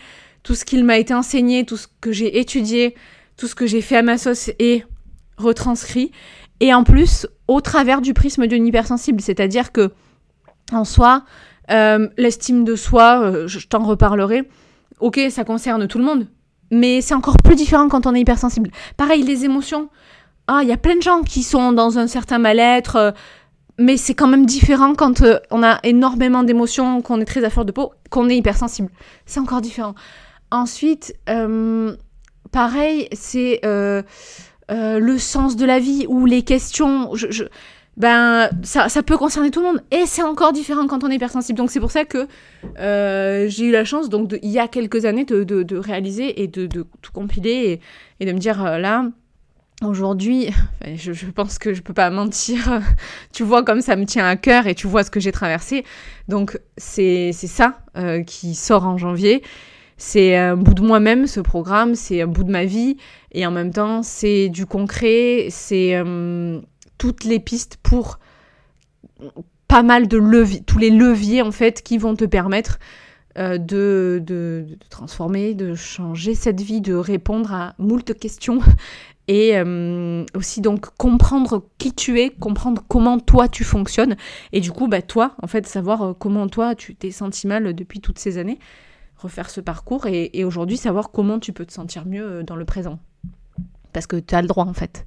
tout 0.45 0.53
ce 0.53 0.63
qu'il 0.63 0.85
m'a 0.85 0.99
été 0.99 1.13
enseigné, 1.13 1.65
tout 1.65 1.75
ce 1.75 1.87
que 1.99 2.11
j'ai 2.11 2.39
étudié, 2.39 2.95
tout 3.35 3.47
ce 3.47 3.55
que 3.55 3.65
j'ai 3.65 3.81
fait 3.81 3.97
à 3.97 4.03
ma 4.03 4.19
sauce 4.19 4.51
est 4.59 4.85
retranscrit. 5.37 6.11
Et 6.59 6.71
en 6.71 6.83
plus, 6.83 7.27
au 7.47 7.61
travers 7.61 7.99
du 7.99 8.13
prisme 8.13 8.45
d'une 8.45 8.65
hypersensible, 8.67 9.21
c'est-à-dire 9.21 9.71
que, 9.71 9.91
en 10.71 10.85
soi, 10.85 11.23
euh, 11.71 12.07
l'estime 12.17 12.63
de 12.63 12.75
soi, 12.75 13.21
euh, 13.23 13.47
je, 13.47 13.67
t'en 13.67 13.83
reparlerai, 13.83 14.47
ok, 14.99 15.19
ça 15.31 15.43
concerne 15.45 15.87
tout 15.87 15.97
le 15.97 16.03
monde, 16.03 16.27
mais 16.71 17.01
c'est 17.01 17.15
encore 17.15 17.37
plus 17.43 17.55
différent 17.55 17.89
quand 17.89 18.05
on 18.05 18.13
est 18.13 18.21
hypersensible. 18.21 18.69
Pareil, 18.97 19.23
les 19.23 19.45
émotions. 19.45 19.89
Ah, 20.47 20.59
il 20.61 20.69
y 20.69 20.71
a 20.71 20.77
plein 20.77 20.95
de 20.95 21.01
gens 21.01 21.23
qui 21.23 21.41
sont 21.41 21.71
dans 21.71 21.97
un 21.97 22.05
certain 22.05 22.37
mal-être, 22.37 22.97
euh, 22.97 23.11
mais 23.79 23.97
c'est 23.97 24.13
quand 24.13 24.27
même 24.27 24.45
différent 24.45 24.93
quand 24.93 25.23
on 25.49 25.63
a 25.63 25.79
énormément 25.81 26.43
d'émotions, 26.43 27.01
qu'on 27.01 27.19
est 27.19 27.25
très 27.25 27.43
à 27.43 27.49
fleur 27.49 27.65
de 27.65 27.71
peau, 27.71 27.93
qu'on 28.11 28.29
est 28.29 28.37
hypersensible. 28.37 28.89
C'est 29.25 29.39
encore 29.39 29.61
différent. 29.61 29.95
Ensuite, 30.51 31.15
euh, 31.29 31.95
pareil, 32.51 33.07
c'est 33.13 33.59
euh, 33.65 34.03
euh, 34.71 34.99
le 34.99 35.17
sens 35.17 35.55
de 35.55 35.65
la 35.65 35.79
vie 35.79 36.05
ou 36.07 36.25
les 36.25 36.43
questions. 36.43 37.11
ben, 37.97 38.49
ça, 38.63 39.03
peut 39.03 39.17
concerner 39.17 39.51
tout 39.51 39.61
le 39.61 39.67
monde. 39.67 39.83
Et 39.91 40.05
c'est 40.05 40.23
encore 40.23 40.53
différent 40.53 40.87
quand 40.87 41.03
on 41.03 41.09
est 41.09 41.15
hypersensible. 41.15 41.57
Donc 41.57 41.71
c'est 41.71 41.79
pour 41.79 41.91
ça 41.91 42.05
que 42.05 42.27
j'ai 43.49 43.65
eu 43.65 43.71
la 43.71 43.85
chance, 43.85 44.09
donc 44.09 44.37
il 44.41 44.49
y 44.49 44.59
a 44.59 44.67
quelques 44.67 45.05
années, 45.05 45.25
de, 45.25 45.77
réaliser 45.77 46.41
et 46.43 46.47
de, 46.47 46.67
tout 46.67 47.11
compiler 47.11 47.79
et, 48.19 48.25
de 48.25 48.31
me 48.31 48.39
dire 48.39 48.63
là. 48.79 49.05
Aujourd'hui, 49.83 50.51
je, 50.95 51.11
je, 51.11 51.25
pense 51.25 51.59
que 51.59 51.73
je 51.73 51.81
peux 51.81 51.93
pas 51.93 52.09
mentir. 52.09 52.81
tu 53.33 53.43
vois 53.43 53.63
comme 53.63 53.81
ça 53.81 53.97
me 53.97 54.05
tient 54.05 54.25
à 54.25 54.37
cœur 54.37 54.67
et 54.67 54.75
tu 54.75 54.87
vois 54.87 55.03
ce 55.03 55.11
que 55.11 55.19
j'ai 55.19 55.33
traversé. 55.33 55.83
Donc 56.29 56.59
c'est 56.77 57.33
ça 57.33 57.79
qui 58.25 58.55
sort 58.55 58.85
en 58.85 58.97
janvier 58.97 59.41
c'est 59.97 60.35
un 60.35 60.57
bout 60.57 60.73
de 60.73 60.81
moi-même, 60.81 61.27
ce 61.27 61.39
programme, 61.39 61.95
c'est 61.95 62.21
un 62.21 62.27
bout 62.27 62.43
de 62.43 62.51
ma 62.51 62.65
vie, 62.65 62.97
et 63.31 63.45
en 63.45 63.51
même 63.51 63.71
temps, 63.71 64.03
c'est 64.03 64.49
du 64.49 64.65
concret, 64.65 65.47
c'est 65.49 65.95
euh, 65.95 66.59
toutes 66.97 67.23
les 67.23 67.39
pistes 67.39 67.77
pour 67.81 68.19
pas 69.67 69.83
mal 69.83 70.07
de 70.07 70.17
leviers, 70.17 70.61
tous 70.61 70.77
les 70.77 70.89
leviers 70.89 71.41
en 71.41 71.51
fait 71.51 71.81
qui 71.81 71.97
vont 71.97 72.15
te 72.15 72.25
permettre 72.25 72.79
euh, 73.37 73.57
de, 73.57 74.65
transformer, 74.89 75.53
de 75.53 75.75
changer 75.75 76.35
cette 76.35 76.61
vie, 76.61 76.81
de 76.81 76.93
répondre 76.93 77.53
à 77.53 77.75
moult 77.77 78.13
questions. 78.17 78.59
Et 79.27 79.57
euh, 79.57 80.23
aussi 80.35 80.61
donc 80.61 80.85
comprendre 80.97 81.65
qui 81.79 81.91
tu 81.91 82.19
es, 82.21 82.29
comprendre 82.29 82.83
comment 82.87 83.17
toi 83.17 83.47
tu 83.47 83.63
fonctionnes. 83.63 84.17
Et 84.53 84.59
du 84.59 84.71
coup 84.71 84.87
bah 84.87 85.01
toi 85.01 85.35
en 85.41 85.47
fait 85.47 85.65
savoir 85.65 86.13
comment 86.19 86.47
toi 86.47 86.75
tu 86.75 86.93
t'es 86.93 87.09
senti 87.09 87.47
mal 87.47 87.73
depuis 87.73 88.01
toutes 88.01 88.19
ces 88.19 88.37
années 88.37 88.59
refaire 89.25 89.49
ce 89.49 89.59
parcours 89.59 90.05
et, 90.07 90.43
aujourd'hui 90.43 90.77
savoir 90.77 91.11
comment 91.11 91.39
tu 91.39 91.51
peux 91.51 91.65
te 91.65 91.73
sentir 91.73 92.05
mieux 92.05 92.25
euh, 92.25 92.43
dans 92.43 92.55
le 92.55 92.65
présent. 92.65 92.99
Parce 93.91 94.07
que 94.07 94.17
tu 94.17 94.35
as 94.35 94.41
le 94.41 94.47
droit 94.47 94.65
en 94.65 94.73
fait. 94.73 95.05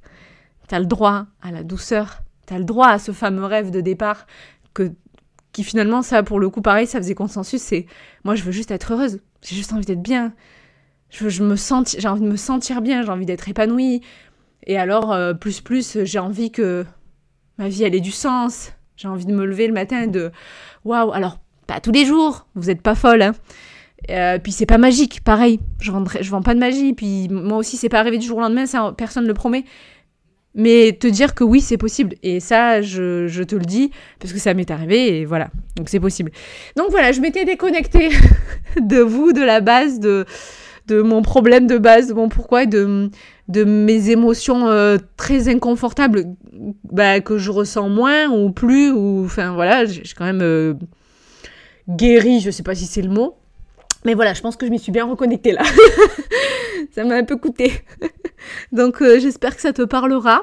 Tu 0.67 0.75
as 0.75 0.79
le 0.79 0.85
droit 0.85 1.25
à 1.41 1.51
la 1.51 1.63
douceur, 1.63 2.21
tu 2.45 2.53
as 2.53 2.59
le 2.59 2.65
droit 2.65 2.87
à 2.87 2.99
ce 2.99 3.11
fameux 3.11 3.45
rêve 3.45 3.71
de 3.71 3.81
départ 3.81 4.27
que 4.73 4.91
qui 5.51 5.63
finalement 5.63 6.03
ça 6.03 6.21
pour 6.21 6.39
le 6.39 6.47
coup 6.49 6.61
pareil 6.61 6.85
ça 6.85 6.99
faisait 6.99 7.15
consensus 7.15 7.59
c'est 7.59 7.87
moi 8.23 8.35
je 8.35 8.43
veux 8.43 8.51
juste 8.51 8.71
être 8.71 8.93
heureuse. 8.93 9.19
J'ai 9.41 9.55
juste 9.55 9.73
envie 9.73 9.85
d'être 9.85 10.01
bien. 10.01 10.33
Je, 11.09 11.41
me 11.41 11.55
sens 11.55 11.95
j'ai 11.97 12.07
envie 12.07 12.21
de 12.21 12.27
me 12.27 12.35
sentir 12.35 12.81
bien 12.81 13.01
j'ai 13.01 13.09
envie 13.09 13.25
d'être 13.25 13.47
épanouie. 13.47 14.01
Et 14.67 14.77
alors 14.77 15.11
euh, 15.11 15.33
plus 15.33 15.61
plus 15.61 16.03
j'ai 16.03 16.19
envie 16.19 16.51
que 16.51 16.85
ma 17.57 17.69
vie 17.69 17.83
elle 17.83 17.95
ait 17.95 18.01
du 18.01 18.11
sens. 18.11 18.73
J'ai 18.95 19.07
envie 19.07 19.25
de 19.25 19.33
me 19.33 19.45
lever 19.45 19.67
le 19.67 19.73
matin 19.73 20.03
et 20.03 20.07
de 20.07 20.31
waouh 20.83 21.11
alors 21.11 21.39
pas 21.67 21.79
tous 21.79 21.91
les 21.91 22.05
jours. 22.05 22.47
Vous 22.55 22.67
n'êtes 22.67 22.81
pas 22.81 22.95
folle 22.95 23.21
hein 23.21 23.33
euh, 24.09 24.39
puis 24.39 24.51
c'est 24.51 24.65
pas 24.65 24.77
magique, 24.77 25.21
pareil. 25.23 25.59
Je 25.79 25.91
vends, 25.91 26.41
pas 26.41 26.53
de 26.53 26.59
magie. 26.59 26.93
Puis 26.93 27.27
moi 27.29 27.57
aussi, 27.57 27.77
c'est 27.77 27.89
pas 27.89 27.99
arrivé 27.99 28.17
du 28.17 28.25
jour 28.25 28.37
au 28.37 28.41
lendemain, 28.41 28.65
ça, 28.65 28.93
personne 28.97 29.23
ne 29.23 29.27
le 29.27 29.33
promet. 29.33 29.63
Mais 30.55 30.97
te 30.99 31.07
dire 31.07 31.35
que 31.35 31.43
oui, 31.43 31.61
c'est 31.61 31.77
possible. 31.77 32.15
Et 32.23 32.39
ça, 32.39 32.81
je, 32.81 33.43
te 33.43 33.55
le 33.55 33.65
dis, 33.65 33.91
parce 34.19 34.33
que 34.33 34.39
ça 34.39 34.53
m'est 34.53 34.71
arrivé, 34.71 35.19
et 35.19 35.25
voilà. 35.25 35.49
Donc 35.75 35.89
c'est 35.89 35.99
possible. 35.99 36.31
Donc 36.75 36.87
voilà, 36.89 37.11
je 37.11 37.21
m'étais 37.21 37.45
déconnectée 37.45 38.09
de 38.81 38.99
vous, 38.99 39.31
de 39.31 39.41
la 39.41 39.61
base, 39.61 39.99
de, 39.99 40.25
mon 40.89 41.21
problème 41.21 41.67
de 41.67 41.77
base, 41.77 42.07
de 42.07 42.13
mon 42.13 42.29
pourquoi, 42.29 42.65
de, 42.65 43.11
de 43.47 43.63
mes 43.63 44.09
émotions 44.09 44.67
euh, 44.67 44.97
très 45.17 45.49
inconfortables 45.49 46.25
bah, 46.91 47.19
que 47.19 47.37
je 47.37 47.51
ressens 47.51 47.87
moins 47.89 48.27
ou 48.29 48.51
plus. 48.51 48.91
ou 48.91 49.23
Enfin 49.25 49.53
voilà, 49.53 49.85
j'ai 49.85 50.01
quand 50.17 50.25
même 50.25 50.41
euh, 50.41 50.73
guéri, 51.87 52.39
je 52.39 52.49
sais 52.49 52.63
pas 52.63 52.73
si 52.73 52.85
c'est 52.85 53.03
le 53.03 53.09
mot. 53.09 53.37
Mais 54.05 54.13
voilà, 54.13 54.33
je 54.33 54.41
pense 54.41 54.55
que 54.55 54.65
je 54.65 54.71
m'y 54.71 54.79
suis 54.79 54.91
bien 54.91 55.05
reconnectée 55.05 55.51
là. 55.51 55.63
ça 56.91 57.03
m'a 57.03 57.15
un 57.15 57.23
peu 57.23 57.35
coûté. 57.35 57.73
Donc 58.71 59.01
euh, 59.01 59.19
j'espère 59.19 59.55
que 59.55 59.61
ça 59.61 59.73
te 59.73 59.81
parlera. 59.81 60.41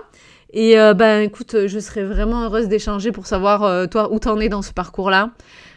Et 0.52 0.76
ben 0.94 1.20
écoute, 1.20 1.66
je 1.66 1.78
serais 1.78 2.04
vraiment 2.04 2.44
heureuse 2.44 2.68
d'échanger 2.68 3.12
pour 3.12 3.26
savoir 3.26 3.64
euh, 3.64 3.86
toi 3.86 4.10
où 4.12 4.18
t'en 4.18 4.38
es 4.40 4.48
dans 4.48 4.62
ce 4.62 4.72
parcours-là. 4.72 5.32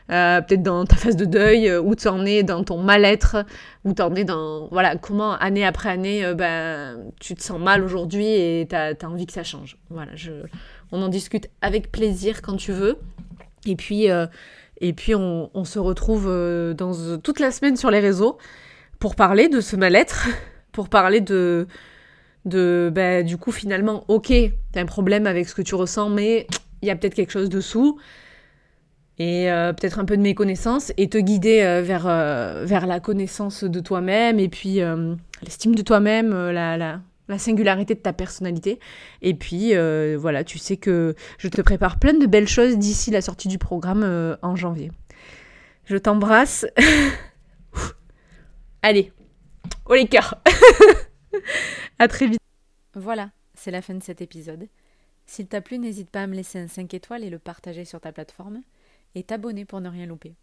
peut-être 0.07 0.61
dans 0.63 0.85
ta 0.85 0.95
phase 0.95 1.17
de 1.17 1.25
deuil, 1.25 1.75
où 1.75 1.95
tu 1.95 2.07
en 2.07 2.25
es 2.25 2.43
dans 2.43 2.63
ton 2.63 2.77
mal-être, 2.77 3.45
où 3.83 3.93
tu 3.93 4.01
en 4.01 4.13
es 4.15 4.23
dans, 4.23 4.69
voilà, 4.69 4.95
comment 4.95 5.33
année 5.33 5.65
après 5.65 5.89
année, 5.89 6.33
ben, 6.33 6.97
tu 7.19 7.35
te 7.35 7.43
sens 7.43 7.59
mal 7.59 7.83
aujourd'hui 7.83 8.27
et 8.27 8.67
tu 8.69 8.75
as, 8.75 8.95
envie 9.03 9.25
que 9.25 9.33
ça 9.33 9.43
change. 9.43 9.75
Voilà, 9.89 10.15
je, 10.15 10.31
on 10.91 11.01
en 11.01 11.09
discute 11.09 11.49
avec 11.61 11.91
plaisir 11.91 12.41
quand 12.41 12.55
tu 12.55 12.71
veux. 12.71 12.97
Et 13.65 13.75
puis, 13.75 14.07
et 14.81 14.93
puis 14.93 15.15
on, 15.15 15.63
se 15.65 15.79
retrouve 15.79 16.27
euh, 16.27 16.73
toute 17.23 17.39
la 17.39 17.51
semaine 17.51 17.75
sur 17.75 17.91
les 17.91 17.99
réseaux 17.99 18.37
pour 18.99 19.15
parler 19.15 19.49
de 19.49 19.61
ce 19.61 19.75
mal-être, 19.75 20.27
pour 20.71 20.89
parler 20.89 21.21
de, 21.21 21.67
bah, 22.45 23.23
du 23.23 23.37
coup 23.37 23.51
finalement, 23.51 24.05
ok, 24.07 24.31
t'as 24.71 24.81
un 24.81 24.85
problème 24.85 25.27
avec 25.27 25.47
ce 25.47 25.55
que 25.55 25.61
tu 25.61 25.75
ressens, 25.75 26.09
mais 26.09 26.47
il 26.81 26.87
y 26.87 26.91
a 26.91 26.95
peut-être 26.95 27.15
quelque 27.15 27.31
chose 27.31 27.49
dessous. 27.49 27.99
et 29.17 29.51
euh, 29.51 29.73
peut-être 29.73 29.99
un 29.99 30.05
peu 30.05 30.15
de 30.15 30.21
méconnaissance 30.21 30.93
et 30.97 31.09
te 31.09 31.17
guider 31.17 31.61
euh, 31.61 31.81
vers, 31.81 32.05
vers 32.65 32.87
la 32.87 32.99
connaissance 32.99 33.63
de 33.63 33.79
toi-même 33.79 34.39
et 34.39 34.49
puis 34.49 34.79
l'estime 35.43 35.75
de 35.75 35.81
toi-même, 35.81 36.31
la, 36.31 37.01
la, 37.29 37.39
singularité 37.39 37.95
de 37.95 37.99
ta 37.99 38.13
personnalité. 38.13 38.79
Et 39.21 39.33
puis 39.33 39.73
voilà, 40.17 40.43
tu 40.43 40.57
sais 40.57 40.77
que 40.77 41.15
je 41.37 41.47
te 41.47 41.61
prépare 41.61 41.99
plein 41.99 42.13
de 42.13 42.25
belles 42.25 42.47
choses 42.47 42.77
d'ici 42.77 43.11
la 43.11 43.21
sortie 43.21 43.47
du 43.47 43.57
programme 43.57 44.37
en 44.41 44.55
janvier. 44.55 44.91
Je 45.85 45.97
t'embrasse. 45.97 46.65
Allez, 48.81 49.11
au 49.85 49.95
les 49.95 50.07
cœurs. 50.07 50.41
à 51.99 52.07
très 52.07 52.27
vite. 52.27 52.39
Voilà, 52.93 53.31
c'est 53.55 53.71
la 53.71 53.81
fin 53.81 53.93
de 53.93 54.03
cet 54.03 54.21
épisode. 54.21 54.67
S'il 55.25 55.47
t'a 55.47 55.61
plu, 55.61 55.77
n'hésite 55.77 56.09
pas 56.09 56.23
à 56.23 56.27
me 56.27 56.35
laisser 56.35 56.59
un 56.59 56.67
5 56.67 56.93
étoiles 56.93 57.23
et 57.23 57.29
le 57.29 57.39
partager 57.39 57.85
sur 57.85 57.99
ta 57.99 58.11
plateforme 58.11 58.61
et 59.15 59.23
t'abonner 59.23 59.65
pour 59.65 59.81
ne 59.81 59.89
rien 59.89 60.05
louper. 60.05 60.35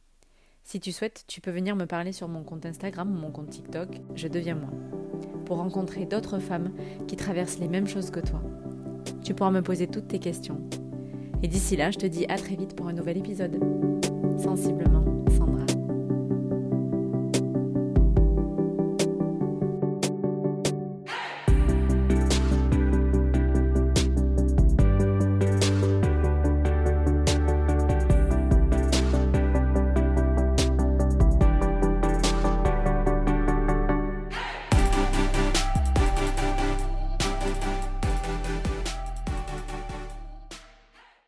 Si 0.66 0.80
tu 0.80 0.90
souhaites, 0.90 1.22
tu 1.28 1.40
peux 1.40 1.52
venir 1.52 1.76
me 1.76 1.84
parler 1.84 2.10
sur 2.10 2.26
mon 2.26 2.42
compte 2.42 2.66
Instagram 2.66 3.08
ou 3.12 3.20
mon 3.20 3.30
compte 3.30 3.50
TikTok, 3.50 4.00
je 4.16 4.26
deviens 4.26 4.56
moi, 4.56 4.70
pour 5.44 5.58
rencontrer 5.58 6.06
d'autres 6.06 6.40
femmes 6.40 6.72
qui 7.06 7.14
traversent 7.14 7.60
les 7.60 7.68
mêmes 7.68 7.86
choses 7.86 8.10
que 8.10 8.18
toi. 8.18 8.42
Tu 9.22 9.32
pourras 9.32 9.52
me 9.52 9.62
poser 9.62 9.86
toutes 9.86 10.08
tes 10.08 10.18
questions. 10.18 10.60
Et 11.40 11.46
d'ici 11.46 11.76
là, 11.76 11.92
je 11.92 11.98
te 11.98 12.06
dis 12.06 12.26
à 12.26 12.34
très 12.34 12.56
vite 12.56 12.74
pour 12.74 12.88
un 12.88 12.94
nouvel 12.94 13.18
épisode. 13.18 13.60
Sensiblement. 14.42 15.05